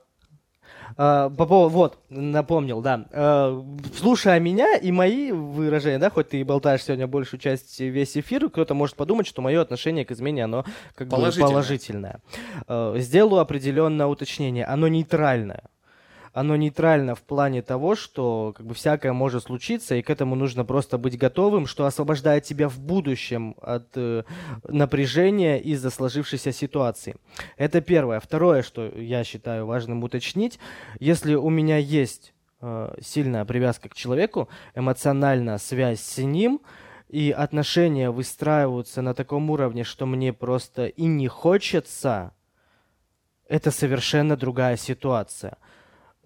Uh, 0.98 1.34
по 1.36 1.46
поводу, 1.46 1.70
вот, 1.70 1.98
напомнил, 2.10 2.82
да. 2.82 3.06
Uh, 3.12 3.66
слушая 3.98 4.40
меня 4.40 4.76
и 4.76 4.92
мои 4.92 5.32
выражения, 5.32 6.00
да, 6.00 6.10
хоть 6.10 6.30
ты 6.30 6.40
и 6.40 6.44
болтаешь 6.44 6.84
сегодня 6.84 7.08
большую 7.08 7.40
часть 7.40 7.80
весь 7.80 8.18
эфир, 8.18 8.50
кто-то 8.50 8.74
может 8.74 8.96
подумать, 8.96 9.28
что 9.28 9.42
мое 9.42 9.62
отношение 9.62 10.06
к 10.06 10.12
измене, 10.12 10.46
оно 10.46 10.66
как 10.96 11.08
бы 11.08 11.18
положительное. 11.18 12.22
Uh, 12.68 12.98
сделаю 13.00 13.42
определенное 13.42 14.08
уточнение. 14.08 14.66
Оно 14.66 14.88
нейтральное 14.88 15.64
оно 16.34 16.56
нейтрально 16.56 17.16
в 17.16 17.22
плане 17.22 17.62
того, 17.62 17.96
что 17.96 18.54
как 18.56 18.66
бы 18.66 18.74
всякое 18.74 19.12
может 19.12 19.44
случиться, 19.44 19.96
и 19.96 20.02
к 20.02 20.10
этому 20.10 20.36
нужно 20.36 20.64
просто 20.64 20.98
быть 20.98 21.18
готовым, 21.18 21.68
что 21.68 21.86
освобождает 21.86 22.44
тебя 22.44 22.70
в 22.70 22.80
будущем 22.80 23.56
от 23.62 23.90
э, 23.96 24.24
напряжения 24.68 25.60
из-за 25.60 25.90
сложившейся 25.90 26.52
ситуации. 26.54 27.16
Это 27.58 27.82
первое. 27.82 28.20
Второе, 28.20 28.64
что 28.64 28.88
я 28.88 29.24
считаю 29.24 29.66
важным 29.66 30.04
уточнить, 30.04 30.60
если 31.00 31.36
у 31.36 31.50
меня 31.50 31.78
есть 31.78 32.34
э, 32.62 32.96
сильная 33.02 33.44
привязка 33.44 33.90
к 33.90 33.96
человеку, 33.96 34.48
эмоциональная 34.74 35.58
связь 35.58 36.02
с 36.02 36.18
ним, 36.20 36.62
и 37.10 37.32
отношения 37.32 38.10
выстраиваются 38.10 39.02
на 39.02 39.14
таком 39.14 39.50
уровне, 39.50 39.84
что 39.84 40.06
мне 40.06 40.32
просто 40.32 40.86
и 40.86 41.04
не 41.04 41.28
хочется, 41.28 42.34
это 43.50 43.70
совершенно 43.70 44.38
другая 44.38 44.78
ситуация 44.78 45.58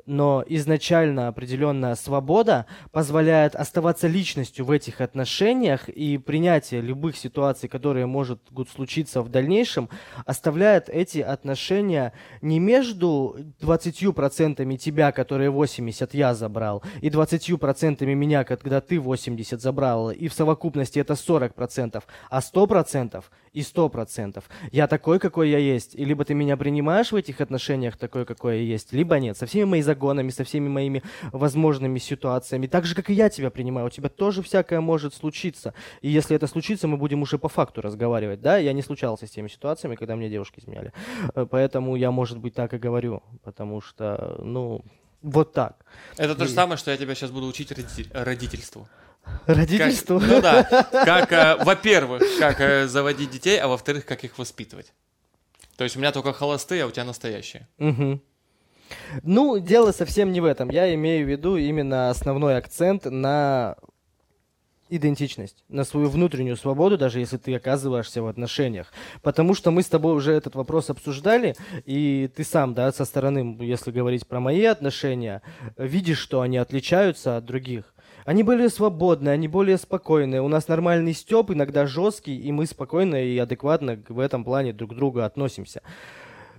но 0.05 0.43
изначально 0.47 1.27
определенная 1.27 1.95
свобода 1.95 2.65
позволяет 2.91 3.55
оставаться 3.55 4.07
личностью 4.07 4.65
в 4.65 4.71
этих 4.71 5.01
отношениях, 5.01 5.89
и 5.89 6.17
принятие 6.17 6.81
любых 6.81 7.17
ситуаций, 7.17 7.69
которые 7.69 8.05
может 8.05 8.39
случиться 8.71 9.21
в 9.21 9.29
дальнейшем, 9.29 9.89
оставляет 10.25 10.89
эти 10.89 11.19
отношения 11.19 12.13
не 12.41 12.59
между 12.59 13.37
20% 13.61 14.77
тебя, 14.77 15.11
которые 15.11 15.49
80 15.49 16.13
я 16.13 16.33
забрал, 16.33 16.83
и 17.01 17.09
20% 17.09 18.05
меня, 18.05 18.43
когда 18.43 18.81
ты 18.81 18.99
80 18.99 19.61
забрал, 19.61 20.11
и 20.11 20.27
в 20.27 20.33
совокупности 20.33 20.99
это 20.99 21.13
40%, 21.13 22.03
а 22.29 22.39
100% 22.39 23.23
и 23.53 23.61
100%. 23.61 24.43
Я 24.71 24.87
такой, 24.87 25.19
какой 25.19 25.49
я 25.49 25.57
есть, 25.57 25.95
и 25.95 26.05
либо 26.05 26.25
ты 26.25 26.33
меня 26.33 26.57
принимаешь 26.57 27.11
в 27.11 27.15
этих 27.15 27.41
отношениях 27.41 27.97
такой, 27.97 28.25
какой 28.25 28.57
я 28.57 28.63
есть, 28.63 28.93
либо 28.93 29.17
нет. 29.19 29.37
Со 29.37 29.45
всеми 29.45 29.63
моими 29.63 29.84
загонами, 29.85 30.29
со 30.31 30.43
всеми 30.43 30.67
моими 30.67 31.01
возможными 31.31 31.99
ситуациями. 31.99 32.67
Так 32.67 32.85
же, 32.85 32.95
как 32.95 33.09
и 33.09 33.13
я 33.13 33.29
тебя 33.29 33.49
принимаю. 33.49 33.87
У 33.87 33.89
тебя 33.89 34.09
тоже 34.09 34.41
всякое 34.41 34.81
может 34.81 35.13
случиться. 35.13 35.73
И 36.01 36.09
если 36.09 36.35
это 36.35 36.47
случится, 36.47 36.87
мы 36.87 36.97
будем 36.97 37.21
уже 37.21 37.37
по 37.37 37.47
факту 37.47 37.81
разговаривать. 37.81 38.41
Да, 38.41 38.57
я 38.57 38.73
не 38.73 38.81
случался 38.81 39.27
с 39.27 39.31
теми 39.31 39.47
ситуациями, 39.47 39.95
когда 39.95 40.15
мне 40.15 40.29
девушки 40.29 40.59
изменяли. 40.59 40.91
Э, 41.35 41.45
поэтому 41.49 41.95
я, 41.95 42.11
может 42.11 42.39
быть, 42.39 42.53
так 42.53 42.73
и 42.73 42.77
говорю. 42.77 43.23
Потому 43.43 43.81
что, 43.81 44.35
ну, 44.39 44.83
вот 45.21 45.53
так. 45.53 45.85
Это 46.17 46.35
то 46.35 46.45
же 46.45 46.51
самое, 46.51 46.77
что 46.77 46.91
я 46.91 46.97
тебя 46.97 47.15
сейчас 47.15 47.31
буду 47.31 47.47
учить 47.47 47.71
родительству. 48.13 48.87
Родительству? 49.47 50.19
Как, 50.19 50.29
ну 50.29 50.41
да. 50.41 50.63
Как, 50.91 51.31
э, 51.31 51.63
во-первых, 51.63 52.21
как 52.39 52.61
э, 52.61 52.87
заводить 52.87 53.31
детей, 53.31 53.59
а 53.59 53.67
во-вторых, 53.67 54.05
как 54.05 54.23
их 54.23 54.37
воспитывать. 54.37 54.93
То 55.77 55.83
есть 55.83 55.95
у 55.95 55.99
меня 55.99 56.11
только 56.11 56.31
холостые, 56.31 56.83
а 56.83 56.87
у 56.87 56.91
тебя 56.91 57.03
настоящие. 57.03 57.67
Угу. 57.79 58.21
Ну, 59.23 59.59
дело 59.59 59.91
совсем 59.91 60.31
не 60.31 60.41
в 60.41 60.45
этом. 60.45 60.69
Я 60.69 60.93
имею 60.93 61.25
в 61.25 61.29
виду 61.29 61.57
именно 61.57 62.09
основной 62.09 62.57
акцент 62.57 63.05
на 63.05 63.75
идентичность, 64.89 65.63
на 65.67 65.83
свою 65.83 66.09
внутреннюю 66.09 66.55
свободу, 66.57 66.97
даже 66.97 67.19
если 67.19 67.37
ты 67.37 67.55
оказываешься 67.55 68.21
в 68.21 68.27
отношениях. 68.27 68.91
Потому 69.21 69.55
что 69.55 69.71
мы 69.71 69.81
с 69.81 69.87
тобой 69.87 70.13
уже 70.13 70.33
этот 70.33 70.55
вопрос 70.55 70.89
обсуждали, 70.89 71.55
и 71.85 72.29
ты 72.35 72.43
сам, 72.43 72.73
да, 72.73 72.91
со 72.91 73.05
стороны, 73.05 73.57
если 73.61 73.91
говорить 73.91 74.27
про 74.27 74.39
мои 74.39 74.63
отношения, 74.63 75.41
видишь, 75.77 76.19
что 76.19 76.41
они 76.41 76.57
отличаются 76.57 77.37
от 77.37 77.45
других. 77.45 77.93
Они 78.25 78.41
более 78.41 78.69
свободные, 78.69 79.33
они 79.33 79.47
более 79.47 79.77
спокойные. 79.77 80.41
У 80.41 80.47
нас 80.47 80.67
нормальный 80.67 81.13
степ, 81.13 81.51
иногда 81.51 81.85
жесткий, 81.85 82.35
и 82.35 82.51
мы 82.51 82.65
спокойно 82.65 83.23
и 83.23 83.37
адекватно 83.37 84.01
в 84.09 84.19
этом 84.19 84.43
плане 84.43 84.73
друг 84.73 84.91
к 84.91 84.95
другу 84.95 85.21
относимся. 85.21 85.81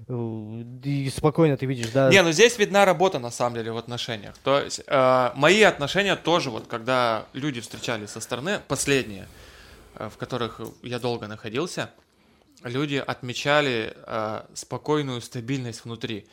И 0.09 1.11
спокойно 1.15 1.57
ты 1.57 1.67
видишь, 1.67 1.91
да? 1.91 2.11
Не, 2.11 2.23
ну 2.23 2.31
здесь 2.31 2.59
видна 2.59 2.85
работа 2.85 3.19
на 3.19 3.31
самом 3.33 3.57
деле 3.57 3.73
в 3.73 3.77
отношениях. 3.77 4.37
То 4.45 4.61
есть 4.61 4.81
э, 4.87 5.31
мои 5.35 5.63
отношения 5.63 6.15
тоже, 6.15 6.51
вот 6.51 6.69
когда 6.69 7.27
люди 7.33 7.61
встречались 7.61 8.11
со 8.11 8.21
стороны, 8.21 8.61
последние, 8.69 9.27
э, 9.97 10.09
в 10.09 10.17
которых 10.17 10.61
я 10.85 11.01
долго 11.01 11.27
находился, 11.27 11.91
люди 12.63 13.03
отмечали 13.05 13.95
э, 13.97 14.43
спокойную 14.55 15.21
стабильность 15.21 15.85
внутри. 15.85 16.29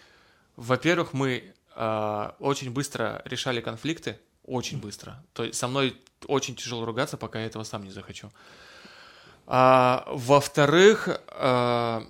Во-первых, 0.56 1.14
мы 1.14 1.44
э, 1.76 2.30
очень 2.40 2.72
быстро 2.72 3.24
решали 3.26 3.60
конфликты, 3.60 4.20
Очень 4.46 4.80
быстро. 4.80 5.24
То 5.34 5.46
есть 5.46 5.58
со 5.58 5.68
мной 5.68 5.96
очень 6.28 6.56
тяжело 6.56 6.86
ругаться, 6.86 7.18
пока 7.18 7.40
я 7.40 7.46
этого 7.48 7.64
сам 7.64 7.84
не 7.84 7.92
захочу. 7.92 8.30
А, 9.46 10.06
во-вторых, 10.08 11.10
а, 11.28 12.06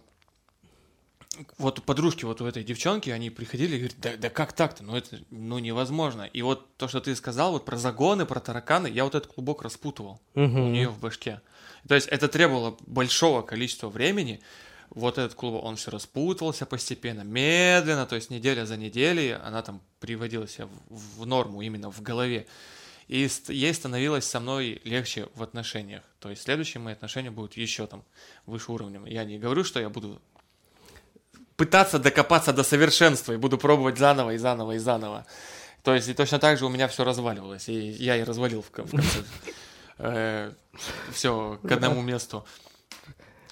вот 1.57 1.83
подружки 1.83 2.25
вот 2.25 2.41
у 2.41 2.45
этой 2.45 2.63
девчонки, 2.63 3.09
они 3.09 3.29
приходили 3.29 3.75
и 3.75 3.79
говорят, 3.79 3.97
да, 3.99 4.17
да 4.17 4.29
как 4.29 4.53
так-то, 4.53 4.83
ну 4.83 4.95
это 4.95 5.19
ну 5.31 5.59
невозможно. 5.59 6.23
И 6.23 6.41
вот 6.41 6.75
то, 6.77 6.87
что 6.87 6.99
ты 7.01 7.15
сказал 7.15 7.53
вот 7.53 7.65
про 7.65 7.77
загоны, 7.77 8.25
про 8.25 8.39
тараканы, 8.39 8.87
я 8.87 9.03
вот 9.03 9.15
этот 9.15 9.31
клубок 9.31 9.61
распутывал 9.63 10.21
Угу. 10.35 10.43
у 10.43 10.69
нее 10.69 10.89
в 10.89 10.99
башке. 10.99 11.41
То 11.87 11.95
есть 11.95 12.07
это 12.07 12.27
требовало 12.27 12.77
большого 12.85 13.41
количества 13.41 13.89
времени. 13.89 14.41
Вот 14.89 15.17
этот 15.17 15.33
клубок, 15.33 15.63
он 15.63 15.75
все 15.75 15.89
распутывался 15.89 16.67
постепенно, 16.67 17.21
медленно, 17.21 18.05
то 18.05 18.15
есть 18.15 18.29
неделя 18.29 18.65
за 18.65 18.77
неделей 18.77 19.31
она 19.31 19.63
там 19.63 19.81
приводила 19.99 20.47
себя 20.47 20.67
в, 20.89 21.21
в 21.21 21.25
норму 21.25 21.61
именно 21.61 21.89
в 21.89 22.01
голове. 22.01 22.45
И 23.07 23.27
ей 23.49 23.73
становилось 23.73 24.25
со 24.25 24.39
мной 24.39 24.81
легче 24.83 25.27
в 25.35 25.43
отношениях. 25.43 26.03
То 26.19 26.29
есть 26.29 26.43
следующие 26.43 26.79
мои 26.79 26.93
отношения 26.93 27.31
будут 27.31 27.57
еще 27.57 27.87
там 27.87 28.03
выше 28.45 28.71
уровнем. 28.71 29.05
Я 29.05 29.25
не 29.25 29.39
говорю, 29.39 29.63
что 29.63 29.79
я 29.79 29.89
буду 29.89 30.21
пытаться 31.55 31.99
докопаться 31.99 32.53
до 32.53 32.63
совершенства 32.63 33.33
и 33.33 33.37
буду 33.37 33.57
пробовать 33.57 33.97
заново 33.97 34.31
и 34.31 34.37
заново 34.37 34.73
и 34.73 34.77
заново. 34.77 35.25
То 35.83 35.93
есть 35.93 36.07
и 36.07 36.13
точно 36.13 36.39
так 36.39 36.57
же 36.57 36.65
у 36.65 36.69
меня 36.69 36.87
все 36.87 37.03
разваливалось. 37.03 37.67
И 37.69 37.73
я 37.73 38.15
и 38.17 38.23
развалил 38.23 38.61
в 38.61 38.71
кон- 38.71 38.87
в 38.87 38.91
конце. 38.91 40.53
Все 41.11 41.59
к 41.67 41.71
одному 41.71 42.01
месту. 42.01 42.45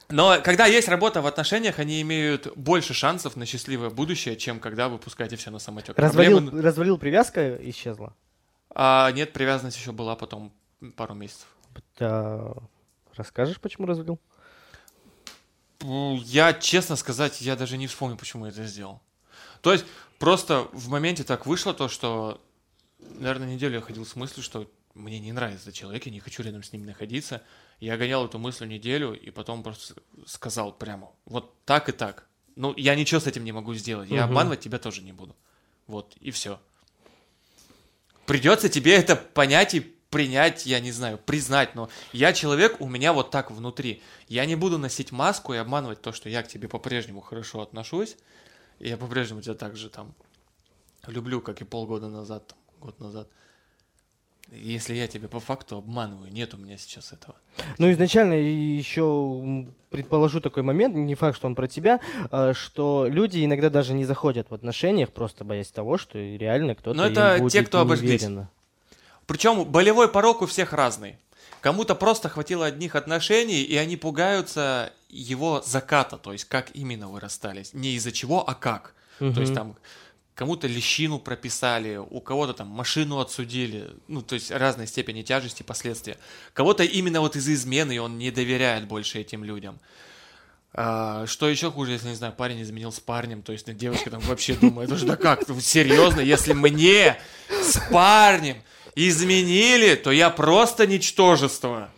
Но 0.10 0.42
когда 0.44 0.66
есть 0.66 0.90
работа 0.90 1.22
в 1.22 1.28
отношениях, 1.28 1.80
они 1.80 2.02
имеют 2.02 2.52
больше 2.58 2.94
шансов 2.94 3.38
на 3.38 3.46
счастливое 3.46 3.90
будущее, 3.90 4.36
чем 4.36 4.60
когда 4.60 4.90
вы 4.90 4.98
пускаете 4.98 5.38
все 5.38 5.52
на 5.52 5.60
самотек. 5.60 5.98
Развалил, 5.98 6.40
Проблемы- 6.40 6.62
развалил 6.62 6.98
привязка, 6.98 7.56
исчезла. 7.70 8.14
А, 8.74 9.10
нет, 9.12 9.32
привязанность 9.32 9.78
еще 9.78 9.92
была 9.94 10.16
потом 10.18 10.52
пару 10.98 11.14
месяцев. 11.14 11.48
Да. 11.98 12.54
Расскажешь, 13.16 13.60
почему 13.62 13.88
развалил? 13.88 14.20
Я, 15.84 16.54
честно 16.54 16.96
сказать, 16.96 17.42
я 17.42 17.56
даже 17.56 17.78
не 17.78 17.88
вспомню, 17.88 18.18
почему 18.18 18.46
я 18.46 18.52
это 18.52 18.66
сделал. 18.66 19.02
То 19.62 19.72
есть, 19.74 19.86
просто 20.20 20.68
в 20.74 20.90
моменте 20.90 21.24
так 21.24 21.46
вышло 21.46 21.74
то, 21.74 21.88
что, 21.88 22.42
наверное, 23.00 23.48
неделю 23.54 23.76
я 23.76 23.82
ходил 23.82 24.06
с 24.06 24.16
мыслью, 24.16 24.44
что 24.44 24.70
мне 24.94 25.20
не 25.20 25.32
нравится 25.32 25.72
человек, 25.72 26.06
я 26.06 26.12
не 26.12 26.20
хочу 26.20 26.44
рядом 26.44 26.64
с 26.64 26.74
ним 26.74 26.86
находиться. 26.86 27.42
Я 27.80 27.98
гонял 27.98 28.26
эту 28.26 28.38
мысль 28.38 28.68
неделю, 28.68 29.14
и 29.14 29.30
потом 29.32 29.64
просто 29.64 29.96
сказал 30.26 30.74
прямо, 30.74 31.12
вот 31.26 31.56
так 31.66 31.90
и 31.90 31.92
так. 31.92 32.28
Ну, 32.56 32.74
я 32.76 32.96
ничего 32.96 33.20
с 33.20 33.28
этим 33.28 33.44
не 33.44 33.52
могу 33.52 33.74
сделать, 33.74 34.10
я 34.10 34.24
Мгм. 34.24 34.32
обманывать 34.32 34.60
тебя 34.60 34.78
тоже 34.78 35.02
не 35.02 35.14
буду. 35.14 35.36
Вот, 35.88 36.16
и 36.20 36.32
все. 36.32 36.60
Придется 38.26 38.70
тебе 38.70 38.96
это 38.96 39.16
понять 39.16 39.74
и 39.74 39.96
принять, 40.12 40.66
я 40.66 40.80
не 40.80 40.92
знаю, 40.92 41.18
признать, 41.18 41.74
но 41.74 41.90
я 42.12 42.34
человек, 42.34 42.80
у 42.80 42.88
меня 42.88 43.14
вот 43.14 43.32
так 43.32 43.50
внутри. 43.50 44.04
Я 44.28 44.46
не 44.46 44.56
буду 44.56 44.78
носить 44.78 45.12
маску 45.12 45.54
и 45.54 45.58
обманывать 45.58 46.02
то, 46.02 46.12
что 46.12 46.30
я 46.30 46.44
к 46.44 46.48
тебе 46.48 46.68
по-прежнему 46.68 47.22
хорошо 47.22 47.62
отношусь, 47.62 48.18
и 48.80 48.90
я 48.90 48.98
по-прежнему 48.98 49.42
тебя 49.42 49.56
так 49.56 49.76
же 49.76 49.90
там 49.90 50.14
люблю, 51.08 51.42
как 51.42 51.62
и 51.62 51.64
полгода 51.64 52.10
назад, 52.10 52.48
там, 52.48 52.58
год 52.80 53.00
назад. 53.00 53.28
Если 54.52 54.96
я 54.96 55.08
тебя 55.08 55.30
по 55.30 55.40
факту 55.40 55.78
обманываю, 55.78 56.30
нет 56.30 56.54
у 56.54 56.58
меня 56.58 56.78
сейчас 56.78 57.14
этого. 57.14 57.38
Ну, 57.78 57.90
изначально 57.94 58.34
еще 58.34 59.66
предположу 59.90 60.42
такой 60.42 60.64
момент, 60.64 60.94
не 60.94 61.16
факт, 61.16 61.38
что 61.38 61.48
он 61.48 61.56
про 61.56 61.70
тебя, 61.70 62.02
а, 62.32 62.54
что 62.54 63.08
люди 63.10 63.46
иногда 63.46 63.70
даже 63.70 63.94
не 63.94 64.04
заходят 64.04 64.50
в 64.50 64.54
отношениях, 64.54 65.12
просто 65.12 65.46
боясь 65.46 65.72
того, 65.72 65.98
что 65.98 66.20
реально 66.20 66.76
кто-то 66.76 66.98
Но 66.98 67.06
это 67.06 67.40
те, 67.50 67.64
кто 67.64 67.80
обожглись. 67.80 68.28
Причем 69.28 69.64
болевой 69.66 70.08
порог 70.08 70.42
у 70.42 70.46
всех 70.46 70.74
разный. 70.74 71.18
Кому-то 71.62 71.94
просто 71.94 72.28
хватило 72.28 72.66
одних 72.66 72.96
отношений, 72.96 73.62
и 73.62 73.76
они 73.76 73.96
пугаются 73.96 74.92
его 75.10 75.62
заката, 75.66 76.18
то 76.18 76.32
есть 76.32 76.46
как 76.46 76.76
именно 76.76 77.08
вы 77.08 77.20
расстались. 77.20 77.74
Не 77.74 77.94
из-за 77.94 78.12
чего, 78.12 78.48
а 78.48 78.56
как. 78.56 78.94
То 79.20 79.42
есть 79.42 79.54
там 79.54 79.76
кому-то 80.34 80.66
лещину 80.66 81.20
прописали, 81.20 81.98
у 81.98 82.20
кого-то 82.20 82.54
там 82.54 82.68
машину 82.68 83.20
отсудили, 83.20 83.92
ну, 84.08 84.24
то 84.24 84.34
есть 84.34 84.50
разной 84.50 84.88
степени 84.88 85.22
тяжести 85.22 85.62
последствия. 85.62 86.18
Кого-то 86.54 86.84
именно 86.84 87.22
вот 87.22 87.36
из-за 87.36 87.54
измены, 87.54 87.96
и 87.96 88.00
он 88.00 88.18
не 88.18 88.32
доверяет 88.32 88.88
больше 88.88 89.20
этим 89.20 89.44
людям. 89.44 89.80
А, 90.74 91.28
что 91.28 91.48
еще 91.48 91.70
хуже, 91.70 91.92
если, 91.92 92.08
не 92.08 92.16
знаю, 92.16 92.34
парень 92.34 92.62
изменил 92.64 92.92
с 92.92 93.00
парнем, 93.00 93.44
то 93.44 93.52
есть 93.52 93.72
девочка 93.78 94.10
там 94.10 94.22
вообще 94.22 94.56
думает, 94.56 94.90
да 95.06 95.16
как, 95.16 95.48
ну, 95.48 95.60
серьезно, 95.60 96.22
если 96.22 96.54
мне 96.54 97.18
с 97.50 97.80
парнем 97.92 98.64
изменили, 98.96 99.96
то 99.96 100.12
я 100.12 100.30
просто 100.30 100.88
ничтожество. 100.88 101.90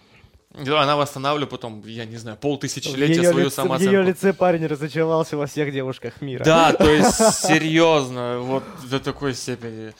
Она 0.55 0.95
восстанавливает 0.95 1.49
потом, 1.49 1.81
я 1.87 2.05
не 2.05 2.17
знаю, 2.17 2.37
В 2.37 2.39
полтысячелетия 2.41 3.23
свою 3.31 3.45
лице- 3.47 3.49
в 3.49 3.53
самооценку. 3.53 3.91
ее 3.93 4.03
лице 4.03 4.33
парень 4.33 4.67
разочаровался 4.67 5.35
во 5.35 5.47
всех 5.47 5.71
девушках 5.73 6.21
мира. 6.21 6.43
Да, 6.43 6.73
то 6.73 6.89
есть 6.91 7.17
серьезно, 7.17 8.39
вот 8.39 8.63
до 8.89 8.99
такой 8.99 9.33
степени. 9.33 9.93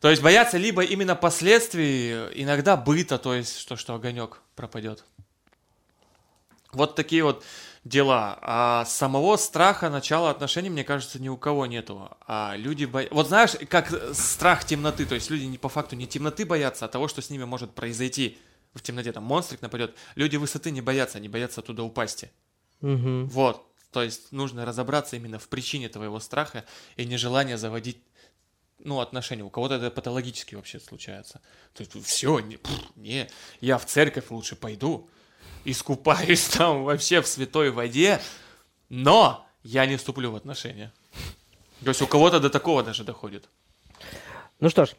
То 0.00 0.10
есть 0.10 0.22
бояться 0.22 0.56
либо 0.58 0.82
именно 0.82 1.14
последствий, 1.14 2.12
иногда 2.34 2.76
быта, 2.76 3.16
то 3.18 3.32
есть 3.34 3.58
что, 3.58 3.76
что 3.76 3.94
огонек 3.94 4.38
пропадет. 4.56 5.04
Вот 6.72 6.94
такие 6.96 7.22
вот 7.22 7.44
дела. 7.84 8.38
А 8.42 8.84
самого 8.84 9.36
страха 9.36 9.88
начала 9.90 10.30
отношений, 10.30 10.70
мне 10.70 10.84
кажется, 10.84 11.20
ни 11.20 11.28
у 11.28 11.36
кого 11.36 11.66
нету. 11.66 12.10
А 12.26 12.54
люди 12.56 12.84
боятся... 12.84 13.14
Вот 13.14 13.28
знаешь, 13.28 13.52
как 13.68 13.92
страх 14.14 14.64
темноты, 14.64 15.06
то 15.06 15.14
есть 15.14 15.30
люди 15.30 15.44
не 15.44 15.58
по 15.58 15.68
факту 15.68 15.96
не 15.96 16.06
темноты 16.06 16.44
боятся, 16.44 16.84
а 16.84 16.88
того, 16.88 17.08
что 17.08 17.22
с 17.22 17.30
ними 17.30 17.44
может 17.44 17.74
произойти 17.74 18.38
в 18.74 18.82
темноте. 18.82 19.12
Там 19.12 19.24
монстрик 19.24 19.62
нападет. 19.62 19.94
Люди 20.14 20.36
высоты 20.36 20.70
не 20.70 20.80
боятся, 20.80 21.18
они 21.18 21.28
боятся 21.28 21.60
оттуда 21.60 21.82
упасть. 21.82 22.26
Мгм. 22.80 23.28
Вот, 23.28 23.66
то 23.92 24.02
есть 24.02 24.32
нужно 24.32 24.64
разобраться 24.64 25.16
именно 25.16 25.38
в 25.38 25.48
причине 25.48 25.88
твоего 25.88 26.20
страха 26.20 26.64
и 26.96 27.04
нежелания 27.04 27.56
заводить, 27.56 28.02
ну, 28.78 29.00
отношения. 29.00 29.42
У 29.42 29.50
кого-то 29.50 29.74
это 29.74 29.90
патологически 29.90 30.54
вообще 30.54 30.80
случается. 30.80 31.40
То 31.74 31.82
есть 31.82 32.06
все, 32.06 32.38
не, 32.40 32.56
пф, 32.56 32.96
не, 32.96 33.28
я 33.60 33.76
в 33.78 33.84
церковь 33.84 34.30
лучше 34.30 34.56
пойду, 34.56 35.10
искупаюсь 35.64 36.48
там 36.58 36.84
вообще 36.84 37.20
в 37.20 37.26
святой 37.26 37.70
воде, 37.70 38.20
но 38.88 39.46
я 39.62 39.86
не 39.86 39.96
вступлю 39.96 40.30
в 40.30 40.36
отношения. 40.36 40.92
То 41.82 41.88
есть 41.88 42.02
у 42.02 42.06
кого-то 42.06 42.40
до 42.40 42.50
такого 42.50 42.82
даже 42.82 43.04
доходит. 43.04 43.48
Ну 44.58 44.68
что 44.68 44.84
ж, 44.84 44.90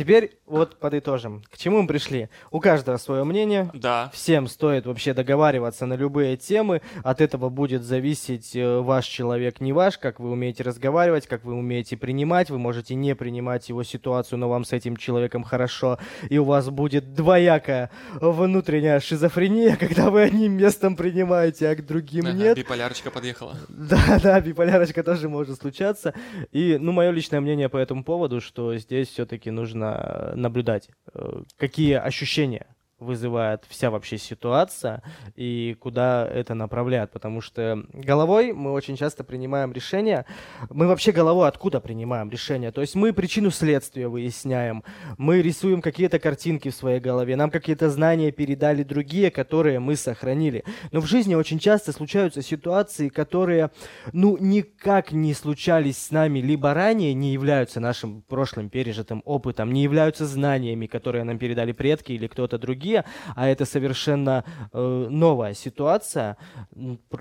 теперь 0.00 0.38
вот 0.46 0.76
подытожим. 0.76 1.42
К 1.52 1.58
чему 1.58 1.82
мы 1.82 1.86
пришли? 1.86 2.30
У 2.50 2.58
каждого 2.58 2.96
свое 2.96 3.22
мнение. 3.24 3.70
Да, 3.74 4.10
Всем 4.14 4.46
стоит 4.46 4.86
вообще 4.86 5.12
договариваться 5.12 5.84
на 5.84 5.92
любые 5.92 6.38
темы. 6.38 6.80
От 7.04 7.20
этого 7.20 7.50
будет 7.50 7.82
зависеть 7.82 8.56
э, 8.56 8.78
ваш 8.78 9.04
человек, 9.04 9.60
не 9.60 9.74
ваш, 9.74 9.98
как 9.98 10.18
вы 10.18 10.30
умеете 10.30 10.62
разговаривать, 10.62 11.26
как 11.26 11.44
вы 11.44 11.52
умеете 11.52 11.98
принимать. 11.98 12.48
Вы 12.48 12.58
можете 12.58 12.94
не 12.94 13.14
принимать 13.14 13.68
его 13.68 13.82
ситуацию, 13.82 14.38
но 14.38 14.48
вам 14.48 14.64
с 14.64 14.72
этим 14.72 14.96
человеком 14.96 15.44
хорошо. 15.44 15.98
И 16.30 16.38
у 16.38 16.44
вас 16.44 16.70
будет 16.70 17.12
двоякая 17.12 17.90
внутренняя 18.14 19.00
шизофрения, 19.00 19.76
когда 19.80 20.08
вы 20.08 20.22
одним 20.22 20.52
местом 20.52 20.96
принимаете, 20.96 21.68
а 21.68 21.76
к 21.76 21.84
другим 21.84 22.24
Ага, 22.24 22.36
нет. 22.38 22.56
биполярочка 22.56 23.10
подъехала. 23.10 23.54
Да, 23.68 24.18
да, 24.22 24.40
биполярочка 24.40 25.02
тоже 25.02 25.28
может 25.28 25.60
случаться. 25.60 26.14
И, 26.52 26.78
ну, 26.80 26.92
мое 26.92 27.10
личное 27.10 27.40
мнение 27.40 27.68
по 27.68 27.76
этому 27.76 28.02
поводу, 28.02 28.40
что 28.40 28.74
здесь 28.78 29.08
все-таки 29.08 29.50
нужно 29.50 29.89
э, 29.90 30.34
наблюдать, 30.36 30.90
э, 31.14 31.42
какие 31.56 31.94
ощущения 31.94 32.66
вызывает 33.00 33.64
вся 33.68 33.90
вообще 33.90 34.18
ситуация 34.18 35.02
и 35.34 35.76
куда 35.80 36.28
это 36.32 36.54
направляет, 36.54 37.10
потому 37.10 37.40
что 37.40 37.84
головой 37.92 38.52
мы 38.52 38.72
очень 38.72 38.96
часто 38.96 39.24
принимаем 39.24 39.72
решения. 39.72 40.26
Мы 40.68 40.86
вообще 40.86 41.12
головой 41.12 41.48
откуда 41.48 41.80
принимаем 41.80 42.30
решения? 42.30 42.72
То 42.72 42.80
есть 42.80 42.94
мы 42.94 43.12
причину 43.12 43.50
следствия 43.50 44.08
выясняем, 44.08 44.84
мы 45.18 45.42
рисуем 45.42 45.82
какие-то 45.82 46.18
картинки 46.18 46.70
в 46.70 46.74
своей 46.74 47.00
голове, 47.00 47.36
нам 47.36 47.50
какие-то 47.50 47.90
знания 47.90 48.30
передали 48.32 48.82
другие, 48.82 49.30
которые 49.30 49.80
мы 49.80 49.96
сохранили. 49.96 50.64
Но 50.92 51.00
в 51.00 51.06
жизни 51.06 51.34
очень 51.34 51.58
часто 51.58 51.92
случаются 51.92 52.42
ситуации, 52.42 53.08
которые, 53.08 53.70
ну, 54.12 54.36
никак 54.38 55.12
не 55.12 55.34
случались 55.34 55.98
с 55.98 56.10
нами 56.10 56.40
либо 56.40 56.74
ранее, 56.74 57.14
не 57.14 57.32
являются 57.32 57.80
нашим 57.80 58.22
прошлым 58.22 58.68
пережитым 58.68 59.22
опытом, 59.24 59.72
не 59.72 59.82
являются 59.82 60.26
знаниями, 60.26 60.86
которые 60.86 61.24
нам 61.24 61.38
передали 61.38 61.72
предки 61.72 62.12
или 62.12 62.26
кто-то 62.26 62.58
другие, 62.58 62.89
а 63.34 63.48
это 63.48 63.64
совершенно 63.64 64.44
э, 64.72 65.06
новая 65.10 65.54
ситуация, 65.54 66.36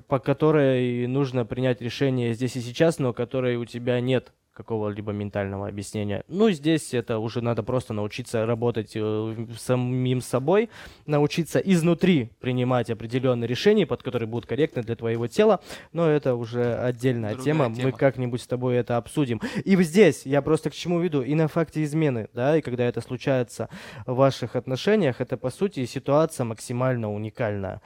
по 0.07 0.20
которой 0.20 1.07
нужно 1.07 1.45
принять 1.45 1.82
решение 1.82 2.34
здесь 2.34 2.55
и 2.55 2.61
сейчас, 2.61 2.99
но 2.99 3.13
которой 3.13 3.55
у 3.55 3.65
тебя 3.65 3.99
нет 3.99 4.34
какого-либо 4.60 5.14
ментального 5.14 5.70
объяснения. 5.70 6.26
Ну, 6.28 6.51
здесь 6.51 6.93
это 6.93 7.20
уже 7.20 7.41
надо 7.41 7.64
просто 7.64 7.93
научиться 7.93 8.45
работать 8.45 8.91
э, 8.93 9.47
самим 9.57 10.20
собой, 10.20 10.70
научиться 11.05 11.60
изнутри 11.60 12.32
принимать 12.41 12.89
определенные 12.89 13.47
решения, 13.47 13.88
под 13.88 14.03
которые 14.03 14.28
будут 14.28 14.49
корректны 14.49 14.84
для 14.84 14.97
твоего 14.97 15.28
тела, 15.28 15.62
но 15.93 16.10
это 16.10 16.36
уже 16.36 16.76
отдельная 16.76 17.36
Другая 17.36 17.45
тема, 17.45 17.74
тема. 17.74 17.88
мы 17.88 17.97
как-нибудь 17.97 18.41
с 18.41 18.47
тобой 18.47 18.76
это 18.76 18.97
обсудим. 18.97 19.39
И 19.64 19.82
здесь 19.82 20.26
я 20.26 20.41
просто 20.41 20.70
к 20.70 20.74
чему 20.74 20.99
веду, 20.99 21.22
и 21.22 21.36
на 21.36 21.47
факте 21.47 21.82
измены, 21.84 22.28
да, 22.34 22.57
и 22.57 22.62
когда 22.62 22.84
это 22.84 22.99
случается 22.99 23.70
в 24.05 24.14
ваших 24.16 24.57
отношениях, 24.57 25.22
это 25.22 25.38
по 25.38 25.51
сути 25.51 25.86
ситуация 25.86 26.43
максимально 26.43 27.10
уникальная. 27.14 27.82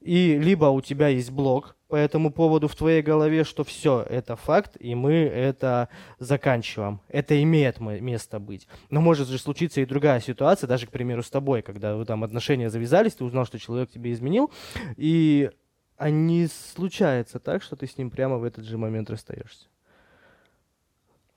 И 0.00 0.36
либо 0.38 0.66
у 0.66 0.80
тебя 0.80 1.06
есть 1.06 1.30
блок 1.30 1.75
по 1.88 1.94
этому 1.96 2.32
поводу 2.32 2.66
в 2.66 2.74
твоей 2.74 3.00
голове, 3.00 3.44
что 3.44 3.62
все, 3.62 4.02
это 4.08 4.34
факт, 4.36 4.76
и 4.80 4.94
мы 4.94 5.12
это 5.12 5.88
заканчиваем. 6.18 7.00
Это 7.08 7.40
имеет 7.42 7.78
место 7.80 8.40
быть. 8.40 8.66
Но 8.90 9.00
может 9.00 9.28
же 9.28 9.38
случиться 9.38 9.80
и 9.80 9.86
другая 9.86 10.20
ситуация, 10.20 10.66
даже, 10.66 10.86
к 10.86 10.90
примеру, 10.90 11.22
с 11.22 11.30
тобой, 11.30 11.62
когда 11.62 11.94
вы 11.94 12.04
там 12.04 12.24
отношения 12.24 12.70
завязались, 12.70 13.14
ты 13.14 13.24
узнал, 13.24 13.46
что 13.46 13.58
человек 13.58 13.90
тебе 13.90 14.12
изменил, 14.12 14.50
и 14.96 15.50
а 15.96 16.10
не 16.10 16.48
случается 16.48 17.38
так, 17.38 17.62
что 17.62 17.76
ты 17.76 17.86
с 17.86 17.96
ним 17.96 18.10
прямо 18.10 18.36
в 18.36 18.44
этот 18.44 18.64
же 18.64 18.76
момент 18.76 19.08
расстаешься. 19.08 19.66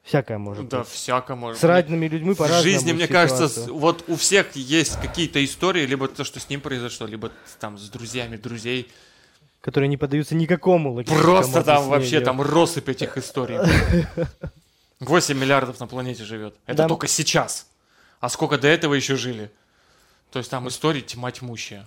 Всякое 0.02 0.38
может 0.38 0.68
Да, 0.70 0.80
быть. 0.80 0.88
всяко 0.88 1.36
может 1.36 1.60
С 1.60 1.64
разными 1.64 2.08
людьми 2.08 2.34
В 2.34 2.38
по-разному. 2.38 2.64
жизни, 2.64 2.94
мне 2.94 3.08
кажется, 3.08 3.48
ситуация. 3.48 3.74
вот 3.74 4.06
у 4.08 4.16
всех 4.16 4.56
есть 4.56 5.00
какие-то 5.00 5.44
истории, 5.46 5.86
либо 5.86 6.08
то, 6.08 6.24
что 6.24 6.40
с 6.40 6.50
ним 6.50 6.62
произошло, 6.62 7.06
либо 7.06 7.32
там 7.60 7.78
с 7.78 7.90
друзьями 7.90 8.38
друзей. 8.38 8.90
Которые 9.62 9.88
не 9.88 9.98
поддаются 9.98 10.36
никакому 10.36 10.94
логическому 10.94 11.24
Просто 11.24 11.64
там 11.64 11.84
вообще 11.90 12.18
объяснению. 12.18 12.26
там 12.26 12.42
россыпь 12.42 12.90
этих 12.90 13.18
историй. 13.18 13.58
8 15.00 15.38
миллиардов 15.38 15.80
на 15.80 15.88
планете 15.88 16.24
живет. 16.24 16.56
Это 16.66 16.84
Да. 16.84 16.88
только 16.88 17.08
сейчас. 17.08 17.68
А 18.20 18.28
сколько 18.30 18.58
до 18.58 18.68
этого 18.68 18.94
еще 18.96 19.16
жили? 19.16 19.50
То 20.32 20.40
есть 20.40 20.52
там 20.52 20.68
истории 20.68 21.02
тьма 21.02 21.32
тьмущая. 21.32 21.86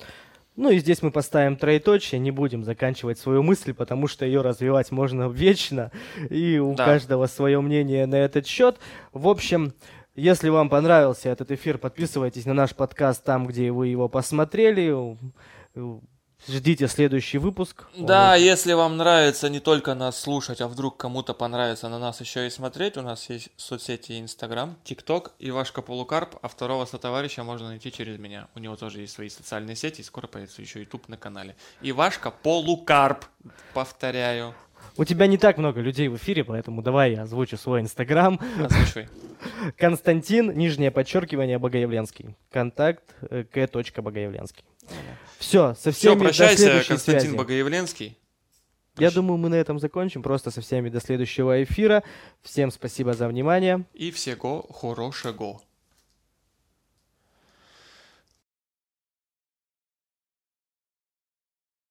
Ну 0.56 0.70
и 0.70 0.78
здесь 0.78 1.00
мы 1.02 1.10
поставим 1.10 1.56
троеточие, 1.56 2.18
не 2.18 2.30
будем 2.30 2.64
заканчивать 2.64 3.18
свою 3.18 3.42
мысль, 3.42 3.72
потому 3.72 4.06
что 4.06 4.24
ее 4.26 4.42
развивать 4.42 4.90
можно 4.90 5.28
вечно, 5.28 5.90
и 6.28 6.58
у 6.58 6.74
Да. 6.74 6.84
каждого 6.84 7.26
свое 7.26 7.60
мнение 7.62 8.04
на 8.06 8.16
этот 8.16 8.46
счет. 8.46 8.78
В 9.12 9.28
общем, 9.28 9.72
если 10.14 10.50
вам 10.50 10.68
понравился 10.68 11.30
этот 11.30 11.50
эфир, 11.52 11.78
подписывайтесь 11.78 12.44
на 12.44 12.52
наш 12.52 12.74
подкаст 12.74 13.24
там, 13.24 13.46
где 13.46 13.70
вы 13.70 13.88
его 13.88 14.08
посмотрели. 14.10 15.16
Ждите 16.48 16.88
следующий 16.88 17.38
выпуск. 17.38 17.84
Да, 17.96 18.34
если 18.34 18.72
вам 18.72 18.96
нравится 18.96 19.48
не 19.48 19.60
только 19.60 19.94
нас 19.94 20.20
слушать, 20.20 20.60
а 20.60 20.66
вдруг 20.66 20.96
кому-то 20.96 21.34
понравится 21.34 21.88
на 21.88 22.00
нас 22.00 22.20
еще 22.20 22.46
и 22.46 22.50
смотреть, 22.50 22.96
у 22.96 23.02
нас 23.02 23.30
есть 23.30 23.50
соцсети 23.56 24.20
Инстаграм, 24.20 24.76
ТикТок, 24.82 25.32
Ивашка 25.38 25.82
Полукарп, 25.82 26.36
а 26.42 26.48
второго 26.48 26.84
сотоварища 26.84 27.44
можно 27.44 27.68
найти 27.68 27.92
через 27.92 28.18
меня. 28.18 28.48
У 28.56 28.58
него 28.58 28.74
тоже 28.74 29.02
есть 29.02 29.14
свои 29.14 29.28
социальные 29.28 29.76
сети, 29.76 30.00
и 30.00 30.04
скоро 30.04 30.26
появится 30.26 30.60
еще 30.62 30.80
YouTube 30.80 31.08
на 31.08 31.16
канале. 31.16 31.54
Ивашка 31.80 32.32
Полукарп, 32.32 33.24
повторяю. 33.72 34.54
У 34.96 35.04
тебя 35.04 35.26
не 35.28 35.38
так 35.38 35.58
много 35.58 35.80
людей 35.80 36.08
в 36.08 36.16
эфире, 36.16 36.44
поэтому 36.44 36.82
давай 36.82 37.12
я 37.12 37.22
озвучу 37.22 37.56
свой 37.56 37.80
инстаграм. 37.80 38.38
Озвучивай. 38.62 39.08
Константин, 39.78 40.56
нижнее 40.56 40.90
подчеркивание, 40.90 41.58
Богоявленский. 41.58 42.34
Контакт 42.50 43.02
э, 43.22 43.44
к.богоявленский. 43.44 44.64
Все, 45.42 45.74
со 45.74 45.90
Все, 45.90 45.92
всеми 45.92 46.14
до 46.14 46.24
прощайся, 46.24 46.84
Константин 46.88 47.20
связи. 47.22 47.36
Богоявленский. 47.36 48.18
Я 48.96 49.08
Прощ- 49.08 49.14
думаю, 49.14 49.38
мы 49.38 49.48
на 49.48 49.56
этом 49.56 49.78
закончим. 49.80 50.22
Просто 50.22 50.50
со 50.50 50.60
всеми 50.60 50.88
до 50.88 51.00
следующего 51.00 51.62
эфира. 51.64 52.04
Всем 52.42 52.70
спасибо 52.70 53.12
за 53.14 53.26
внимание. 53.26 53.84
И 53.94 54.10
всего 54.12 54.62
хорошего. 54.72 55.60